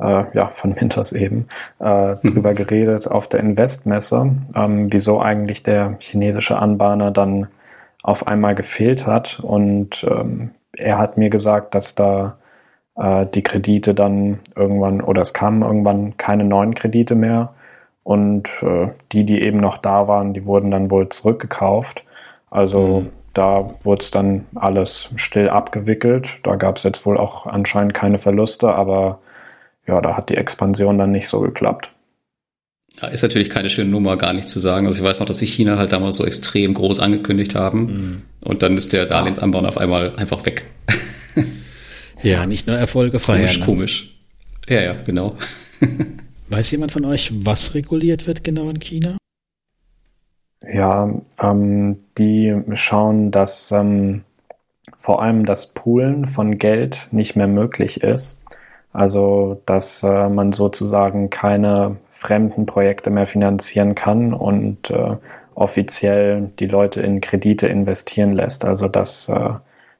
äh, 0.00 0.24
ja, 0.34 0.46
von 0.46 0.74
Mintos 0.74 1.12
eben, 1.12 1.46
äh, 1.80 2.14
mhm. 2.14 2.18
drüber 2.22 2.54
geredet 2.54 3.08
auf 3.08 3.28
der 3.28 3.40
Investmesse, 3.40 4.32
ähm, 4.54 4.92
wieso 4.92 5.20
eigentlich 5.20 5.62
der 5.62 5.96
chinesische 6.00 6.58
Anbahner 6.58 7.10
dann 7.10 7.46
auf 8.02 8.26
einmal 8.26 8.54
gefehlt 8.54 9.06
hat. 9.06 9.40
Und 9.40 10.04
ähm, 10.08 10.50
er 10.78 10.98
hat 10.98 11.16
mir 11.16 11.30
gesagt, 11.30 11.74
dass 11.74 11.94
da 11.94 12.38
äh, 12.96 13.26
die 13.26 13.42
Kredite 13.42 13.94
dann 13.94 14.40
irgendwann, 14.56 15.00
oder 15.00 15.22
es 15.22 15.34
kamen 15.34 15.62
irgendwann 15.62 16.16
keine 16.16 16.44
neuen 16.44 16.74
Kredite 16.74 17.14
mehr 17.14 17.54
und 18.02 18.62
äh, 18.62 18.88
die, 19.12 19.24
die 19.24 19.42
eben 19.42 19.58
noch 19.58 19.78
da 19.78 20.08
waren, 20.08 20.32
die 20.32 20.46
wurden 20.46 20.70
dann 20.70 20.90
wohl 20.90 21.08
zurückgekauft. 21.08 22.04
Also 22.50 23.02
mhm. 23.02 23.10
da 23.34 23.68
wurde 23.82 24.02
es 24.02 24.10
dann 24.10 24.46
alles 24.54 25.10
still 25.16 25.48
abgewickelt. 25.48 26.40
Da 26.42 26.56
gab 26.56 26.76
es 26.76 26.84
jetzt 26.84 27.04
wohl 27.06 27.18
auch 27.18 27.46
anscheinend 27.46 27.94
keine 27.94 28.18
Verluste, 28.18 28.74
aber 28.74 29.18
ja, 29.86 30.00
da 30.00 30.16
hat 30.16 30.30
die 30.30 30.36
Expansion 30.36 30.98
dann 30.98 31.12
nicht 31.12 31.28
so 31.28 31.40
geklappt. 31.40 31.90
Ja, 33.00 33.08
ist 33.08 33.22
natürlich 33.22 33.50
keine 33.50 33.68
schöne 33.68 33.90
Nummer, 33.90 34.16
gar 34.16 34.32
nicht 34.32 34.48
zu 34.48 34.60
sagen. 34.60 34.86
Also 34.86 34.98
ich 34.98 35.04
weiß 35.04 35.20
noch, 35.20 35.26
dass 35.26 35.38
sich 35.38 35.52
China 35.52 35.78
halt 35.78 35.92
damals 35.92 36.16
so 36.16 36.24
extrem 36.24 36.74
groß 36.74 37.00
angekündigt 37.00 37.54
haben 37.54 37.80
mhm. 37.80 38.22
und 38.44 38.62
dann 38.62 38.76
ist 38.76 38.92
der 38.92 39.06
Darlehensanbau 39.06 39.60
auf 39.60 39.78
einmal 39.78 40.16
einfach 40.16 40.44
weg. 40.46 40.66
ja, 42.22 42.46
nicht 42.46 42.66
nur 42.66 42.76
Erfolge 42.76 43.18
feiern. 43.18 43.40
Komisch, 43.40 43.58
ne? 43.58 43.64
komisch. 43.64 44.14
Ja, 44.68 44.80
ja, 44.80 44.96
genau. 45.04 45.36
Weiß 46.48 46.70
jemand 46.70 46.92
von 46.92 47.04
euch, 47.04 47.30
was 47.44 47.74
reguliert 47.74 48.26
wird 48.26 48.42
genau 48.42 48.68
in 48.70 48.80
China? 48.80 49.16
Ja, 50.62 51.14
ähm, 51.40 51.96
die 52.16 52.54
schauen, 52.74 53.30
dass 53.30 53.70
ähm, 53.70 54.24
vor 54.96 55.22
allem 55.22 55.44
das 55.44 55.68
Poolen 55.68 56.26
von 56.26 56.58
Geld 56.58 57.08
nicht 57.12 57.36
mehr 57.36 57.46
möglich 57.46 58.02
ist. 58.02 58.38
Also, 58.92 59.60
dass 59.66 60.02
äh, 60.02 60.28
man 60.28 60.52
sozusagen 60.52 61.30
keine 61.30 61.98
fremden 62.18 62.66
Projekte 62.66 63.10
mehr 63.10 63.28
finanzieren 63.28 63.94
kann 63.94 64.34
und 64.34 64.90
äh, 64.90 65.16
offiziell 65.54 66.50
die 66.58 66.66
Leute 66.66 67.00
in 67.00 67.20
Kredite 67.20 67.68
investieren 67.68 68.32
lässt. 68.32 68.64
Also, 68.64 68.88
dass, 68.88 69.28
äh, 69.28 69.50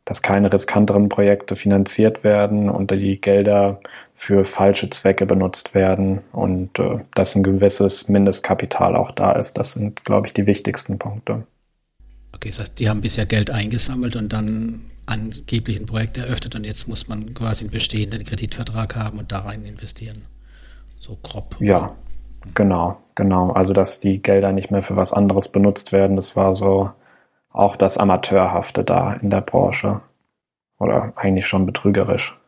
dass 0.05 0.21
keine 0.21 0.53
riskanteren 0.53 1.09
Projekte 1.09 1.55
finanziert 1.55 2.25
werden 2.25 2.71
und 2.71 2.91
die 2.91 3.21
Gelder 3.21 3.81
für 4.15 4.45
falsche 4.45 4.91
Zwecke 4.91 5.27
benutzt 5.27 5.77
werden 5.77 6.19
und 6.33 6.77
äh, 6.81 6.99
dass 7.15 7.37
ein 7.37 7.45
gewisses 7.45 8.09
Mindestkapital 8.09 8.97
auch 8.97 9.13
da 9.13 9.31
ist. 9.31 9.57
Das 9.57 9.75
sind, 9.75 10.05
glaube 10.05 10.27
ich, 10.27 10.33
die 10.33 10.49
wichtigsten 10.49 10.99
Punkte. 10.99 11.47
Okay, 12.35 12.49
das 12.49 12.59
heißt, 12.59 12.81
die 12.81 12.89
haben 12.89 13.01
bisher 13.01 13.27
Geld 13.27 13.53
eingesammelt 13.53 14.17
und 14.17 14.33
dann 14.33 14.81
angeblich 15.07 15.79
ein 15.79 15.87
Projekt 15.87 16.19
eröffnet 16.19 16.57
und 16.57 16.65
jetzt 16.65 16.89
muss 16.89 17.07
man 17.07 17.33
quasi 17.33 17.63
einen 17.65 17.71
bestehenden 17.71 18.25
Kreditvertrag 18.25 18.97
haben 18.97 19.21
und 19.21 19.31
da 19.31 19.39
rein 19.39 19.65
investieren. 19.65 20.25
So 20.99 21.17
grob. 21.23 21.55
Ja, 21.61 21.95
genau, 22.55 22.99
genau. 23.15 23.51
Also, 23.51 23.73
dass 23.73 24.01
die 24.01 24.21
Gelder 24.23 24.53
nicht 24.53 24.71
mehr 24.71 24.83
für 24.83 24.97
was 24.97 25.13
anderes 25.13 25.51
benutzt 25.51 25.93
werden, 25.93 26.17
das 26.17 26.37
war 26.37 26.55
so 26.55 26.91
auch 27.51 27.77
das 27.77 27.99
Amateurhafte 27.99 28.85
da 28.85 29.15
in 29.15 29.31
der 29.31 29.41
Branche. 29.41 30.01
Oder 30.79 31.13
eigentlich 31.17 31.47
schon 31.47 31.67
betrügerisch. 31.67 32.39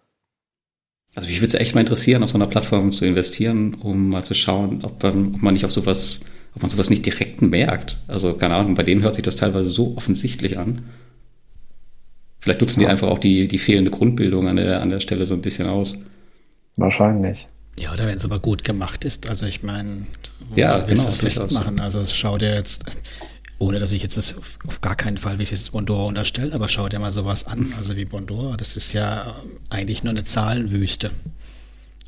Also 1.17 1.29
mich 1.29 1.41
würde 1.41 1.49
es 1.49 1.61
echt 1.61 1.75
mal 1.75 1.81
interessieren, 1.81 2.23
auf 2.23 2.31
so 2.31 2.39
einer 2.39 2.47
Plattform 2.47 2.93
zu 2.93 3.05
investieren, 3.05 3.75
um 3.75 4.11
mal 4.11 4.23
zu 4.23 4.35
schauen, 4.35 4.85
ob 4.85 5.03
man, 5.03 5.35
ob 5.35 5.43
man 5.43 5.55
nicht 5.55 5.65
auf 5.65 5.73
sowas, 5.73 6.21
ob 6.55 6.63
man 6.63 6.71
sowas 6.71 6.91
nicht 6.91 7.05
direkt 7.05 7.43
merkt. 7.43 7.99
Also 8.07 8.35
keine 8.35 8.55
Ahnung, 8.55 8.75
bei 8.75 8.85
denen 8.85 9.03
hört 9.03 9.17
sich 9.17 9.25
das 9.25 9.37
teilweise 9.37 9.69
so 9.69 9.97
offensichtlich 9.97 10.59
an. 10.59 10.85
Vielleicht 12.39 12.61
nutzen 12.61 12.81
ja. 12.81 12.87
die 12.87 12.93
einfach 12.93 13.09
auch 13.09 13.19
die, 13.19 13.49
die 13.49 13.59
fehlende 13.59 13.91
Grundbildung 13.91 14.47
an 14.47 14.57
der, 14.57 14.81
an 14.81 14.91
der 14.91 15.01
Stelle 15.01 15.27
so 15.27 15.35
ein 15.35 15.43
bisschen 15.43 15.69
aus. 15.69 15.99
Wahrscheinlich. 16.77 17.49
Ja, 17.79 17.93
oder 17.93 18.07
wenn 18.07 18.17
es 18.17 18.25
aber 18.25 18.41
gut 18.41 18.65
gemacht 18.65 19.05
ist. 19.05 19.29
Also 19.29 19.47
ich 19.47 19.63
meine, 19.63 20.07
ja, 20.55 20.79
genau, 20.81 21.05
das 21.05 21.19
festmachen. 21.19 21.81
Also 21.81 22.05
schau 22.07 22.37
dir 22.37 22.55
jetzt, 22.55 22.85
ohne 23.59 23.79
dass 23.79 23.93
ich 23.93 24.03
jetzt 24.03 24.17
das 24.17 24.37
auf, 24.37 24.59
auf 24.67 24.81
gar 24.81 24.97
keinen 24.97 25.17
Fall 25.17 25.39
welches 25.39 25.71
Bondora 25.71 26.05
unterstelle, 26.05 26.53
aber 26.53 26.69
schau 26.69 26.89
dir 26.89 26.99
mal 26.99 27.13
sowas 27.13 27.47
an, 27.47 27.73
also 27.77 27.97
wie 27.97 28.05
Bondora, 28.05 28.57
das 28.57 28.77
ist 28.77 28.93
ja 28.93 29.35
eigentlich 29.71 30.03
nur 30.03 30.13
eine 30.13 30.25
Zahlenwüste. 30.25 31.11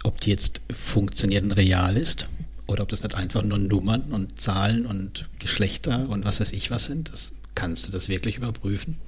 Ob 0.02 0.20
die 0.20 0.30
jetzt 0.30 0.62
funktioniert 0.72 1.44
und 1.44 1.52
real 1.52 1.96
ist 1.96 2.26
oder 2.66 2.82
ob 2.82 2.88
das 2.88 3.02
nicht 3.02 3.14
einfach 3.14 3.42
nur 3.42 3.58
Nummern 3.58 4.02
und 4.10 4.40
Zahlen 4.40 4.86
und 4.86 5.28
Geschlechter 5.38 6.08
und 6.08 6.24
was 6.24 6.40
weiß 6.40 6.52
ich 6.52 6.70
was 6.70 6.86
sind, 6.86 7.12
das 7.12 7.32
kannst 7.54 7.86
du 7.86 7.92
das 7.92 8.08
wirklich 8.08 8.36
überprüfen. 8.38 8.98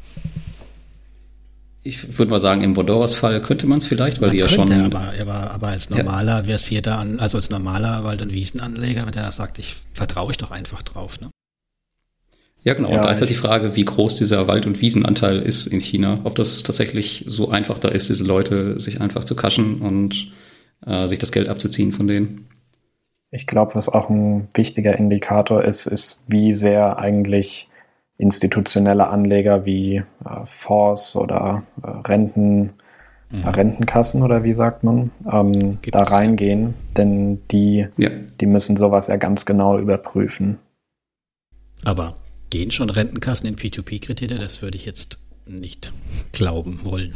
Ich 1.87 2.18
würde 2.18 2.31
mal 2.31 2.38
sagen, 2.38 2.62
im 2.62 2.73
Bondoras 2.73 3.14
Fall 3.14 3.42
könnte 3.42 3.66
man 3.66 3.79
es 3.79 3.85
vielleicht, 3.85 4.23
weil 4.23 4.29
man 4.29 4.37
die 4.37 4.40
ja 4.40 4.47
könnte, 4.47 4.73
schon. 4.73 4.85
Aber, 4.85 5.12
aber, 5.20 5.51
aber 5.51 5.68
als 5.68 5.90
normaler 5.90 6.38
ja. 6.38 6.44
versierter, 6.44 6.99
an, 6.99 7.20
also 7.20 7.37
als 7.37 7.51
normaler 7.51 8.05
Wald- 8.05 8.22
und 8.22 8.32
Wiesenanleger, 8.32 9.05
der 9.07 9.30
sagt, 9.32 9.59
ich 9.59 9.76
vertraue 9.93 10.32
ich 10.32 10.39
doch 10.39 10.51
einfach 10.51 10.82
drauf. 10.82 11.20
Ne? 11.20 11.28
Ja, 12.62 12.72
genau. 12.72 12.89
Ja, 12.89 12.97
und 12.97 13.05
da 13.05 13.12
ist 13.12 13.20
halt 13.20 13.28
die 13.28 13.35
Frage, 13.35 13.76
wie 13.76 13.85
groß 13.85 14.16
dieser 14.16 14.49
Wald- 14.49 14.66
und 14.66 14.80
Wiesenanteil 14.80 15.43
ist 15.43 15.66
in 15.66 15.80
China. 15.80 16.20
Ob 16.24 16.35
das 16.37 16.62
tatsächlich 16.62 17.24
so 17.26 17.51
einfach 17.51 17.78
da 17.78 17.89
ist, 17.89 18.09
diese 18.09 18.24
Leute 18.24 18.80
sich 18.80 19.03
einfach 19.03 19.24
zu 19.24 19.37
kaschen 19.37 19.82
und 19.82 20.32
äh, 20.87 21.07
sich 21.07 21.18
das 21.18 21.32
Geld 21.32 21.49
abzuziehen 21.51 21.93
von 21.93 22.09
denen. 22.09 22.49
Ich 23.30 23.47
glaube, 23.47 23.74
was 23.74 23.91
auch 23.91 24.09
ein 24.09 24.49
wichtiger 24.55 24.97
Indikator 24.97 25.62
ist, 25.62 25.87
ist, 25.87 26.22
wie 26.28 26.55
sehr 26.55 26.99
eigentlich 26.99 27.68
institutionelle 28.19 29.09
Anleger 29.09 29.65
wie 29.65 29.97
äh, 29.97 30.05
Fonds 30.45 31.17
oder 31.17 31.65
äh, 31.83 31.87
Renten, 32.09 32.75
mhm. 33.31 33.45
Rentenkassen 33.45 34.23
oder 34.23 34.45
wie 34.45 34.55
sagt 34.55 34.85
man, 34.85 35.11
ähm, 35.31 35.79
da 35.91 36.03
reingehen. 36.03 36.75
Denn 36.97 37.43
die, 37.49 37.89
ja. 37.97 38.11
die 38.41 38.47
müssen 38.47 38.77
sowas 38.77 39.09
ja 39.09 39.17
ganz 39.17 39.47
genau 39.47 39.79
überprüfen. 39.79 40.59
Aber 41.85 42.15
Gehen 42.55 42.71
schon 42.71 42.89
Rentenkassen 42.89 43.49
in 43.49 43.57
P2P-Kredite? 43.57 44.39
Das 44.39 44.62
würde 44.62 44.77
ich 44.77 44.87
jetzt 44.87 45.19
nicht 45.45 45.93
glauben 46.31 46.85
wollen. 46.85 47.12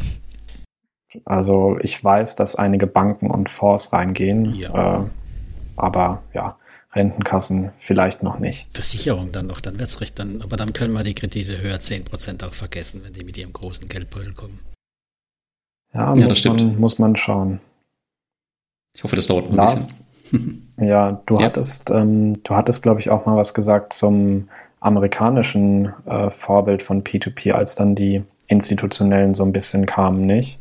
Also 1.25 1.79
ich 1.81 2.03
weiß, 2.03 2.35
dass 2.35 2.57
einige 2.57 2.89
Banken 2.89 3.31
und 3.31 3.49
Fonds 3.49 3.93
reingehen, 3.93 4.57
ja. 4.57 5.03
Äh, 5.03 5.05
aber 5.77 6.25
ja, 6.35 6.57
Rentenkassen 6.99 7.71
vielleicht 7.77 8.23
noch 8.23 8.39
nicht. 8.39 8.67
Versicherung 8.71 9.33
dann 9.33 9.47
noch, 9.47 9.61
dann 9.61 9.79
wird's 9.79 10.01
recht, 10.01 10.19
dann, 10.19 10.43
aber 10.43 10.57
dann 10.57 10.73
können 10.73 10.93
wir 10.93 11.05
die 11.05 11.15
Kredite 11.15 11.63
höher 11.63 11.77
10% 11.77 12.45
auch 12.45 12.55
vergessen, 12.55 13.03
wenn 13.05 13.13
die 13.13 13.25
mit 13.25 13.39
ihrem 13.39 13.53
großen 13.53 13.89
Geldbeutel 13.89 14.35
kommen. 14.35 14.59
Ja, 15.95 16.15
ja 16.15 16.27
muss, 16.27 16.45
man, 16.45 16.79
muss 16.79 16.99
man 16.99 17.17
schauen. 17.17 17.61
Ich 18.95 19.05
hoffe, 19.05 19.17
das 19.17 19.29
dauert 19.29 19.45
noch 19.45 19.53
ein 19.53 19.57
Lars, 19.57 20.05
bisschen. 20.31 20.75
ja, 20.77 21.23
du 21.25 21.35
ja. 21.39 21.47
hattest, 21.47 21.91
ähm, 21.91 22.43
du 22.43 22.55
hattest, 22.55 22.83
glaube 22.83 23.01
ich, 23.01 23.11
auch 23.11 23.27
mal 23.27 23.37
was 23.37 23.55
gesagt 23.55 23.93
zum 23.93 24.49
amerikanischen 24.81 25.93
äh, 26.07 26.31
Vorbild 26.31 26.83
von 26.83 27.05
P2P, 27.05 27.53
als 27.53 27.77
dann 27.77 27.95
die 27.95 28.23
institutionellen 28.49 29.35
so 29.35 29.45
ein 29.45 29.53
bisschen 29.53 29.87
kamen, 29.87 30.27
nicht? 30.27 30.59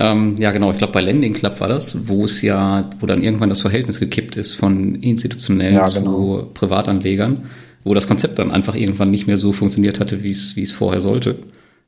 Ähm, 0.00 0.36
ja, 0.38 0.50
genau. 0.50 0.72
Ich 0.72 0.78
glaube, 0.78 0.94
bei 0.94 1.02
Lending 1.02 1.34
Club 1.34 1.60
war 1.60 1.68
das, 1.68 2.08
wo 2.08 2.24
es 2.24 2.40
ja, 2.40 2.88
wo 3.00 3.06
dann 3.06 3.22
irgendwann 3.22 3.50
das 3.50 3.60
Verhältnis 3.60 4.00
gekippt 4.00 4.34
ist 4.34 4.54
von 4.54 4.94
institutionellen 4.94 5.74
ja, 5.74 5.86
genau. 5.86 6.40
zu 6.40 6.46
Privatanlegern, 6.54 7.50
wo 7.84 7.92
das 7.92 8.08
Konzept 8.08 8.38
dann 8.38 8.50
einfach 8.50 8.74
irgendwann 8.74 9.10
nicht 9.10 9.26
mehr 9.26 9.36
so 9.36 9.52
funktioniert 9.52 10.00
hatte, 10.00 10.22
wie 10.22 10.30
es 10.30 10.56
wie 10.56 10.62
es 10.62 10.72
vorher 10.72 11.00
sollte, 11.00 11.36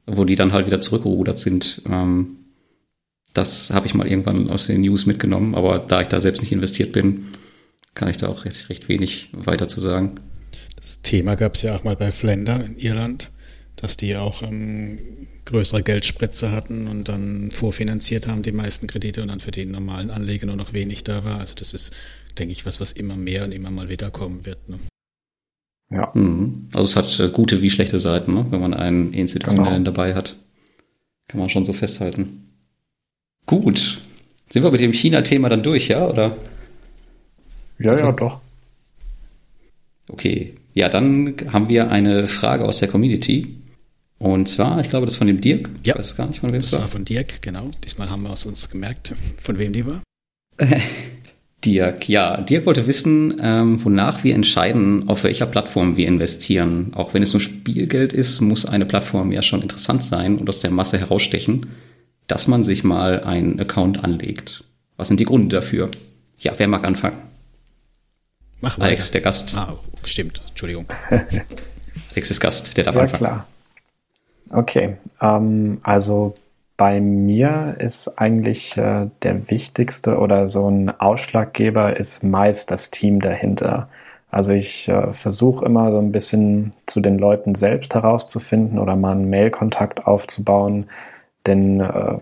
wo 0.07 0.27
die 0.27 0.37
dann 0.37 0.53
halt 0.53 0.67
wieder 0.67 0.79
zurückgerudert 0.79 1.39
sind. 1.39 1.81
Ähm, 1.89 2.37
das 3.33 3.71
habe 3.71 3.87
ich 3.87 3.95
mal 3.95 4.07
irgendwann 4.07 4.51
aus 4.51 4.67
den 4.67 4.83
News 4.83 5.07
mitgenommen, 5.07 5.55
aber 5.55 5.79
da 5.79 6.03
ich 6.03 6.09
da 6.09 6.21
selbst 6.21 6.43
nicht 6.43 6.53
investiert 6.53 6.93
bin, 6.93 7.29
kann 7.95 8.11
ich 8.11 8.19
da 8.19 8.29
auch 8.29 8.45
recht, 8.45 8.69
recht 8.69 8.91
wenig 8.91 9.31
weiter 9.33 9.69
zu 9.69 9.81
sagen. 9.81 10.17
Das 10.77 11.01
Thema 11.01 11.35
gab 11.35 11.55
es 11.55 11.63
ja 11.63 11.75
auch 11.75 11.85
mal 11.85 11.97
bei 11.97 12.13
Flender 12.13 12.63
in 12.63 12.77
Irland, 12.77 13.31
dass 13.77 13.97
die 13.97 14.17
auch 14.17 14.43
ähm, 14.43 14.99
größere 15.45 15.83
Geldspritze 15.83 16.53
hatten 16.53 16.87
und 16.89 17.09
dann 17.09 17.51
vorfinanziert 17.51 18.29
haben 18.29 18.43
die 18.43 18.53
meisten 18.53 18.87
Kredite 18.87 19.23
und 19.23 19.29
dann 19.29 19.41
für 19.41 19.51
die 19.51 19.67
normalen 19.67 20.11
Anleger 20.11 20.47
nur 20.47 20.57
noch 20.57 20.73
wenig 20.73 21.05
da 21.05 21.25
war. 21.25 21.41
Also 21.41 21.55
das 21.57 21.75
ist, 21.75 21.93
denke 22.39 22.53
ich, 22.53 22.65
was, 22.65 22.81
was 22.81 22.93
immer 22.93 23.17
mehr 23.17 23.45
und 23.45 23.53
immer 23.53 23.71
mal 23.71 23.89
wieder 23.89 24.11
kommen 24.11 24.47
wird. 24.47 24.69
Ne? 24.69 24.79
Ja. 25.91 26.11
Mhm. 26.15 26.69
Also 26.73 26.85
es 26.85 26.97
hat 26.97 27.21
äh, 27.21 27.33
gute 27.33 27.61
wie 27.61 27.71
schlechte 27.71 27.99
Seiten, 27.99 28.35
ne? 28.35 28.47
wenn 28.51 28.61
man 28.61 28.75
einen 28.75 29.13
institutionellen 29.13 29.85
genau. 29.85 29.95
dabei 29.95 30.15
hat. 30.15 30.37
Kann 31.29 31.41
man 31.41 31.51
schon 31.51 31.65
so 31.65 31.73
festhalten. 31.73 32.49
Gut. 33.47 34.01
Sind 34.49 34.63
wir 34.63 34.71
mit 34.71 34.81
dem 34.81 34.93
China-Thema 34.93 35.49
dann 35.49 35.63
durch, 35.63 35.89
ja? 35.89 36.07
Oder? 36.07 36.37
Ja, 37.79 37.99
ja, 37.99 38.13
doch. 38.13 38.41
Okay. 40.09 40.55
Ja, 40.75 40.89
dann 40.89 41.35
haben 41.53 41.69
wir 41.69 41.91
eine 41.91 42.29
Frage 42.29 42.65
aus 42.65 42.79
der 42.79 42.89
Community. 42.89 43.57
Und 44.23 44.47
zwar, 44.47 44.81
ich 44.81 44.89
glaube, 44.89 45.05
das 45.05 45.17
von 45.17 45.27
dem 45.27 45.41
Dirk. 45.41 45.69
Ja. 45.85 45.95
Ich 45.95 45.99
weiß 45.99 46.17
gar 46.17 46.29
nicht, 46.29 46.39
von 46.39 46.55
wem 46.55 46.61
es 46.61 46.71
war. 46.71 46.79
Das 46.79 46.83
war 46.83 46.93
von 46.93 47.05
Dirk, 47.05 47.43
genau. 47.43 47.69
Diesmal 47.85 48.09
haben 48.09 48.23
wir 48.23 48.33
es 48.33 48.47
uns 48.47 48.71
gemerkt, 48.71 49.15
von 49.37 49.59
wem 49.59 49.73
die 49.73 49.85
war. 49.85 50.01
Dirk, 51.65 52.09
ja. 52.09 52.41
Dirk 52.41 52.65
wollte 52.65 52.87
wissen, 52.87 53.37
ähm, 53.41 53.85
wonach 53.85 54.23
wir 54.23 54.37
entscheiden, 54.37 55.09
auf 55.09 55.25
welcher 55.25 55.47
Plattform 55.47 55.97
wir 55.97 56.07
investieren. 56.07 56.93
Auch 56.95 57.15
wenn 57.15 57.25
es 57.25 57.33
nur 57.33 57.41
Spielgeld 57.41 58.13
ist, 58.13 58.41
muss 58.41 58.65
eine 58.65 58.87
Plattform 58.87 59.33
ja 59.33 59.43
schon 59.43 59.61
interessant 59.61 60.05
sein 60.05 60.39
und 60.39 60.49
aus 60.49 60.61
der 60.61 60.71
Masse 60.71 60.99
herausstechen, 60.99 61.67
dass 62.29 62.47
man 62.47 62.63
sich 62.63 62.85
mal 62.85 63.25
einen 63.25 63.59
Account 63.59 64.05
anlegt. 64.05 64.63
Was 64.97 65.09
sind 65.09 65.19
die 65.19 65.25
Gründe 65.25 65.57
dafür? 65.57 65.91
Ja, 66.39 66.53
wer 66.59 66.69
mag 66.69 66.85
anfangen? 66.85 67.17
Mach 68.61 68.79
weiter. 68.79 68.87
Alex, 68.87 69.11
der 69.11 69.21
Gast. 69.21 69.57
Ah, 69.57 69.77
stimmt. 70.05 70.43
Entschuldigung. 70.49 70.87
Alex 72.13 72.31
ist 72.31 72.39
Gast, 72.39 72.77
der 72.77 72.85
darf 72.85 72.95
ja, 72.95 73.01
anfangen. 73.01 73.19
klar. 73.19 73.49
Okay, 74.53 74.97
ähm, 75.21 75.81
also 75.83 76.35
bei 76.77 77.01
mir 77.01 77.77
ist 77.79 78.19
eigentlich 78.19 78.77
äh, 78.77 79.09
der 79.23 79.51
wichtigste 79.51 80.19
oder 80.19 80.49
so 80.49 80.69
ein 80.69 80.91
Ausschlaggeber 80.91 81.97
ist 81.97 82.23
meist 82.23 82.71
das 82.71 82.91
Team 82.91 83.21
dahinter. 83.21 83.89
Also 84.31 84.53
ich 84.53 84.89
äh, 84.89 85.13
versuche 85.13 85.65
immer 85.65 85.91
so 85.91 85.99
ein 85.99 86.13
bisschen 86.13 86.71
zu 86.87 87.01
den 87.01 87.19
Leuten 87.19 87.55
selbst 87.55 87.95
herauszufinden 87.95 88.79
oder 88.79 88.97
mal 88.97 89.13
einen 89.13 89.31
Mailkontakt 89.31 90.07
aufzubauen, 90.07 90.87
denn 91.47 91.81
äh, 91.81 92.17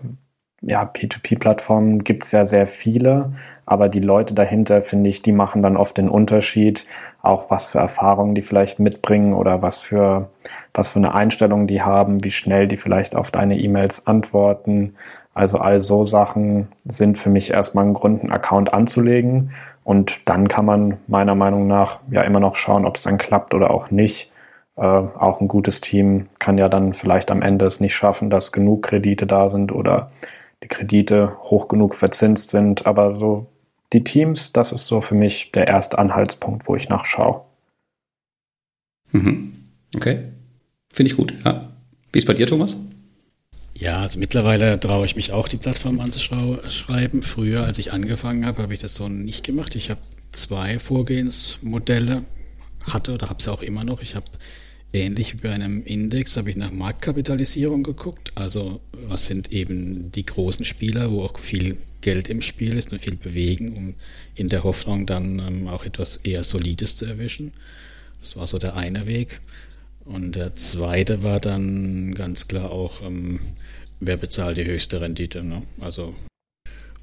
ja, 0.61 0.83
P2P-Plattformen 0.83 2.03
gibt's 2.03 2.31
ja 2.31 2.45
sehr 2.45 2.67
viele, 2.67 3.33
aber 3.71 3.87
die 3.87 4.01
Leute 4.01 4.33
dahinter, 4.33 4.81
finde 4.81 5.09
ich, 5.09 5.21
die 5.21 5.31
machen 5.31 5.61
dann 5.63 5.77
oft 5.77 5.95
den 5.95 6.09
Unterschied, 6.09 6.85
auch 7.21 7.51
was 7.51 7.67
für 7.67 7.79
Erfahrungen 7.79 8.35
die 8.35 8.41
vielleicht 8.41 8.81
mitbringen 8.81 9.33
oder 9.33 9.61
was 9.61 9.79
für, 9.79 10.27
was 10.73 10.89
für 10.89 10.99
eine 10.99 11.15
Einstellung 11.15 11.67
die 11.67 11.81
haben, 11.81 12.21
wie 12.21 12.31
schnell 12.31 12.67
die 12.67 12.75
vielleicht 12.75 13.15
auf 13.15 13.31
deine 13.31 13.57
E-Mails 13.57 14.07
antworten. 14.07 14.95
Also 15.33 15.59
all 15.59 15.79
so 15.79 16.03
Sachen 16.03 16.67
sind 16.83 17.17
für 17.17 17.29
mich 17.29 17.51
erstmal 17.51 17.85
ein 17.85 17.93
Grund, 17.93 18.19
einen 18.19 18.33
Account 18.33 18.73
anzulegen. 18.73 19.51
Und 19.85 20.27
dann 20.27 20.49
kann 20.49 20.65
man 20.65 20.97
meiner 21.07 21.35
Meinung 21.35 21.67
nach 21.67 22.01
ja 22.09 22.23
immer 22.23 22.41
noch 22.41 22.57
schauen, 22.57 22.85
ob 22.85 22.97
es 22.97 23.03
dann 23.03 23.17
klappt 23.17 23.53
oder 23.53 23.71
auch 23.71 23.89
nicht. 23.89 24.33
Äh, 24.75 24.81
auch 24.81 25.39
ein 25.39 25.47
gutes 25.47 25.79
Team 25.79 26.27
kann 26.39 26.57
ja 26.57 26.67
dann 26.67 26.91
vielleicht 26.91 27.31
am 27.31 27.41
Ende 27.41 27.67
es 27.67 27.79
nicht 27.79 27.95
schaffen, 27.95 28.29
dass 28.29 28.51
genug 28.51 28.81
Kredite 28.83 29.27
da 29.27 29.47
sind 29.47 29.71
oder 29.71 30.11
die 30.61 30.67
Kredite 30.67 31.37
hoch 31.43 31.69
genug 31.69 31.95
verzinst 31.95 32.49
sind. 32.49 32.85
Aber 32.85 33.15
so 33.15 33.47
die 33.93 34.03
Teams, 34.03 34.53
das 34.53 34.71
ist 34.71 34.87
so 34.87 35.01
für 35.01 35.15
mich 35.15 35.51
der 35.51 35.67
erste 35.67 35.97
Anhaltspunkt, 35.97 36.67
wo 36.67 36.75
ich 36.75 36.89
nachschaue. 36.89 37.43
Mhm. 39.11 39.63
Okay. 39.95 40.31
Finde 40.93 41.11
ich 41.11 41.17
gut, 41.17 41.33
ja. 41.43 41.71
Wie 42.11 42.17
ist 42.17 42.27
bei 42.27 42.33
dir, 42.33 42.47
Thomas? 42.47 42.77
Ja, 43.73 44.01
also 44.01 44.19
mittlerweile 44.19 44.79
traue 44.79 45.05
ich 45.05 45.15
mich 45.15 45.31
auch, 45.31 45.47
die 45.47 45.57
Plattform 45.57 45.99
anzuschreiben. 45.99 47.23
Früher, 47.23 47.63
als 47.63 47.79
ich 47.79 47.93
angefangen 47.93 48.45
habe, 48.45 48.61
habe 48.61 48.73
ich 48.73 48.79
das 48.79 48.95
so 48.95 49.09
nicht 49.09 49.43
gemacht. 49.43 49.75
Ich 49.75 49.89
habe 49.89 50.01
zwei 50.31 50.77
Vorgehensmodelle, 50.77 52.23
hatte 52.83 53.13
oder 53.13 53.29
habe 53.29 53.39
es 53.39 53.47
auch 53.47 53.61
immer 53.61 53.83
noch. 53.83 54.01
Ich 54.01 54.15
habe 54.15 54.25
ähnlich 54.93 55.33
wie 55.33 55.47
bei 55.47 55.51
einem 55.51 55.83
Index, 55.83 56.37
habe 56.37 56.49
ich 56.49 56.57
nach 56.57 56.71
Marktkapitalisierung 56.71 57.83
geguckt. 57.83 58.31
Also 58.35 58.81
was 59.07 59.25
sind 59.25 59.51
eben 59.51 60.11
die 60.11 60.25
großen 60.25 60.65
Spieler, 60.65 61.11
wo 61.11 61.23
auch 61.23 61.37
viel 61.37 61.77
Geld 62.01 62.29
im 62.29 62.41
Spiel 62.41 62.77
ist 62.77 62.91
und 62.91 62.99
viel 62.99 63.15
bewegen, 63.15 63.73
um 63.73 63.95
in 64.35 64.49
der 64.49 64.63
Hoffnung 64.63 65.05
dann 65.05 65.39
ähm, 65.39 65.67
auch 65.67 65.85
etwas 65.85 66.17
eher 66.17 66.43
Solides 66.43 66.95
zu 66.95 67.05
erwischen. 67.05 67.53
Das 68.19 68.35
war 68.35 68.47
so 68.47 68.57
der 68.57 68.75
eine 68.75 69.07
Weg. 69.07 69.41
Und 70.03 70.35
der 70.35 70.55
zweite 70.55 71.23
war 71.23 71.39
dann 71.39 72.13
ganz 72.15 72.47
klar 72.47 72.71
auch, 72.71 73.01
ähm, 73.01 73.39
wer 73.99 74.17
bezahlt 74.17 74.57
die 74.57 74.65
höchste 74.65 74.99
Rendite. 74.99 75.43
Ne? 75.43 75.63
Also 75.79 76.15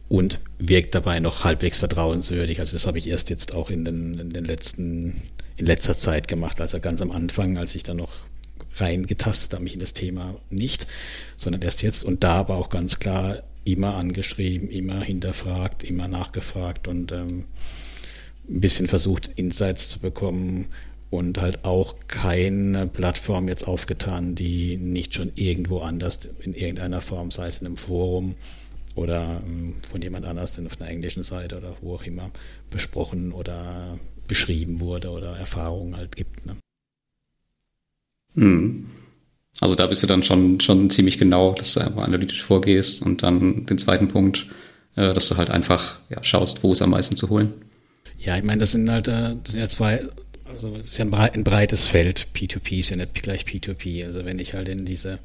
und 0.09 0.41
wirkt 0.59 0.95
dabei 0.95 1.21
noch 1.21 1.45
halbwegs 1.45 1.79
vertrauenswürdig. 1.79 2.61
Also 2.61 2.73
das 2.75 2.87
habe 2.87 2.99
ich 2.99 3.09
erst 3.09 3.31
jetzt 3.31 3.53
auch 3.55 3.71
in 3.71 3.85
den, 3.85 4.15
in 4.15 4.31
den 4.31 4.45
letzten, 4.45 5.23
in 5.57 5.67
letzter 5.67 5.97
Zeit 5.97 6.29
gemacht. 6.29 6.61
Also 6.61 6.81
ganz 6.81 7.03
am 7.03 7.11
Anfang, 7.11 7.59
als 7.59 7.75
ich 7.75 7.83
dann 7.83 7.99
noch 7.99 8.13
reingetastet 8.77 9.53
habe, 9.55 9.65
mich 9.65 9.75
in 9.75 9.81
das 9.81 9.93
Thema 9.93 10.37
nicht, 10.51 10.87
sondern 11.37 11.63
erst 11.63 11.83
jetzt. 11.83 12.05
Und 12.05 12.25
da 12.25 12.49
war 12.49 12.57
auch 12.57 12.71
ganz 12.71 12.99
klar 12.99 13.43
immer 13.65 13.95
angeschrieben, 13.95 14.71
immer 14.71 15.01
hinterfragt, 15.03 15.85
immer 15.85 16.09
nachgefragt 16.09 16.89
und 16.89 17.13
ähm, 17.13 17.45
ein 18.49 18.61
bisschen 18.61 18.89
versucht, 18.89 19.31
Insights 19.37 19.91
zu 19.91 19.99
bekommen 19.99 20.69
und 21.11 21.39
halt 21.39 21.65
auch 21.65 21.97
keine 22.07 22.87
Plattform 22.87 23.49
jetzt 23.49 23.67
aufgetan, 23.67 24.35
die 24.35 24.79
nicht 24.79 25.15
schon 25.15 25.33
irgendwo 25.35 25.81
anders 25.81 26.29
in 26.41 26.55
irgendeiner 26.55 27.03
Form, 27.03 27.31
sei 27.31 27.49
es 27.49 27.59
in 27.59 27.67
einem 27.67 27.77
Forum 27.77 28.37
oder 28.99 29.41
ähm, 29.47 29.77
von 29.89 30.03
jemand 30.03 30.27
anders 30.27 30.59
auf 30.59 30.81
einer 30.81 30.91
englischen 30.91 31.23
Seite 31.23 31.57
oder 31.57 31.77
wo 31.81 31.95
auch 31.95 32.05
immer 32.05 32.31
besprochen 32.71 33.33
oder 33.33 33.99
beschrieben 34.27 34.81
wurde 34.81 35.11
oder 35.11 35.37
Erfahrungen 35.37 35.97
halt 35.97 36.17
gibt. 36.17 36.45
Ne? 36.47 36.57
Hm. 38.35 38.91
Also 39.61 39.75
da 39.75 39.87
bist 39.87 40.03
du 40.03 40.07
dann 40.07 40.23
schon, 40.23 40.61
schon 40.61 40.91
ziemlich 40.91 41.19
genau, 41.19 41.53
dass 41.53 41.75
du 41.75 41.81
einfach 41.81 42.03
analytisch 42.03 42.43
vorgehst 42.43 43.03
und 43.03 43.23
dann 43.23 43.67
den 43.67 43.79
zweiten 43.79 44.09
Punkt, 44.09 44.47
äh, 44.95 45.13
dass 45.13 45.29
du 45.29 45.37
halt 45.37 45.51
einfach 45.51 46.01
ja, 46.11 46.23
schaust, 46.23 46.63
wo 46.63 46.73
ist 46.73 46.83
am 46.83 46.91
meisten 46.91 47.17
zu 47.17 47.29
holen. 47.29 47.53
Ja, 48.19 48.37
ich 48.37 48.45
meine, 48.45 48.61
das 48.61 48.73
sind 48.73 48.91
halt 48.91 49.09
äh, 49.09 49.35
das 49.43 49.53
sind 49.53 49.61
ja 49.61 49.69
zwei, 49.69 50.01
also 50.45 50.75
es 50.77 50.85
ist 50.85 50.99
ja 50.99 51.07
ein 51.07 51.45
breites 51.45 51.87
Feld. 51.87 52.29
P2P 52.35 52.81
ist 52.81 52.91
ja 52.91 52.97
nicht 52.97 53.15
gleich 53.23 53.43
P2P. 53.43 54.05
Also 54.05 54.25
wenn 54.25 54.39
ich 54.39 54.55
halt 54.55 54.69
in 54.69 54.85
diese 54.85 55.19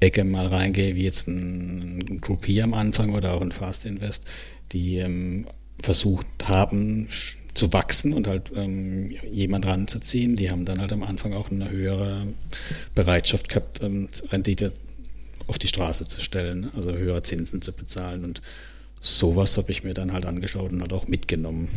Ecke 0.00 0.24
mal 0.24 0.46
reingehe, 0.46 0.94
wie 0.96 1.04
jetzt 1.04 1.28
ein 1.28 2.20
Groupie 2.20 2.62
am 2.62 2.74
Anfang 2.74 3.14
oder 3.14 3.34
auch 3.34 3.42
ein 3.42 3.52
Fast 3.52 3.84
Invest, 3.84 4.26
die 4.72 4.96
ähm, 4.96 5.46
versucht 5.80 6.26
haben 6.44 7.08
zu 7.54 7.72
wachsen 7.72 8.14
und 8.14 8.26
halt 8.26 8.50
ähm, 8.54 9.14
jemand 9.30 9.66
ranzuziehen. 9.66 10.36
Die 10.36 10.50
haben 10.50 10.64
dann 10.64 10.80
halt 10.80 10.92
am 10.92 11.02
Anfang 11.02 11.34
auch 11.34 11.50
eine 11.50 11.70
höhere 11.70 12.26
Bereitschaft 12.94 13.48
gehabt, 13.50 13.82
ähm, 13.82 14.08
Rendite 14.30 14.72
auf 15.46 15.58
die 15.58 15.68
Straße 15.68 16.06
zu 16.06 16.20
stellen, 16.20 16.70
also 16.74 16.92
höhere 16.92 17.22
Zinsen 17.22 17.60
zu 17.60 17.72
bezahlen 17.72 18.24
und 18.24 18.40
sowas 19.00 19.56
habe 19.56 19.72
ich 19.72 19.82
mir 19.82 19.94
dann 19.94 20.12
halt 20.12 20.26
angeschaut 20.26 20.72
und 20.72 20.80
halt 20.80 20.92
auch 20.92 21.08
mitgenommen. 21.08 21.68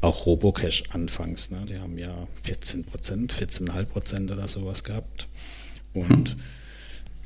Auch 0.00 0.26
Robocash 0.26 0.84
anfangs, 0.90 1.50
ne? 1.50 1.64
die 1.68 1.78
haben 1.78 1.96
ja 1.96 2.28
14 2.42 2.84
Prozent, 2.84 3.32
14,5 3.32 3.86
Prozent 3.86 4.30
oder 4.30 4.46
sowas 4.48 4.84
gehabt 4.84 5.28
und 5.94 6.30
hm 6.30 6.36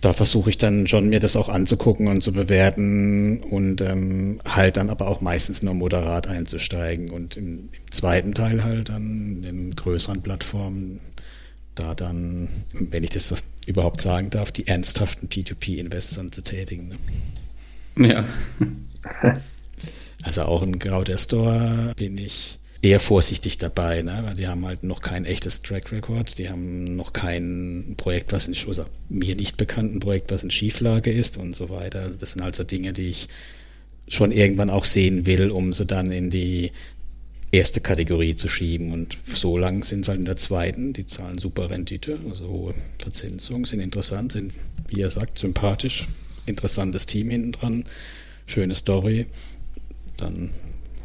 da 0.01 0.13
versuche 0.13 0.51
ich 0.51 0.59
dann 0.59 0.87
schon 0.87 1.09
mir 1.09 1.21
das 1.21 1.37
auch 1.37 1.49
anzugucken 1.49 2.09
und 2.09 2.23
zu 2.23 2.33
bewerten 2.33 3.41
und 3.43 3.81
ähm, 3.81 4.41
halt 4.45 4.77
dann 4.77 4.91
aber 4.91 5.09
auch 5.09 5.21
meistens 5.21 5.63
nur 5.63 5.75
moderat 5.75 6.29
einzusteigen 6.29 7.11
und 7.11 7.37
im, 7.37 7.69
im 7.73 7.91
zweiten 7.91 8.35
Teil 8.35 8.63
halt 8.63 8.89
dann 8.91 9.43
in 9.45 9.75
größeren 9.75 10.23
Plattformen 10.23 11.01
da 11.75 11.95
dann, 11.95 12.49
wenn 12.73 13.05
ich 13.05 13.11
das 13.11 13.35
überhaupt 13.67 14.01
sagen 14.01 14.31
darf, 14.31 14.51
die 14.51 14.67
ernsthaften 14.67 15.29
P2P-Invests 15.29 16.19
zu 16.31 16.43
tätigen. 16.43 16.97
Ne? 17.97 18.09
Ja. 18.09 18.25
also 20.23 20.43
auch 20.43 20.63
ein 20.63 20.79
Crowdestor 20.79 21.93
bin 21.97 22.19
ich 22.19 22.58
eher 22.83 23.01
vorsichtig 23.01 23.59
dabei, 23.59 24.03
ne? 24.03 24.21
weil 24.25 24.37
die 24.37 24.47
haben 24.47 24.65
halt 24.65 24.85
noch 24.85 25.01
kein 25.01 25.25
echtes 25.25 25.63
Track 25.63 25.91
Record, 25.91 26.39
die 26.39 26.49
haben 26.49 26.97
noch 26.97 27.13
kein 27.13 27.95
Projekt, 27.97 28.33
was 28.33 28.47
in, 28.47 28.55
also 28.69 28.85
mir 29.09 29.35
nicht 29.35 29.57
bekannten 29.57 29.99
Projekt, 29.99 30.31
was 30.31 30.45
in 30.45 30.51
Schieflage 30.51 31.11
ist 31.11 31.37
und 31.39 31.57
so 31.57 31.71
weiter. 31.71 32.01
Also 32.01 32.15
das 32.17 32.33
sind 32.33 32.43
also 32.43 32.63
Dinge, 32.65 32.93
die 32.93 33.09
ich 33.11 33.29
schon 34.07 34.33
irgendwann 34.33 34.71
auch 34.71 34.85
sehen 34.85 35.27
will, 35.27 35.51
um 35.51 35.73
sie 35.73 35.87
dann 35.87 36.13
in 36.13 36.31
die 36.31 36.71
erste 37.51 37.81
Kategorie 37.81 38.37
zu 38.37 38.49
schieben. 38.49 38.93
Und 38.93 39.19
so 39.25 39.57
lang 39.57 39.83
sind 39.83 40.03
es 40.03 40.09
halt 40.09 40.21
in 40.21 40.25
der 40.25 40.37
zweiten. 40.37 40.93
Die 40.93 41.07
zahlen 41.07 41.39
super 41.39 41.71
Rendite, 41.71 42.19
also 42.29 42.49
hohe 42.49 42.75
Verzinsung, 42.99 43.67
sind 43.67 43.81
interessant, 43.81 44.33
sind, 44.33 44.53
wie 44.87 45.01
er 45.01 45.11
sagt, 45.11 45.39
sympathisch, 45.39 46.07
interessantes 46.47 47.07
Team 47.07 47.31
hinten 47.31 47.53
dran, 47.53 47.85
schöne 48.47 48.75
Story. 48.75 49.27
Dann 50.17 50.51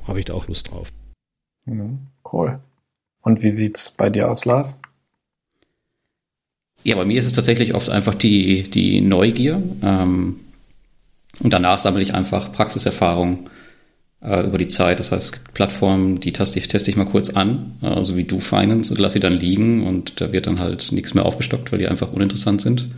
habe 0.06 0.20
ich 0.20 0.26
da 0.26 0.34
auch 0.34 0.48
Lust 0.48 0.72
drauf. 0.72 0.92
Cool. 1.66 2.60
Und 3.22 3.42
wie 3.42 3.52
sieht's 3.52 3.92
bei 3.92 4.10
dir 4.10 4.30
aus, 4.30 4.46
Lars? 4.46 4.80
Ja, 6.84 6.96
bei 6.96 7.06
mir 7.06 7.18
ist 7.18 7.26
es 7.26 7.34
tatsächlich 7.34 7.74
oft 7.74 7.90
einfach 7.90 8.14
die, 8.14 8.64
die 8.64 9.00
Neugier. 9.02 9.62
Ähm, 9.82 10.40
und 11.40 11.54
danach 11.54 11.80
sammle 11.80 12.02
ich 12.02 12.14
einfach 12.14 12.52
Praxiserfahrung 12.52 13.50
äh, 14.22 14.46
über 14.46 14.58
die 14.58 14.68
Zeit. 14.68 15.00
Das 15.00 15.12
heißt, 15.12 15.26
es 15.26 15.32
gibt 15.32 15.54
Plattformen, 15.54 16.20
die 16.20 16.34
teste 16.34 16.60
ich, 16.60 16.68
teste 16.68 16.92
ich 16.92 16.98
mal 16.98 17.06
kurz 17.06 17.30
an, 17.30 17.78
äh, 17.82 18.04
so 18.04 18.18
wie 18.18 18.26
du 18.26 18.40
Finance, 18.40 18.94
und 18.94 19.00
lasse 19.00 19.14
sie 19.14 19.20
dann 19.20 19.34
liegen 19.34 19.86
und 19.86 20.20
da 20.20 20.34
wird 20.34 20.48
dann 20.48 20.60
halt 20.60 20.92
nichts 20.92 21.14
mehr 21.14 21.26
aufgestockt, 21.26 21.72
weil 21.72 21.80
die 21.80 21.88
einfach 21.88 22.12
uninteressant 22.12 22.62
sind. 22.62 22.90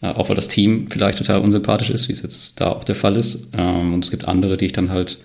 Äh, 0.00 0.08
auch 0.08 0.28
weil 0.28 0.36
das 0.36 0.48
Team 0.48 0.88
vielleicht 0.88 1.18
total 1.18 1.40
unsympathisch 1.40 1.90
ist, 1.90 2.08
wie 2.08 2.12
es 2.12 2.22
jetzt 2.22 2.60
da 2.60 2.70
auch 2.70 2.84
der 2.84 2.94
Fall 2.94 3.16
ist. 3.16 3.48
Ähm, 3.52 3.94
und 3.94 4.04
es 4.04 4.10
gibt 4.10 4.28
andere, 4.28 4.56
die 4.56 4.66
ich 4.66 4.72
dann 4.72 4.90
halt 4.90 5.18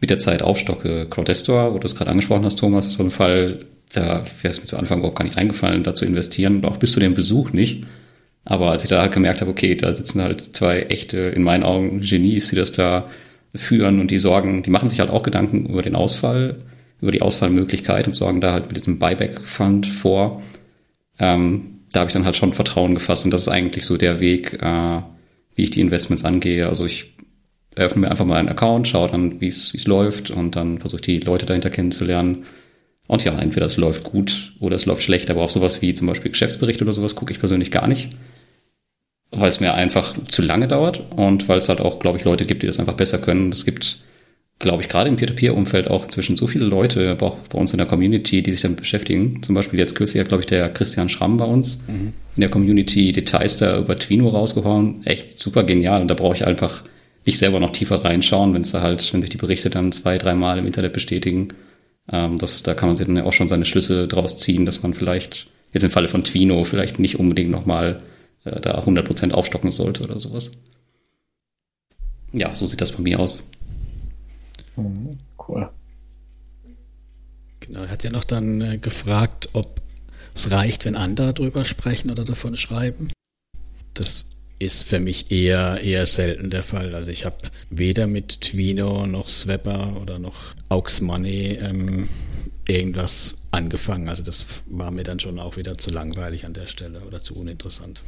mit 0.00 0.10
der 0.10 0.18
Zeit 0.18 0.42
aufstocke. 0.42 1.06
Crowdestor, 1.10 1.74
wo 1.74 1.78
du 1.78 1.86
es 1.86 1.96
gerade 1.96 2.10
angesprochen 2.10 2.44
hast, 2.44 2.58
Thomas, 2.58 2.86
ist 2.86 2.94
so 2.94 3.04
ein 3.04 3.10
Fall, 3.10 3.66
da 3.92 4.24
wäre 4.42 4.50
es 4.50 4.60
mir 4.60 4.66
zu 4.66 4.76
Anfang 4.76 4.98
überhaupt 4.98 5.18
gar 5.18 5.24
nicht 5.24 5.38
eingefallen, 5.38 5.82
da 5.82 5.94
zu 5.94 6.04
investieren 6.04 6.56
und 6.56 6.66
auch 6.66 6.76
bis 6.76 6.92
zu 6.92 7.00
dem 7.00 7.14
Besuch 7.14 7.52
nicht. 7.52 7.84
Aber 8.44 8.70
als 8.70 8.82
ich 8.82 8.88
da 8.88 9.00
halt 9.00 9.12
gemerkt 9.12 9.40
habe, 9.40 9.50
okay, 9.50 9.74
da 9.74 9.92
sitzen 9.92 10.22
halt 10.22 10.56
zwei 10.56 10.80
echte, 10.82 11.18
in 11.18 11.42
meinen 11.42 11.64
Augen, 11.64 12.00
Genies, 12.00 12.48
die 12.48 12.56
das 12.56 12.72
da 12.72 13.08
führen 13.54 14.00
und 14.00 14.10
die 14.10 14.18
sorgen, 14.18 14.62
die 14.62 14.70
machen 14.70 14.88
sich 14.88 15.00
halt 15.00 15.10
auch 15.10 15.22
Gedanken 15.22 15.66
über 15.66 15.82
den 15.82 15.94
Ausfall, 15.94 16.56
über 17.00 17.12
die 17.12 17.22
Ausfallmöglichkeit 17.22 18.06
und 18.06 18.14
sorgen 18.14 18.40
da 18.40 18.52
halt 18.52 18.66
mit 18.68 18.76
diesem 18.76 18.98
Buyback-Fund 18.98 19.86
vor. 19.86 20.42
Ähm, 21.18 21.80
da 21.92 22.00
habe 22.00 22.08
ich 22.08 22.14
dann 22.14 22.24
halt 22.24 22.36
schon 22.36 22.52
Vertrauen 22.52 22.94
gefasst 22.94 23.24
und 23.24 23.32
das 23.32 23.42
ist 23.42 23.48
eigentlich 23.48 23.84
so 23.84 23.96
der 23.96 24.20
Weg, 24.20 24.54
äh, 24.62 25.00
wie 25.54 25.62
ich 25.62 25.70
die 25.70 25.80
Investments 25.80 26.24
angehe. 26.24 26.68
Also 26.68 26.86
ich 26.86 27.14
eröffne 27.74 28.02
mir 28.02 28.10
einfach 28.10 28.24
mal 28.24 28.36
einen 28.36 28.48
Account, 28.48 28.88
schaue 28.88 29.08
dann, 29.08 29.40
wie 29.40 29.46
es 29.46 29.86
läuft 29.86 30.30
und 30.30 30.56
dann 30.56 30.78
versuche 30.78 31.00
ich 31.00 31.06
die 31.06 31.20
Leute 31.20 31.46
dahinter 31.46 31.70
kennenzulernen. 31.70 32.44
Und 33.06 33.24
ja, 33.24 33.38
entweder 33.38 33.66
es 33.66 33.76
läuft 33.76 34.04
gut 34.04 34.52
oder 34.60 34.76
es 34.76 34.84
läuft 34.84 35.02
schlecht, 35.02 35.30
aber 35.30 35.42
auf 35.42 35.50
sowas 35.50 35.80
wie 35.80 35.94
zum 35.94 36.06
Beispiel 36.06 36.30
Geschäftsbericht 36.30 36.82
oder 36.82 36.92
sowas 36.92 37.14
gucke 37.14 37.32
ich 37.32 37.38
persönlich 37.38 37.70
gar 37.70 37.86
nicht 37.86 38.10
weil 39.30 39.48
es 39.48 39.60
mir 39.60 39.74
einfach 39.74 40.14
zu 40.24 40.42
lange 40.42 40.68
dauert 40.68 41.02
und 41.14 41.48
weil 41.48 41.58
es 41.58 41.68
halt 41.68 41.80
auch, 41.80 41.98
glaube 41.98 42.18
ich, 42.18 42.24
Leute 42.24 42.46
gibt, 42.46 42.62
die 42.62 42.66
das 42.66 42.80
einfach 42.80 42.94
besser 42.94 43.18
können. 43.18 43.52
Es 43.52 43.64
gibt, 43.64 44.02
glaube 44.58 44.82
ich, 44.82 44.88
gerade 44.88 45.08
im 45.08 45.16
Peer-to-Peer-Umfeld 45.16 45.88
auch 45.88 46.04
inzwischen 46.04 46.36
so 46.36 46.46
viele 46.46 46.64
Leute, 46.64 47.16
auch 47.20 47.36
bei 47.50 47.58
uns 47.58 47.72
in 47.72 47.78
der 47.78 47.86
Community, 47.86 48.42
die 48.42 48.52
sich 48.52 48.62
damit 48.62 48.78
beschäftigen. 48.78 49.42
Zum 49.42 49.54
Beispiel 49.54 49.78
jetzt 49.78 49.94
kürzlich 49.94 50.20
hat, 50.20 50.28
glaube 50.28 50.42
ich, 50.42 50.46
der 50.46 50.68
Christian 50.70 51.08
Schramm 51.08 51.36
bei 51.36 51.44
uns 51.44 51.82
mhm. 51.88 52.12
in 52.36 52.40
der 52.40 52.50
Community 52.50 53.12
Details 53.12 53.58
da 53.58 53.78
über 53.78 53.98
Twino 53.98 54.28
rausgehauen. 54.28 55.04
Echt 55.04 55.38
super 55.38 55.64
genial. 55.64 56.00
Und 56.00 56.08
da 56.08 56.14
brauche 56.14 56.34
ich 56.34 56.46
einfach 56.46 56.82
nicht 57.28 57.38
selber 57.38 57.60
noch 57.60 57.72
tiefer 57.72 58.02
reinschauen, 58.02 58.54
wenn 58.54 58.62
es 58.62 58.72
da 58.72 58.80
halt, 58.80 59.12
wenn 59.12 59.20
sich 59.20 59.28
die 59.28 59.36
Berichte 59.36 59.68
dann 59.68 59.92
zwei, 59.92 60.16
dreimal 60.16 60.58
im 60.58 60.64
Internet 60.64 60.94
bestätigen. 60.94 61.48
Ähm, 62.10 62.38
das, 62.38 62.62
da 62.62 62.72
kann 62.72 62.88
man 62.88 62.96
sich 62.96 63.06
dann 63.06 63.18
ja 63.18 63.24
auch 63.24 63.34
schon 63.34 63.48
seine 63.48 63.66
Schlüsse 63.66 64.08
draus 64.08 64.38
ziehen, 64.38 64.64
dass 64.64 64.82
man 64.82 64.94
vielleicht 64.94 65.50
jetzt 65.74 65.82
im 65.82 65.90
Falle 65.90 66.08
von 66.08 66.24
Twino 66.24 66.64
vielleicht 66.64 66.98
nicht 66.98 67.18
unbedingt 67.18 67.50
nochmal 67.50 68.02
äh, 68.44 68.58
da 68.62 68.80
100% 68.80 69.32
aufstocken 69.32 69.72
sollte 69.72 70.04
oder 70.04 70.18
sowas. 70.18 70.52
Ja, 72.32 72.54
so 72.54 72.66
sieht 72.66 72.80
das 72.80 72.92
bei 72.92 73.02
mir 73.02 73.20
aus. 73.20 73.44
Mhm, 74.76 75.18
cool. 75.46 75.68
Genau, 77.60 77.82
er 77.82 77.90
hat 77.90 78.04
ja 78.04 78.10
noch 78.10 78.24
dann 78.24 78.62
äh, 78.62 78.78
gefragt, 78.78 79.50
ob 79.52 79.82
es 80.34 80.50
reicht, 80.50 80.86
wenn 80.86 80.96
andere 80.96 81.34
drüber 81.34 81.66
sprechen 81.66 82.10
oder 82.10 82.24
davon 82.24 82.56
schreiben. 82.56 83.08
Das 83.92 84.30
ist 84.58 84.88
für 84.88 84.98
mich 84.98 85.30
eher, 85.30 85.80
eher 85.82 86.06
selten 86.06 86.50
der 86.50 86.62
Fall. 86.62 86.94
Also 86.94 87.10
ich 87.10 87.24
habe 87.24 87.36
weder 87.70 88.06
mit 88.06 88.40
Twino 88.40 89.06
noch 89.06 89.28
Swepper 89.28 90.00
oder 90.00 90.18
noch 90.18 90.54
Aux 90.68 91.00
Money 91.00 91.58
ähm, 91.60 92.08
irgendwas 92.66 93.38
angefangen. 93.50 94.08
Also 94.08 94.22
das 94.22 94.46
war 94.66 94.90
mir 94.90 95.04
dann 95.04 95.20
schon 95.20 95.38
auch 95.38 95.56
wieder 95.56 95.78
zu 95.78 95.90
langweilig 95.90 96.44
an 96.44 96.54
der 96.54 96.66
Stelle 96.66 97.00
oder 97.00 97.22
zu 97.22 97.36
uninteressant. 97.36 98.02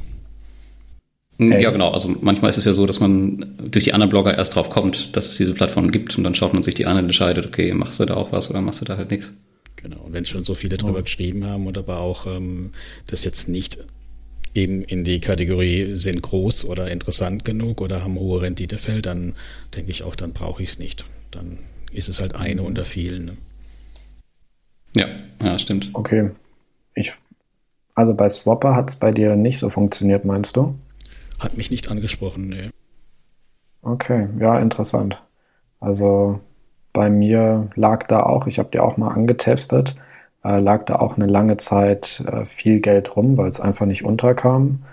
Ja, 1.39 1.71
genau. 1.71 1.89
Also 1.89 2.15
manchmal 2.21 2.51
ist 2.51 2.57
es 2.57 2.65
ja 2.65 2.73
so, 2.73 2.85
dass 2.85 2.99
man 2.99 3.55
durch 3.71 3.85
die 3.85 3.93
anderen 3.93 4.11
Blogger 4.11 4.37
erst 4.37 4.55
drauf 4.55 4.69
kommt, 4.69 5.15
dass 5.15 5.29
es 5.29 5.37
diese 5.37 5.53
Plattform 5.53 5.89
gibt 5.89 6.15
und 6.17 6.23
dann 6.23 6.35
schaut 6.35 6.53
man 6.53 6.61
sich 6.61 6.75
die 6.75 6.85
an 6.85 6.97
und 6.97 7.05
entscheidet, 7.05 7.47
okay, 7.47 7.73
machst 7.73 7.99
du 7.99 8.05
da 8.05 8.13
auch 8.13 8.31
was 8.31 8.49
oder 8.51 8.61
machst 8.61 8.81
du 8.81 8.85
da 8.85 8.97
halt 8.97 9.09
nichts. 9.09 9.33
Genau. 9.77 10.01
Und 10.01 10.13
wenn 10.13 10.21
es 10.21 10.29
schon 10.29 10.43
so 10.43 10.53
viele 10.53 10.77
drüber 10.77 10.99
oh. 10.99 11.03
geschrieben 11.03 11.43
haben 11.45 11.65
und 11.65 11.79
aber 11.79 11.97
auch 11.97 12.27
ähm, 12.27 12.71
das 13.07 13.23
jetzt 13.23 13.47
nicht 13.47 13.79
eben 14.53 14.83
in 14.83 15.03
die 15.03 15.21
Kategorie 15.21 15.93
sind 15.93 16.21
groß 16.21 16.65
oder 16.65 16.91
interessant 16.91 17.45
genug 17.45 17.81
oder 17.81 18.03
haben 18.03 18.15
hohe 18.15 18.41
Rendite 18.41 18.77
fällt, 18.77 19.05
dann 19.05 19.35
denke 19.75 19.91
ich 19.91 20.03
auch, 20.03 20.15
dann 20.15 20.33
brauche 20.33 20.61
ich 20.63 20.69
es 20.69 20.79
nicht. 20.79 21.05
Dann 21.31 21.59
ist 21.91 22.09
es 22.09 22.21
halt 22.21 22.35
eine 22.35 22.61
unter 22.63 22.85
vielen. 22.85 23.25
Ne? 23.25 23.37
Ja, 24.95 25.07
ja, 25.41 25.57
stimmt. 25.57 25.89
Okay. 25.93 26.31
Ich, 26.95 27.13
also 27.95 28.13
bei 28.13 28.27
Swapper 28.27 28.75
hat 28.75 28.89
es 28.89 28.95
bei 28.95 29.11
dir 29.11 29.35
nicht 29.35 29.59
so 29.59 29.69
funktioniert, 29.69 30.25
meinst 30.25 30.57
du? 30.57 30.75
Hat 31.39 31.57
mich 31.57 31.71
nicht 31.71 31.89
angesprochen, 31.89 32.49
nee. 32.49 32.69
Okay, 33.81 34.27
ja, 34.37 34.59
interessant. 34.59 35.21
Also 35.79 36.39
bei 36.93 37.09
mir 37.09 37.69
lag 37.75 38.07
da 38.07 38.23
auch, 38.23 38.47
ich 38.47 38.59
habe 38.59 38.69
die 38.71 38.79
auch 38.79 38.97
mal 38.97 39.09
angetestet, 39.09 39.95
äh, 40.43 40.59
lag 40.59 40.85
da 40.85 40.97
auch 40.97 41.17
eine 41.17 41.27
lange 41.27 41.57
Zeit 41.57 42.23
äh, 42.31 42.45
viel 42.45 42.79
Geld 42.79 43.15
rum, 43.15 43.37
weil 43.37 43.47
es 43.47 43.59
einfach 43.59 43.85
nicht 43.85 44.03
unterkam. 44.03 44.83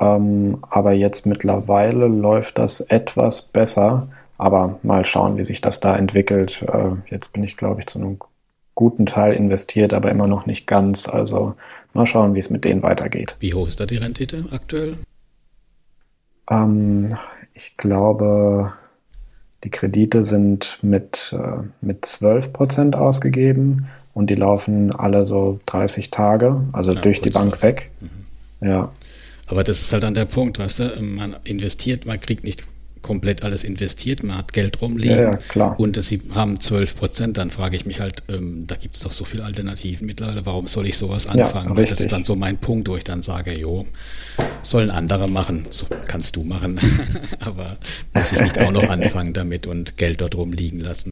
Ähm, 0.00 0.58
aber 0.70 0.92
jetzt 0.92 1.26
mittlerweile 1.26 2.06
läuft 2.06 2.58
das 2.58 2.80
etwas 2.80 3.42
besser. 3.42 4.08
Aber 4.38 4.78
mal 4.82 5.04
schauen, 5.04 5.36
wie 5.36 5.44
sich 5.44 5.60
das 5.60 5.80
da 5.80 5.96
entwickelt. 5.96 6.62
Äh, 6.62 6.90
jetzt 7.10 7.32
bin 7.32 7.42
ich, 7.42 7.56
glaube 7.56 7.80
ich, 7.80 7.86
zu 7.86 7.98
einem 7.98 8.18
guten 8.74 9.06
Teil 9.06 9.32
investiert, 9.32 9.92
aber 9.92 10.10
immer 10.10 10.28
noch 10.28 10.46
nicht 10.46 10.66
ganz. 10.66 11.08
Also 11.08 11.54
mal 11.92 12.06
schauen, 12.06 12.34
wie 12.34 12.38
es 12.38 12.48
mit 12.48 12.64
denen 12.64 12.82
weitergeht. 12.82 13.36
Wie 13.40 13.52
hoch 13.52 13.66
ist 13.66 13.80
da 13.80 13.86
die 13.86 13.96
Rendite 13.96 14.44
aktuell? 14.52 14.96
Ähm, 16.48 17.16
ich 17.54 17.76
glaube, 17.76 18.72
die 19.64 19.70
Kredite 19.70 20.24
sind 20.24 20.78
mit, 20.82 21.34
äh, 21.36 21.62
mit 21.80 22.04
12 22.04 22.52
Prozent 22.52 22.96
ausgegeben 22.96 23.88
und 24.14 24.30
die 24.30 24.34
laufen 24.34 24.94
alle 24.94 25.26
so 25.26 25.60
30 25.66 26.10
Tage, 26.10 26.62
also 26.72 26.92
ja, 26.92 27.00
durch 27.00 27.20
die 27.20 27.30
Bank 27.30 27.62
weg. 27.62 27.90
Mhm. 28.00 28.66
Ja. 28.66 28.92
Aber 29.46 29.64
das 29.64 29.80
ist 29.80 29.92
halt 29.92 30.02
dann 30.02 30.14
der 30.14 30.26
Punkt, 30.26 30.58
weißt 30.58 30.80
du, 30.80 31.02
man 31.02 31.36
investiert, 31.44 32.06
man 32.06 32.20
kriegt 32.20 32.44
nicht 32.44 32.64
komplett 33.02 33.44
alles 33.44 33.64
investiert, 33.64 34.22
man 34.22 34.38
hat 34.38 34.52
Geld 34.52 34.80
rumliegen 34.82 35.18
ja, 35.18 35.38
ja, 35.54 35.66
und 35.72 36.00
sie 36.02 36.20
haben 36.34 36.60
12 36.60 36.96
Prozent, 36.96 37.36
dann 37.36 37.50
frage 37.50 37.76
ich 37.76 37.86
mich 37.86 38.00
halt, 38.00 38.22
ähm, 38.28 38.66
da 38.66 38.76
gibt 38.76 38.96
es 38.96 39.02
doch 39.02 39.12
so 39.12 39.24
viele 39.24 39.44
Alternativen 39.44 40.06
mittlerweile, 40.06 40.44
warum 40.46 40.66
soll 40.66 40.86
ich 40.88 40.96
sowas 40.96 41.26
anfangen? 41.26 41.76
Ja, 41.76 41.84
das 41.84 42.00
ist 42.00 42.12
dann 42.12 42.24
so 42.24 42.36
mein 42.36 42.58
Punkt, 42.58 42.88
wo 42.88 42.96
ich 42.96 43.04
dann 43.04 43.22
sage, 43.22 43.52
jo, 43.52 43.86
sollen 44.62 44.90
andere 44.90 45.28
machen, 45.28 45.66
so 45.70 45.86
kannst 46.06 46.36
du 46.36 46.44
machen, 46.44 46.78
aber 47.40 47.78
muss 48.14 48.32
ich 48.32 48.40
nicht 48.40 48.58
auch 48.58 48.72
noch 48.72 48.88
anfangen 48.88 49.32
damit 49.32 49.66
und 49.66 49.96
Geld 49.96 50.20
dort 50.20 50.34
rumliegen 50.34 50.80
lassen. 50.80 51.10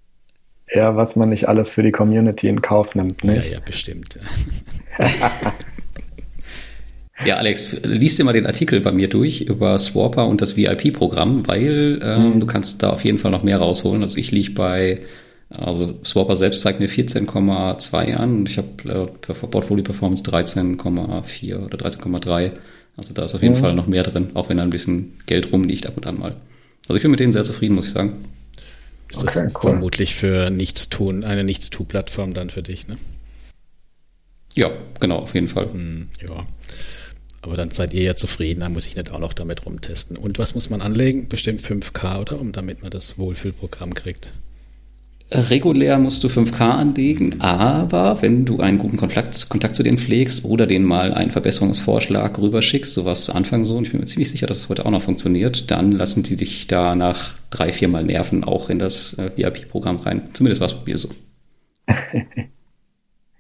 Ja, 0.74 0.96
was 0.96 1.16
man 1.16 1.28
nicht 1.28 1.48
alles 1.48 1.70
für 1.70 1.82
die 1.82 1.92
Community 1.92 2.48
in 2.48 2.60
Kauf 2.60 2.94
nimmt, 2.94 3.22
nicht? 3.24 3.46
Ja, 3.46 3.54
ja, 3.54 3.60
bestimmt. 3.64 4.18
Ja, 7.24 7.36
Alex, 7.36 7.72
liest 7.82 8.18
dir 8.18 8.24
mal 8.24 8.32
den 8.34 8.46
Artikel 8.46 8.80
bei 8.80 8.92
mir 8.92 9.08
durch 9.08 9.40
über 9.40 9.78
Swapper 9.78 10.26
und 10.26 10.40
das 10.42 10.56
VIP-Programm, 10.56 11.46
weil 11.48 11.98
ähm, 12.02 12.34
mhm. 12.34 12.40
du 12.40 12.46
kannst 12.46 12.82
da 12.82 12.90
auf 12.90 13.04
jeden 13.04 13.18
Fall 13.18 13.30
noch 13.30 13.42
mehr 13.42 13.58
rausholen. 13.58 14.02
Also 14.02 14.18
ich 14.18 14.30
liege 14.32 14.50
bei, 14.52 15.00
also 15.48 15.98
Swapper 16.04 16.36
selbst 16.36 16.60
zeigt 16.60 16.78
mir 16.78 16.88
14,2 16.90 18.14
an 18.14 18.38
und 18.40 18.48
ich 18.50 18.58
habe 18.58 18.68
äh, 18.84 19.32
Portfolio 19.46 19.82
Performance 19.82 20.24
13,4 20.24 21.56
oder 21.64 21.78
13,3. 21.78 22.52
Also 22.98 23.14
da 23.14 23.24
ist 23.24 23.34
auf 23.34 23.42
jeden 23.42 23.54
Mhm. 23.54 23.60
Fall 23.60 23.74
noch 23.74 23.86
mehr 23.86 24.02
drin, 24.02 24.30
auch 24.34 24.48
wenn 24.50 24.58
da 24.58 24.62
ein 24.62 24.70
bisschen 24.70 25.14
Geld 25.26 25.52
rumliegt 25.52 25.86
ab 25.86 25.96
und 25.96 26.06
an 26.06 26.18
mal. 26.18 26.32
Also 26.88 26.96
ich 26.96 27.02
bin 27.02 27.10
mit 27.10 27.20
denen 27.20 27.32
sehr 27.32 27.44
zufrieden, 27.44 27.74
muss 27.74 27.88
ich 27.88 27.94
sagen. 27.94 28.12
Ist 29.10 29.22
das 29.22 29.36
Okay, 29.36 29.46
cool. 29.62 29.70
vermutlich 29.72 30.14
für 30.14 30.50
Nichtstun, 30.50 31.24
eine 31.24 31.44
Nichtstu-Plattform 31.44 32.34
dann 32.34 32.50
für 32.50 32.62
dich, 32.62 32.88
ne? 32.88 32.96
Ja, 34.54 34.70
genau, 35.00 35.18
auf 35.18 35.34
jeden 35.34 35.48
Fall. 35.48 35.70
Hm, 35.72 36.08
ja. 36.22 36.46
Aber 37.46 37.56
dann 37.56 37.70
seid 37.70 37.94
ihr 37.94 38.02
ja 38.02 38.16
zufrieden, 38.16 38.60
dann 38.60 38.72
muss 38.72 38.86
ich 38.86 38.96
nicht 38.96 39.12
auch 39.12 39.20
noch 39.20 39.32
damit 39.32 39.64
rumtesten. 39.64 40.16
Und 40.16 40.38
was 40.38 40.56
muss 40.56 40.68
man 40.68 40.82
anlegen? 40.82 41.28
Bestimmt 41.28 41.62
5K, 41.62 42.20
oder? 42.20 42.40
Um 42.40 42.50
damit 42.50 42.82
man 42.82 42.90
das 42.90 43.18
Wohlfühlprogramm 43.18 43.94
kriegt. 43.94 44.34
Regulär 45.30 45.98
musst 45.98 46.22
du 46.22 46.28
5K 46.28 46.60
anlegen, 46.60 47.40
aber 47.40 48.22
wenn 48.22 48.44
du 48.44 48.60
einen 48.60 48.78
guten 48.78 48.96
Kontakt, 48.96 49.48
Kontakt 49.48 49.74
zu 49.74 49.82
denen 49.82 49.98
pflegst 49.98 50.44
oder 50.44 50.66
denen 50.66 50.84
mal 50.84 51.14
einen 51.14 51.32
Verbesserungsvorschlag 51.32 52.38
rüberschickst, 52.38 52.92
so 52.92 53.04
was 53.04 53.24
zu 53.24 53.32
Anfang 53.32 53.64
so, 53.64 53.76
und 53.76 53.84
ich 53.84 53.90
bin 53.90 54.00
mir 54.00 54.06
ziemlich 54.06 54.30
sicher, 54.30 54.46
dass 54.46 54.58
es 54.58 54.68
heute 54.68 54.86
auch 54.86 54.90
noch 54.90 55.02
funktioniert, 55.02 55.70
dann 55.72 55.90
lassen 55.90 56.22
die 56.22 56.36
dich 56.36 56.68
da 56.68 56.94
nach 56.94 57.34
drei, 57.50 57.72
vier 57.72 57.88
Mal 57.88 58.04
nerven 58.04 58.44
auch 58.44 58.70
in 58.70 58.78
das 58.78 59.14
äh, 59.14 59.30
VIP-Programm 59.36 59.96
rein. 59.96 60.28
Zumindest 60.32 60.60
war 60.60 60.66
es 60.66 60.74
bei 60.74 60.84
mir 60.86 60.98
so. 60.98 61.08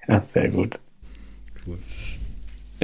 Ja, 0.08 0.22
sehr 0.22 0.48
gut. 0.50 0.78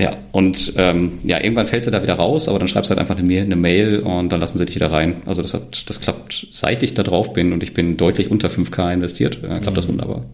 Ja, 0.02 0.16
und 0.32 0.72
ähm, 0.78 1.20
ja, 1.22 1.40
irgendwann 1.40 1.68
fällst 1.68 1.86
du 1.86 1.92
da 1.92 2.02
wieder 2.02 2.14
raus, 2.14 2.48
aber 2.48 2.58
dann 2.58 2.66
schreibst 2.66 2.90
du 2.90 2.96
halt 2.96 2.98
einfach 2.98 3.16
eine 3.16 3.24
Mail, 3.24 3.44
eine 3.44 3.54
Mail 3.54 4.00
und 4.00 4.30
dann 4.30 4.40
lassen 4.40 4.58
sie 4.58 4.66
dich 4.66 4.74
wieder 4.74 4.90
rein. 4.90 5.22
Also 5.26 5.42
das 5.42 5.54
hat, 5.54 5.88
das 5.88 6.00
klappt, 6.00 6.48
seit 6.50 6.82
ich 6.82 6.94
da 6.94 7.04
drauf 7.04 7.32
bin 7.32 7.52
und 7.52 7.62
ich 7.62 7.72
bin 7.72 7.96
deutlich 7.96 8.28
unter 8.28 8.48
5K 8.48 8.94
investiert, 8.94 9.44
äh, 9.44 9.60
klappt 9.60 9.76
das 9.76 9.86
wunderbar. 9.86 10.24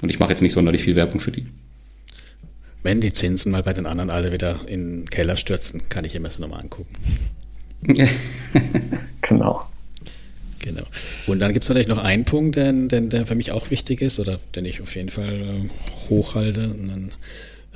Und 0.00 0.10
ich 0.10 0.20
mache 0.20 0.30
jetzt 0.30 0.42
nicht 0.42 0.52
sonderlich 0.52 0.84
viel 0.84 0.94
Werbung 0.94 1.18
für 1.18 1.32
die. 1.32 1.46
Wenn 2.84 3.00
die 3.00 3.12
Zinsen 3.12 3.50
mal 3.50 3.64
bei 3.64 3.72
den 3.72 3.84
anderen 3.84 4.10
alle 4.10 4.30
wieder 4.30 4.60
in 4.68 5.00
den 5.00 5.10
Keller 5.10 5.36
stürzen, 5.36 5.88
kann 5.88 6.04
ich 6.04 6.14
immer 6.14 6.30
so 6.30 6.40
nochmal 6.40 6.60
angucken. 6.60 6.94
Genau. 9.22 9.62
Genau. 10.60 10.84
Und 11.26 11.40
dann 11.40 11.52
gibt 11.52 11.64
es 11.64 11.68
natürlich 11.68 11.88
noch 11.88 12.02
einen 12.02 12.24
Punkt, 12.24 12.56
der, 12.56 12.72
der, 12.72 13.00
der 13.00 13.26
für 13.26 13.34
mich 13.34 13.52
auch 13.52 13.70
wichtig 13.70 14.00
ist 14.00 14.20
oder 14.20 14.38
den 14.54 14.64
ich 14.64 14.80
auf 14.80 14.94
jeden 14.96 15.10
Fall 15.10 15.32
äh, 15.32 15.68
hochhalte. 16.08 16.68
Und 16.68 16.88
dann, 16.88 17.12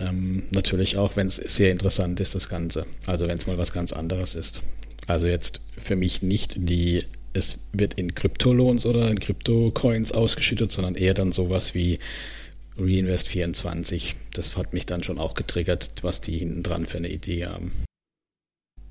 ähm, 0.02 0.44
natürlich 0.50 0.96
auch, 0.96 1.16
wenn 1.16 1.26
es 1.26 1.36
sehr 1.36 1.70
interessant 1.70 2.20
ist, 2.20 2.34
das 2.34 2.48
Ganze. 2.48 2.86
Also 3.06 3.28
wenn 3.28 3.38
es 3.38 3.46
mal 3.46 3.58
was 3.58 3.72
ganz 3.72 3.92
anderes 3.92 4.34
ist. 4.34 4.62
Also 5.06 5.26
jetzt 5.26 5.60
für 5.76 5.96
mich 5.96 6.22
nicht 6.22 6.54
die, 6.56 7.04
es 7.32 7.58
wird 7.72 7.94
in 7.94 8.14
Kryptolohns 8.14 8.86
oder 8.86 9.10
in 9.10 9.18
Kryptocoins 9.18 10.12
ausgeschüttet, 10.12 10.70
sondern 10.70 10.94
eher 10.94 11.14
dann 11.14 11.32
sowas 11.32 11.74
wie 11.74 11.98
Reinvest24. 12.78 14.14
Das 14.32 14.56
hat 14.56 14.72
mich 14.72 14.86
dann 14.86 15.02
schon 15.02 15.18
auch 15.18 15.34
getriggert, 15.34 15.90
was 16.02 16.20
die 16.20 16.38
hinten 16.38 16.62
dran 16.62 16.86
für 16.86 16.98
eine 16.98 17.08
Idee 17.08 17.46
haben. 17.46 17.72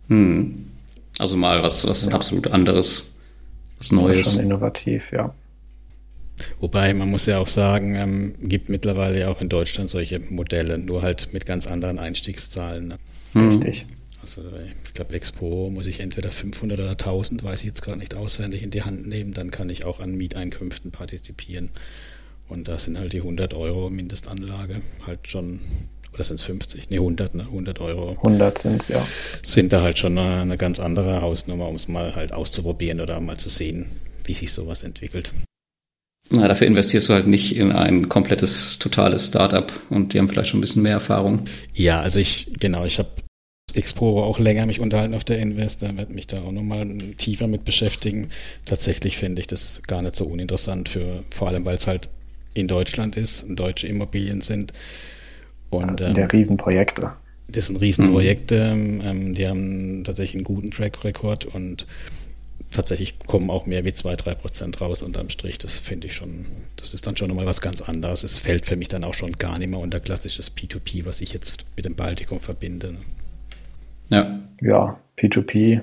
Hm. 0.08 0.66
Also 1.18 1.38
mal 1.38 1.62
was, 1.62 1.88
was 1.88 2.08
absolut 2.10 2.48
anderes, 2.48 3.12
was 3.78 3.92
Neues. 3.92 4.34
Schon 4.34 4.44
innovativ, 4.44 5.12
ja. 5.12 5.34
Wobei 6.60 6.94
man 6.94 7.10
muss 7.10 7.26
ja 7.26 7.40
auch 7.40 7.48
sagen, 7.48 7.96
ähm, 7.96 8.34
gibt 8.42 8.70
mittlerweile 8.70 9.20
ja 9.20 9.30
auch 9.30 9.42
in 9.42 9.50
Deutschland 9.50 9.90
solche 9.90 10.20
Modelle, 10.20 10.78
nur 10.78 11.02
halt 11.02 11.34
mit 11.34 11.46
ganz 11.46 11.68
anderen 11.68 12.00
Einstiegszahlen. 12.00 12.88
Ne? 12.88 12.98
Richtig. 13.36 13.86
Also 14.22 14.42
ich 14.86 14.94
glaube, 14.94 15.16
Expo 15.16 15.70
muss 15.72 15.88
ich 15.88 16.00
entweder 16.00 16.32
500 16.32 16.80
oder 16.80 16.92
1000, 16.92 17.44
weiß 17.44 17.62
ich 17.62 17.66
jetzt 17.66 17.82
gerade 17.82 17.98
nicht 17.98 18.16
auswendig, 18.16 18.62
in 18.62 18.70
die 18.70 18.84
Hand 18.84 19.08
nehmen, 19.08 19.34
dann 19.34 19.50
kann 19.50 19.70
ich 19.70 19.84
auch 19.84 20.00
an 20.00 20.16
Mieteinkünften 20.16 20.92
partizipieren. 20.92 21.72
Und 22.48 22.68
da 22.68 22.78
sind 22.78 23.00
halt 23.00 23.14
die 23.14 23.20
100 23.20 23.54
Euro 23.54 23.90
Mindestanlage 23.90 24.82
halt 25.08 25.28
schon, 25.28 25.62
oder 26.14 26.24
sind 26.24 26.40
es 26.40 26.44
50? 26.44 26.90
Ne, 26.90 26.98
100, 26.98 27.34
ne? 27.34 27.44
100 27.44 27.80
Euro 27.80 28.12
100 28.12 28.58
sind 28.58 28.90
ja. 28.90 29.06
sind 29.44 29.74
da 29.74 29.82
halt 29.82 29.98
schon 29.98 30.18
eine, 30.18 30.42
eine 30.42 30.58
ganz 30.58 30.80
andere 30.80 31.22
Hausnummer, 31.22 31.68
um 31.68 31.76
es 31.76 31.88
mal 31.88 32.16
halt 32.16 32.34
auszuprobieren 32.34 33.00
oder 33.00 33.20
mal 33.22 33.38
zu 33.38 33.50
sehen, 33.50 33.88
wie 34.26 34.34
sich 34.34 34.52
sowas 34.52 34.84
entwickelt. 34.84 35.32
Na, 36.32 36.48
dafür 36.48 36.68
investierst 36.68 37.10
du 37.10 37.14
halt 37.14 37.28
nicht 37.28 37.56
in 37.56 37.72
ein 37.72 38.08
komplettes, 38.08 38.80
totales 38.80 39.28
Startup 39.28 39.72
und 39.90 40.14
die 40.14 40.20
haben 40.20 40.30
vielleicht 40.30 40.50
schon 40.50 40.60
ein 40.60 40.62
bisschen 40.62 40.82
mehr 40.82 40.94
Erfahrung. 40.94 41.42
Ja, 41.74 42.00
also 42.02 42.20
ich, 42.20 42.52
genau, 42.60 42.86
ich 42.86 43.00
habe 43.00 43.10
Exporo 43.74 44.24
auch 44.24 44.40
länger 44.40 44.66
mich 44.66 44.80
unterhalten 44.80 45.14
auf 45.14 45.24
der 45.24 45.40
Invest, 45.40 45.82
da 45.82 45.96
werde 45.96 46.14
mich 46.14 46.28
da 46.28 46.42
auch 46.42 46.52
nochmal 46.52 46.88
tiefer 47.18 47.48
mit 47.48 47.64
beschäftigen. 47.66 48.30
Tatsächlich 48.66 49.18
finde 49.18 49.42
ich 49.42 49.48
das 49.48 49.82
gar 49.88 50.02
nicht 50.02 50.16
so 50.16 50.26
uninteressant 50.26 50.90
für, 50.90 51.24
vor 51.30 51.50
allem 51.50 51.66
weil 51.66 51.76
es 51.76 51.88
halt 51.88 52.10
in 52.54 52.68
Deutschland 52.68 53.16
ist 53.18 53.44
und 53.44 53.58
deutsche 53.58 53.88
Immobilien 53.88 54.42
sind. 54.42 54.74
Und 55.70 56.00
Das 56.00 56.08
sind 56.08 56.18
ja 56.18 56.24
ähm, 56.24 56.30
Riesenprojekte. 56.30 57.14
das 57.48 57.68
sind 57.68 57.80
Riesenprojekte, 57.82 58.56
ähm, 58.58 59.34
die 59.34 59.48
haben 59.48 60.04
tatsächlich 60.04 60.36
einen 60.36 60.44
guten 60.44 60.72
Track 60.72 61.04
Record 61.04 61.46
und 61.56 61.88
tatsächlich 62.72 63.20
kommen 63.20 63.50
auch 63.50 63.66
mehr 63.66 63.86
wie 63.86 63.94
zwei, 63.94 64.16
drei 64.16 64.34
Prozent 64.34 64.82
raus 64.82 65.04
unterm 65.04 65.30
Strich. 65.30 65.58
Das 65.58 65.78
finde 65.78 66.08
ich 66.08 66.14
schon, 66.16 66.46
das 66.78 66.94
ist 66.94 67.06
dann 67.08 67.16
schon 67.18 67.28
nochmal 67.30 67.46
was 67.46 67.62
ganz 67.62 67.82
anderes. 67.82 68.24
Es 68.24 68.40
fällt 68.40 68.66
für 68.66 68.76
mich 68.76 68.88
dann 68.88 69.04
auch 69.04 69.14
schon 69.14 69.34
gar 69.34 69.58
nicht 69.60 69.70
mehr 69.70 69.80
unter 69.80 70.00
klassisches 70.00 70.56
P2P, 70.56 71.06
was 71.06 71.22
ich 71.22 71.34
jetzt 71.34 71.66
mit 71.76 71.86
dem 71.86 71.96
Baltikum 71.96 72.40
verbinde. 72.40 72.98
Ja. 74.10 74.40
Ja, 74.62 75.00
P2P. 75.18 75.82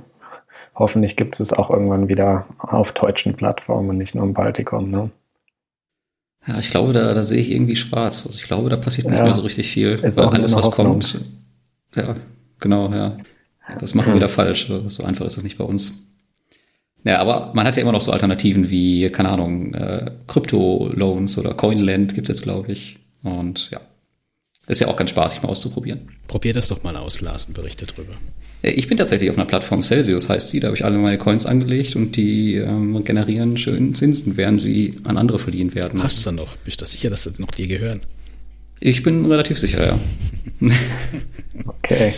Hoffentlich 0.74 1.16
gibt 1.16 1.38
es 1.40 1.52
auch 1.52 1.70
irgendwann 1.70 2.08
wieder 2.08 2.46
auf 2.58 2.92
deutschen 2.92 3.34
Plattformen, 3.34 3.96
nicht 3.98 4.14
nur 4.14 4.24
im 4.24 4.32
Baltikum. 4.32 4.88
Ne? 4.90 5.10
Ja, 6.46 6.58
ich 6.60 6.70
glaube, 6.70 6.92
da, 6.92 7.12
da 7.14 7.24
sehe 7.24 7.40
ich 7.40 7.50
irgendwie 7.50 7.76
schwarz. 7.76 8.24
Also 8.26 8.38
ich 8.38 8.44
glaube, 8.44 8.70
da 8.70 8.76
passiert 8.76 9.08
nicht 9.08 9.18
Ja. 9.18 9.24
mehr 9.24 9.34
so 9.34 9.42
richtig 9.42 9.68
viel. 9.70 9.94
Ist 9.94 10.16
weil 10.16 10.26
auch 10.26 10.32
alles, 10.34 10.54
was 10.54 10.66
Hoffnung. 10.66 10.92
kommt. 11.00 11.20
Ja, 11.94 12.14
genau, 12.60 12.92
ja. 12.92 13.16
Das 13.80 13.94
machen 13.94 14.08
wir 14.12 14.14
wieder 14.16 14.28
falsch. 14.28 14.70
So 14.88 15.04
einfach 15.04 15.26
ist 15.26 15.36
das 15.36 15.44
nicht 15.44 15.58
bei 15.58 15.64
uns. 15.64 16.07
Ja, 17.04 17.20
aber 17.20 17.52
man 17.54 17.66
hat 17.66 17.76
ja 17.76 17.82
immer 17.82 17.92
noch 17.92 18.00
so 18.00 18.12
Alternativen 18.12 18.70
wie, 18.70 19.08
keine 19.10 19.30
Ahnung, 19.30 19.72
äh, 19.74 20.10
Krypto-Loans 20.26 21.38
oder 21.38 21.54
Coinland 21.54 22.14
gibt 22.14 22.28
es 22.28 22.38
jetzt, 22.38 22.42
glaube 22.42 22.72
ich. 22.72 22.98
Und 23.22 23.70
ja, 23.70 23.80
ist 24.66 24.80
ja 24.80 24.88
auch 24.88 24.96
ganz 24.96 25.10
spaßig 25.10 25.42
mal 25.42 25.48
auszuprobieren. 25.48 26.08
Probier 26.26 26.52
das 26.52 26.68
doch 26.68 26.82
mal 26.82 26.96
aus, 26.96 27.20
Lars, 27.20 27.46
und 27.46 27.54
berichte 27.54 27.86
drüber. 27.86 28.12
Äh, 28.62 28.72
Ich 28.72 28.86
bin 28.88 28.98
tatsächlich 28.98 29.30
auf 29.30 29.36
einer 29.36 29.46
Plattform, 29.46 29.82
Celsius 29.82 30.28
heißt 30.28 30.52
die, 30.52 30.60
da 30.60 30.68
habe 30.68 30.76
ich 30.76 30.84
alle 30.84 30.98
meine 30.98 31.18
Coins 31.18 31.46
angelegt 31.46 31.96
und 31.96 32.16
die 32.16 32.56
ähm, 32.56 33.02
generieren 33.04 33.56
schön 33.56 33.94
Zinsen, 33.94 34.36
während 34.36 34.60
sie 34.60 34.98
an 35.04 35.16
andere 35.16 35.38
verliehen 35.38 35.74
werden. 35.74 36.02
Hast 36.02 36.26
du 36.26 36.32
noch? 36.32 36.56
Bist 36.58 36.80
du 36.80 36.84
sicher, 36.84 37.08
dass 37.10 37.24
das 37.24 37.38
noch 37.38 37.50
dir 37.50 37.66
gehören? 37.66 38.00
Ich 38.80 39.02
bin 39.02 39.24
relativ 39.26 39.58
sicher, 39.58 39.86
ja. 39.86 39.98
Okay. 41.66 42.12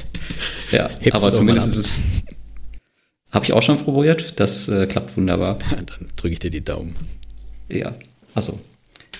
Ja, 0.72 0.90
Heb's 1.00 1.22
aber 1.22 1.32
zumindest 1.32 1.68
ist 1.68 1.76
es. 1.76 2.02
Habe 3.32 3.44
ich 3.44 3.52
auch 3.52 3.62
schon 3.62 3.78
probiert. 3.78 4.40
Das 4.40 4.68
äh, 4.68 4.86
klappt 4.86 5.16
wunderbar. 5.16 5.58
Dann 5.70 6.08
drücke 6.16 6.32
ich 6.32 6.38
dir 6.38 6.50
die 6.50 6.64
Daumen. 6.64 6.94
Ja, 7.68 7.94
also. 8.34 8.58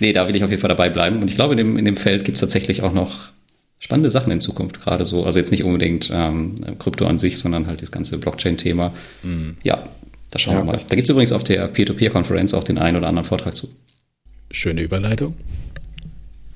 Nee, 0.01 0.13
da 0.13 0.27
will 0.27 0.35
ich 0.35 0.43
auf 0.43 0.51
jeden 0.51 0.61
Fall 0.61 0.69
dabei 0.69 0.89
bleiben. 0.89 1.21
Und 1.21 1.29
ich 1.29 1.35
glaube, 1.35 1.55
in 1.55 1.59
dem, 1.59 1.77
in 1.77 1.85
dem 1.85 1.97
Feld 1.97 2.25
gibt 2.25 2.37
es 2.37 2.41
tatsächlich 2.41 2.83
auch 2.83 2.93
noch 2.93 3.31
spannende 3.79 4.11
Sachen 4.11 4.33
in 4.33 4.41
Zukunft, 4.41 4.81
gerade 4.81 5.05
so. 5.05 5.25
Also 5.25 5.39
jetzt 5.39 5.51
nicht 5.51 5.63
unbedingt 5.63 6.11
ähm, 6.13 6.55
Krypto 6.79 7.07
an 7.07 7.19
sich, 7.19 7.39
sondern 7.39 7.67
halt 7.67 7.83
das 7.83 7.91
ganze 7.91 8.17
Blockchain-Thema. 8.19 8.93
Ja, 9.63 9.85
da 10.31 10.39
schauen 10.39 10.55
Ja, 10.55 10.61
wir 10.61 10.65
mal. 10.73 10.81
Da 10.89 10.95
gibt 10.97 11.05
es 11.05 11.11
übrigens 11.11 11.33
auf 11.33 11.45
der 11.45 11.69
Peer-to-Peer-Konferenz 11.69 12.55
auch 12.55 12.65
den 12.65 12.79
einen 12.79 12.97
oder 12.97 13.09
anderen 13.09 13.27
Vortrag 13.29 13.55
zu. 13.55 13.69
Schöne 14.51 14.83
Überleitung. 14.83 15.35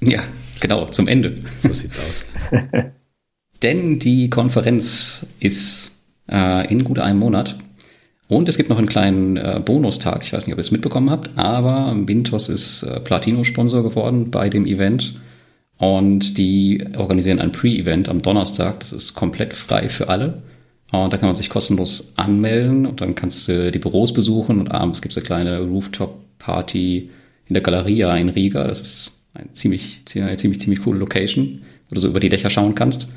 Ja, 0.00 0.22
genau, 0.60 0.86
zum 0.86 1.08
Ende. 1.08 1.36
So 1.54 1.72
sieht's 1.72 1.98
aus. 1.98 2.24
Denn 3.62 3.98
die 3.98 4.30
Konferenz 4.30 5.26
ist 5.40 5.93
äh, 6.30 6.70
in 6.72 6.84
gut 6.84 6.98
einem 6.98 7.18
Monat. 7.18 7.56
Und 8.28 8.48
es 8.48 8.56
gibt 8.56 8.70
noch 8.70 8.78
einen 8.78 8.88
kleinen 8.88 9.36
äh, 9.36 9.60
Bonustag. 9.64 10.22
Ich 10.22 10.32
weiß 10.32 10.46
nicht, 10.46 10.54
ob 10.54 10.58
ihr 10.58 10.62
es 10.62 10.70
mitbekommen 10.70 11.10
habt, 11.10 11.30
aber 11.36 11.94
Mintos 11.94 12.48
ist 12.48 12.82
äh, 12.82 13.00
Platino-Sponsor 13.00 13.82
geworden 13.82 14.30
bei 14.30 14.48
dem 14.48 14.66
Event. 14.66 15.20
Und 15.76 16.38
die 16.38 16.82
organisieren 16.96 17.40
ein 17.40 17.52
Pre-Event 17.52 18.08
am 18.08 18.22
Donnerstag. 18.22 18.80
Das 18.80 18.92
ist 18.92 19.14
komplett 19.14 19.52
frei 19.52 19.88
für 19.88 20.08
alle. 20.08 20.42
Und 20.92 21.12
da 21.12 21.16
kann 21.16 21.28
man 21.28 21.36
sich 21.36 21.50
kostenlos 21.50 22.12
anmelden 22.16 22.86
und 22.86 23.00
dann 23.00 23.14
kannst 23.14 23.48
du 23.48 23.72
die 23.72 23.78
Büros 23.78 24.12
besuchen 24.12 24.60
und 24.60 24.70
abends 24.70 25.02
gibt 25.02 25.12
es 25.12 25.18
eine 25.18 25.26
kleine 25.26 25.60
Rooftop-Party 25.60 27.10
in 27.46 27.54
der 27.54 27.62
Galeria 27.62 28.16
in 28.16 28.28
Riga. 28.28 28.66
Das 28.66 28.80
ist 28.80 29.26
ein 29.34 29.48
ziemlich, 29.52 30.02
ziemlich, 30.04 30.38
ziemlich, 30.38 30.60
ziemlich 30.60 30.82
coole 30.82 31.00
Location, 31.00 31.62
wo 31.88 31.94
du 31.94 32.00
so 32.00 32.08
über 32.08 32.20
die 32.20 32.28
Dächer 32.28 32.50
schauen 32.50 32.76
kannst. 32.76 33.08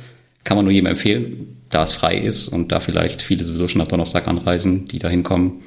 Kann 0.48 0.56
man 0.56 0.64
nur 0.64 0.74
jedem 0.74 0.88
empfehlen, 0.88 1.58
da 1.68 1.84
es 1.84 1.92
frei 1.92 2.18
ist 2.18 2.48
und 2.48 2.72
da 2.72 2.80
vielleicht 2.80 3.22
viele 3.22 3.44
sowieso 3.44 3.68
schon 3.68 3.80
nach 3.80 3.90
Donnerstag 3.90 4.30
anreisen, 4.30 4.88
die 4.88 4.98
da 4.98 5.10
hinkommen, 5.10 5.60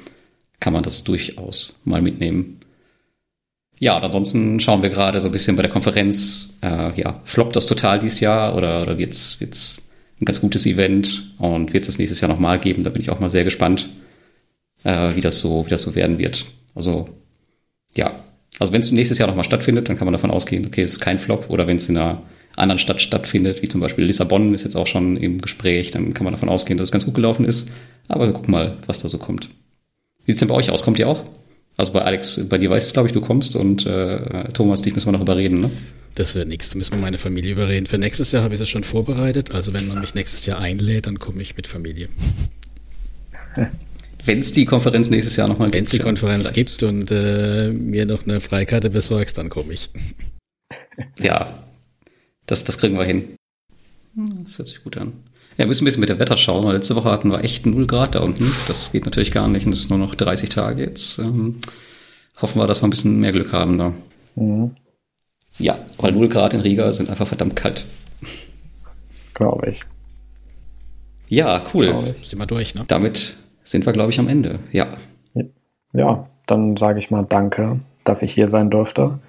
kann 0.59 0.73
man 0.73 0.81
das 0.81 1.03
durchaus 1.03 1.79
mal 1.83 2.01
mitnehmen. 2.01 2.57
Ja, 3.77 3.95
und 3.97 4.03
ansonsten 4.03 4.59
schauen 4.59 4.81
wir 4.81 4.89
gerade 4.89 5.21
so 5.21 5.27
ein 5.27 5.31
bisschen 5.31 5.55
bei 5.55 5.61
der 5.61 5.69
Konferenz, 5.69 6.57
äh, 6.63 6.99
ja, 6.99 7.13
floppt 7.25 7.55
das 7.55 7.67
total 7.67 7.99
dieses 7.99 8.21
Jahr 8.21 8.55
oder, 8.55 8.81
oder 8.81 8.97
wird's 8.97 9.39
wird's 9.39 9.91
ein 10.19 10.25
ganz 10.25 10.41
gutes 10.41 10.65
Event 10.65 11.31
und 11.37 11.73
wird 11.73 11.87
es 11.87 11.99
nächstes 11.99 12.19
Jahr 12.19 12.29
nochmal 12.29 12.57
geben? 12.57 12.83
Da 12.83 12.89
bin 12.89 13.03
ich 13.03 13.11
auch 13.11 13.19
mal 13.19 13.29
sehr 13.29 13.43
gespannt, 13.43 13.87
äh, 14.83 15.13
wie 15.13 15.21
das 15.21 15.41
so, 15.41 15.63
wie 15.63 15.69
das 15.69 15.83
so 15.83 15.93
werden 15.93 16.17
wird. 16.17 16.45
Also, 16.73 17.07
ja, 17.93 18.15
also 18.57 18.73
wenn 18.73 18.81
es 18.81 18.91
nächstes 18.91 19.19
Jahr 19.19 19.27
nochmal 19.27 19.45
stattfindet, 19.45 19.89
dann 19.89 19.97
kann 19.99 20.07
man 20.07 20.13
davon 20.13 20.31
ausgehen, 20.31 20.65
okay, 20.65 20.81
es 20.81 20.93
ist 20.93 21.01
kein 21.01 21.19
Flop 21.19 21.51
oder 21.51 21.67
wenn 21.67 21.77
es 21.77 21.87
in 21.87 21.97
einer 21.97 22.23
anderen 22.55 22.79
Stadt 22.79 23.01
stattfindet, 23.01 23.61
wie 23.61 23.67
zum 23.67 23.81
Beispiel 23.81 24.05
Lissabon 24.05 24.53
ist 24.53 24.63
jetzt 24.63 24.75
auch 24.75 24.87
schon 24.87 25.17
im 25.17 25.39
Gespräch. 25.39 25.91
Dann 25.91 26.13
kann 26.13 26.23
man 26.23 26.33
davon 26.33 26.49
ausgehen, 26.49 26.77
dass 26.77 26.89
es 26.89 26.91
ganz 26.91 27.05
gut 27.05 27.15
gelaufen 27.15 27.45
ist. 27.45 27.69
Aber 28.07 28.27
wir 28.27 28.33
gucken 28.33 28.51
mal, 28.51 28.77
was 28.85 29.01
da 29.01 29.09
so 29.09 29.17
kommt. 29.17 29.47
Wie 30.25 30.31
sieht 30.31 30.35
es 30.35 30.39
denn 30.39 30.49
bei 30.49 30.55
euch 30.55 30.69
aus? 30.69 30.83
Kommt 30.83 30.99
ihr 30.99 31.07
auch? 31.07 31.23
Also 31.77 31.93
bei 31.93 32.01
Alex, 32.01 32.47
bei 32.49 32.57
dir 32.57 32.69
weiß 32.69 32.87
ich, 32.87 32.93
glaube 32.93 33.07
ich, 33.07 33.13
du 33.13 33.21
kommst 33.21 33.55
und 33.55 33.85
äh, 33.85 34.49
Thomas, 34.49 34.81
dich 34.81 34.93
müssen 34.93 35.07
wir 35.07 35.13
noch 35.13 35.21
überreden, 35.21 35.61
ne? 35.61 35.71
Das 36.15 36.35
wird 36.35 36.49
nichts, 36.49 36.69
da 36.71 36.77
müssen 36.77 36.91
wir 36.91 36.99
meine 36.99 37.17
Familie 37.17 37.53
überreden. 37.53 37.85
Für 37.85 37.97
nächstes 37.97 38.33
Jahr 38.33 38.43
habe 38.43 38.53
ich 38.53 38.59
es 38.59 38.67
schon 38.67 38.83
vorbereitet. 38.83 39.51
Also 39.51 39.73
wenn 39.73 39.87
man 39.87 40.01
mich 40.01 40.13
nächstes 40.13 40.45
Jahr 40.45 40.59
einlädt, 40.59 41.07
dann 41.07 41.19
komme 41.19 41.41
ich 41.41 41.55
mit 41.55 41.67
Familie. 41.67 42.09
Wenn 44.23 44.37
es 44.37 44.53
die 44.53 44.65
Konferenz 44.65 45.09
nächstes 45.09 45.35
Jahr 45.35 45.47
nochmal 45.47 45.69
gibt. 45.69 45.75
Wenn 45.77 45.85
es 45.85 45.91
die 45.91 45.99
Konferenz 45.99 46.51
vielleicht. 46.51 46.77
gibt 46.77 46.83
und 46.83 47.09
äh, 47.09 47.69
mir 47.69 48.05
noch 48.05 48.23
eine 48.23 48.39
Freikarte 48.39 48.91
besorgst, 48.91 49.39
dann 49.39 49.49
komme 49.49 49.73
ich. 49.73 49.89
Ja, 51.19 51.65
das, 52.51 52.65
das 52.65 52.77
kriegen 52.77 52.97
wir 52.97 53.05
hin. 53.05 53.35
Das 54.43 54.57
hört 54.57 54.67
sich 54.67 54.83
gut 54.83 54.97
an. 54.97 55.13
Ja, 55.53 55.59
wir 55.59 55.67
müssen 55.67 55.83
ein 55.83 55.85
bisschen 55.85 56.01
mit 56.01 56.09
der 56.09 56.19
Wetter 56.19 56.37
schauen, 56.37 56.65
weil 56.65 56.73
letzte 56.75 56.95
Woche 56.95 57.09
hatten 57.09 57.31
wir 57.31 57.43
echt 57.43 57.65
0 57.65 57.87
Grad 57.87 58.15
da 58.15 58.19
unten. 58.19 58.43
Das 58.67 58.91
geht 58.91 59.05
natürlich 59.05 59.31
gar 59.31 59.47
nicht 59.47 59.65
und 59.65 59.73
es 59.73 59.81
ist 59.81 59.89
nur 59.89 59.99
noch 59.99 60.15
30 60.15 60.49
Tage 60.49 60.83
jetzt. 60.83 61.19
Ähm, 61.19 61.59
hoffen 62.41 62.59
wir, 62.59 62.67
dass 62.67 62.81
wir 62.81 62.87
ein 62.87 62.89
bisschen 62.89 63.19
mehr 63.19 63.31
Glück 63.31 63.53
haben 63.53 63.77
da. 63.77 63.93
Mhm. 64.35 64.71
Ja, 65.59 65.77
weil 65.97 66.11
0 66.11 66.27
Grad 66.27 66.53
in 66.53 66.59
Riga 66.59 66.91
sind 66.91 67.09
einfach 67.09 67.27
verdammt 67.27 67.55
kalt. 67.55 67.85
Glaube 69.33 69.69
ich. 69.69 69.81
Ja, 71.29 71.63
cool. 71.73 72.13
Sind 72.21 72.39
wir 72.39 72.45
durch, 72.45 72.75
ne? 72.75 72.83
Damit 72.87 73.37
sind 73.63 73.85
wir, 73.85 73.93
glaube 73.93 74.11
ich, 74.11 74.19
am 74.19 74.27
Ende. 74.27 74.59
Ja. 74.73 74.87
Ja, 75.93 76.27
dann 76.47 76.75
sage 76.75 76.99
ich 76.99 77.11
mal 77.11 77.25
Danke, 77.27 77.79
dass 78.03 78.21
ich 78.21 78.33
hier 78.33 78.47
sein 78.47 78.69
durfte. 78.69 79.19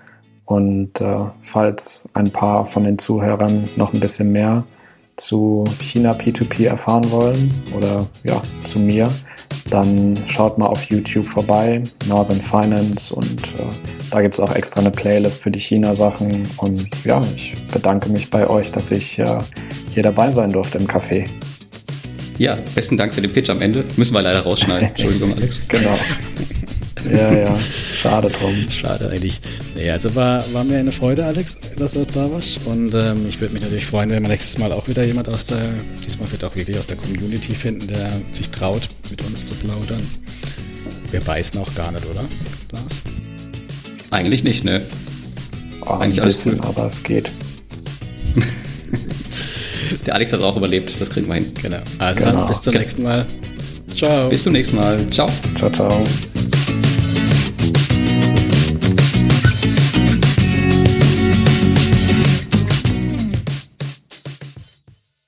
Und 0.45 1.01
äh, 1.01 1.19
falls 1.41 2.09
ein 2.15 2.31
paar 2.31 2.67
von 2.67 2.85
den 2.85 2.99
Zuhörern 2.99 3.65
noch 3.77 3.93
ein 3.93 4.01
bisschen 4.01 4.33
mehr 4.33 4.65
zu 5.17 5.65
China 5.81 6.13
P2P 6.13 6.67
erfahren 6.67 7.11
wollen 7.11 7.51
oder 7.77 8.07
ja, 8.25 8.43
zu 8.65 8.79
mir, 8.79 9.11
dann 9.71 10.17
schaut 10.27 10.59
mal 10.59 10.67
auf 10.67 10.85
YouTube 10.85 11.27
vorbei, 11.27 11.83
Northern 12.07 12.41
Finance 12.41 13.15
und 13.15 13.41
äh, 13.59 13.65
da 14.11 14.21
gibt 14.21 14.35
es 14.35 14.41
auch 14.41 14.55
extra 14.55 14.81
eine 14.81 14.91
Playlist 14.91 15.39
für 15.39 15.51
die 15.51 15.61
China-Sachen 15.61 16.47
und 16.57 16.89
ja, 17.05 17.23
ich 17.35 17.55
bedanke 17.73 18.09
mich 18.11 18.31
bei 18.31 18.49
euch, 18.49 18.73
dass 18.73 18.91
ich 18.91 19.19
äh, 19.19 19.39
hier 19.91 20.03
dabei 20.03 20.31
sein 20.31 20.51
durfte 20.51 20.79
im 20.79 20.87
Café. 20.87 21.27
Ja, 22.39 22.59
besten 22.75 22.97
Dank 22.97 23.15
für 23.15 23.21
den 23.21 23.33
Pitch 23.33 23.51
am 23.51 23.61
Ende. 23.61 23.85
Müssen 23.97 24.15
wir 24.15 24.23
leider 24.23 24.41
rausschneiden. 24.41 24.89
Entschuldigung, 24.97 25.35
Alex. 25.35 25.63
genau. 25.69 25.97
Ja, 27.11 27.33
ja. 27.33 27.59
Schade 27.59 28.29
drum. 28.29 28.55
Schade 28.71 29.11
eigentlich. 29.11 29.41
Nee, 29.75 29.91
also 29.91 30.15
war, 30.15 30.45
war 30.53 30.65
mir 30.65 30.79
eine 30.79 30.93
Freude, 30.93 31.25
Alex, 31.25 31.59
dass 31.77 31.93
du 31.93 32.05
da 32.05 32.31
warst. 32.31 32.61
Und 32.65 32.95
ähm, 32.95 33.27
ich 33.29 33.41
würde 33.41 33.55
mich 33.55 33.63
natürlich 33.63 33.87
freuen, 33.87 34.11
wenn 34.11 34.23
wir 34.23 34.29
nächstes 34.29 34.59
Mal 34.59 34.73
auch 34.73 34.89
wieder 34.89 35.05
jemand 35.05 35.29
aus 35.29 35.47
der, 35.47 35.63
diesmal 36.05 36.31
wird 36.31 36.45
auch 36.45 36.55
wirklich 36.55 36.79
aus 36.79 36.87
der 36.87 36.97
Community 36.97 37.55
finden, 37.55 37.87
der 37.87 38.13
sich 38.31 38.51
traut, 38.51 38.89
mit 39.11 39.23
uns 39.23 39.47
zu 39.47 39.55
plaudern. 39.55 40.07
Wir 41.11 41.21
beißen 41.21 41.61
auch 41.61 41.75
gar 41.75 41.93
nicht, 41.93 42.05
oder, 42.07 42.25
Lars? 42.73 43.03
Eigentlich 44.11 44.45
nicht, 44.45 44.65
ne? 44.65 44.83
Oh, 45.85 45.95
Eigentlich 45.95 46.23
alles 46.23 46.37
bisschen, 46.37 46.61
cool. 46.61 46.67
aber 46.67 46.87
es 46.87 47.03
geht. 47.03 47.33
Der 50.07 50.15
Alex 50.15 50.33
hat 50.33 50.41
es 50.41 50.45
auch 50.45 50.57
überlebt, 50.57 51.01
das 51.01 51.11
kriegen 51.11 51.29
wir 51.29 51.35
hin. 51.35 51.53
Genau. 51.61 51.79
Also 51.99 52.21
genau. 52.21 52.39
dann 52.39 52.47
bis 52.47 52.63
zum 52.63 52.75
nächsten 52.75 53.03
Mal. 53.03 53.27
Ciao. 53.95 54.29
Bis 54.29 54.43
zum 54.43 54.53
nächsten 54.53 54.77
Mal. 54.77 54.99
Ciao. 55.11 55.29
Ciao, 55.59 55.71
ciao. 55.71 56.05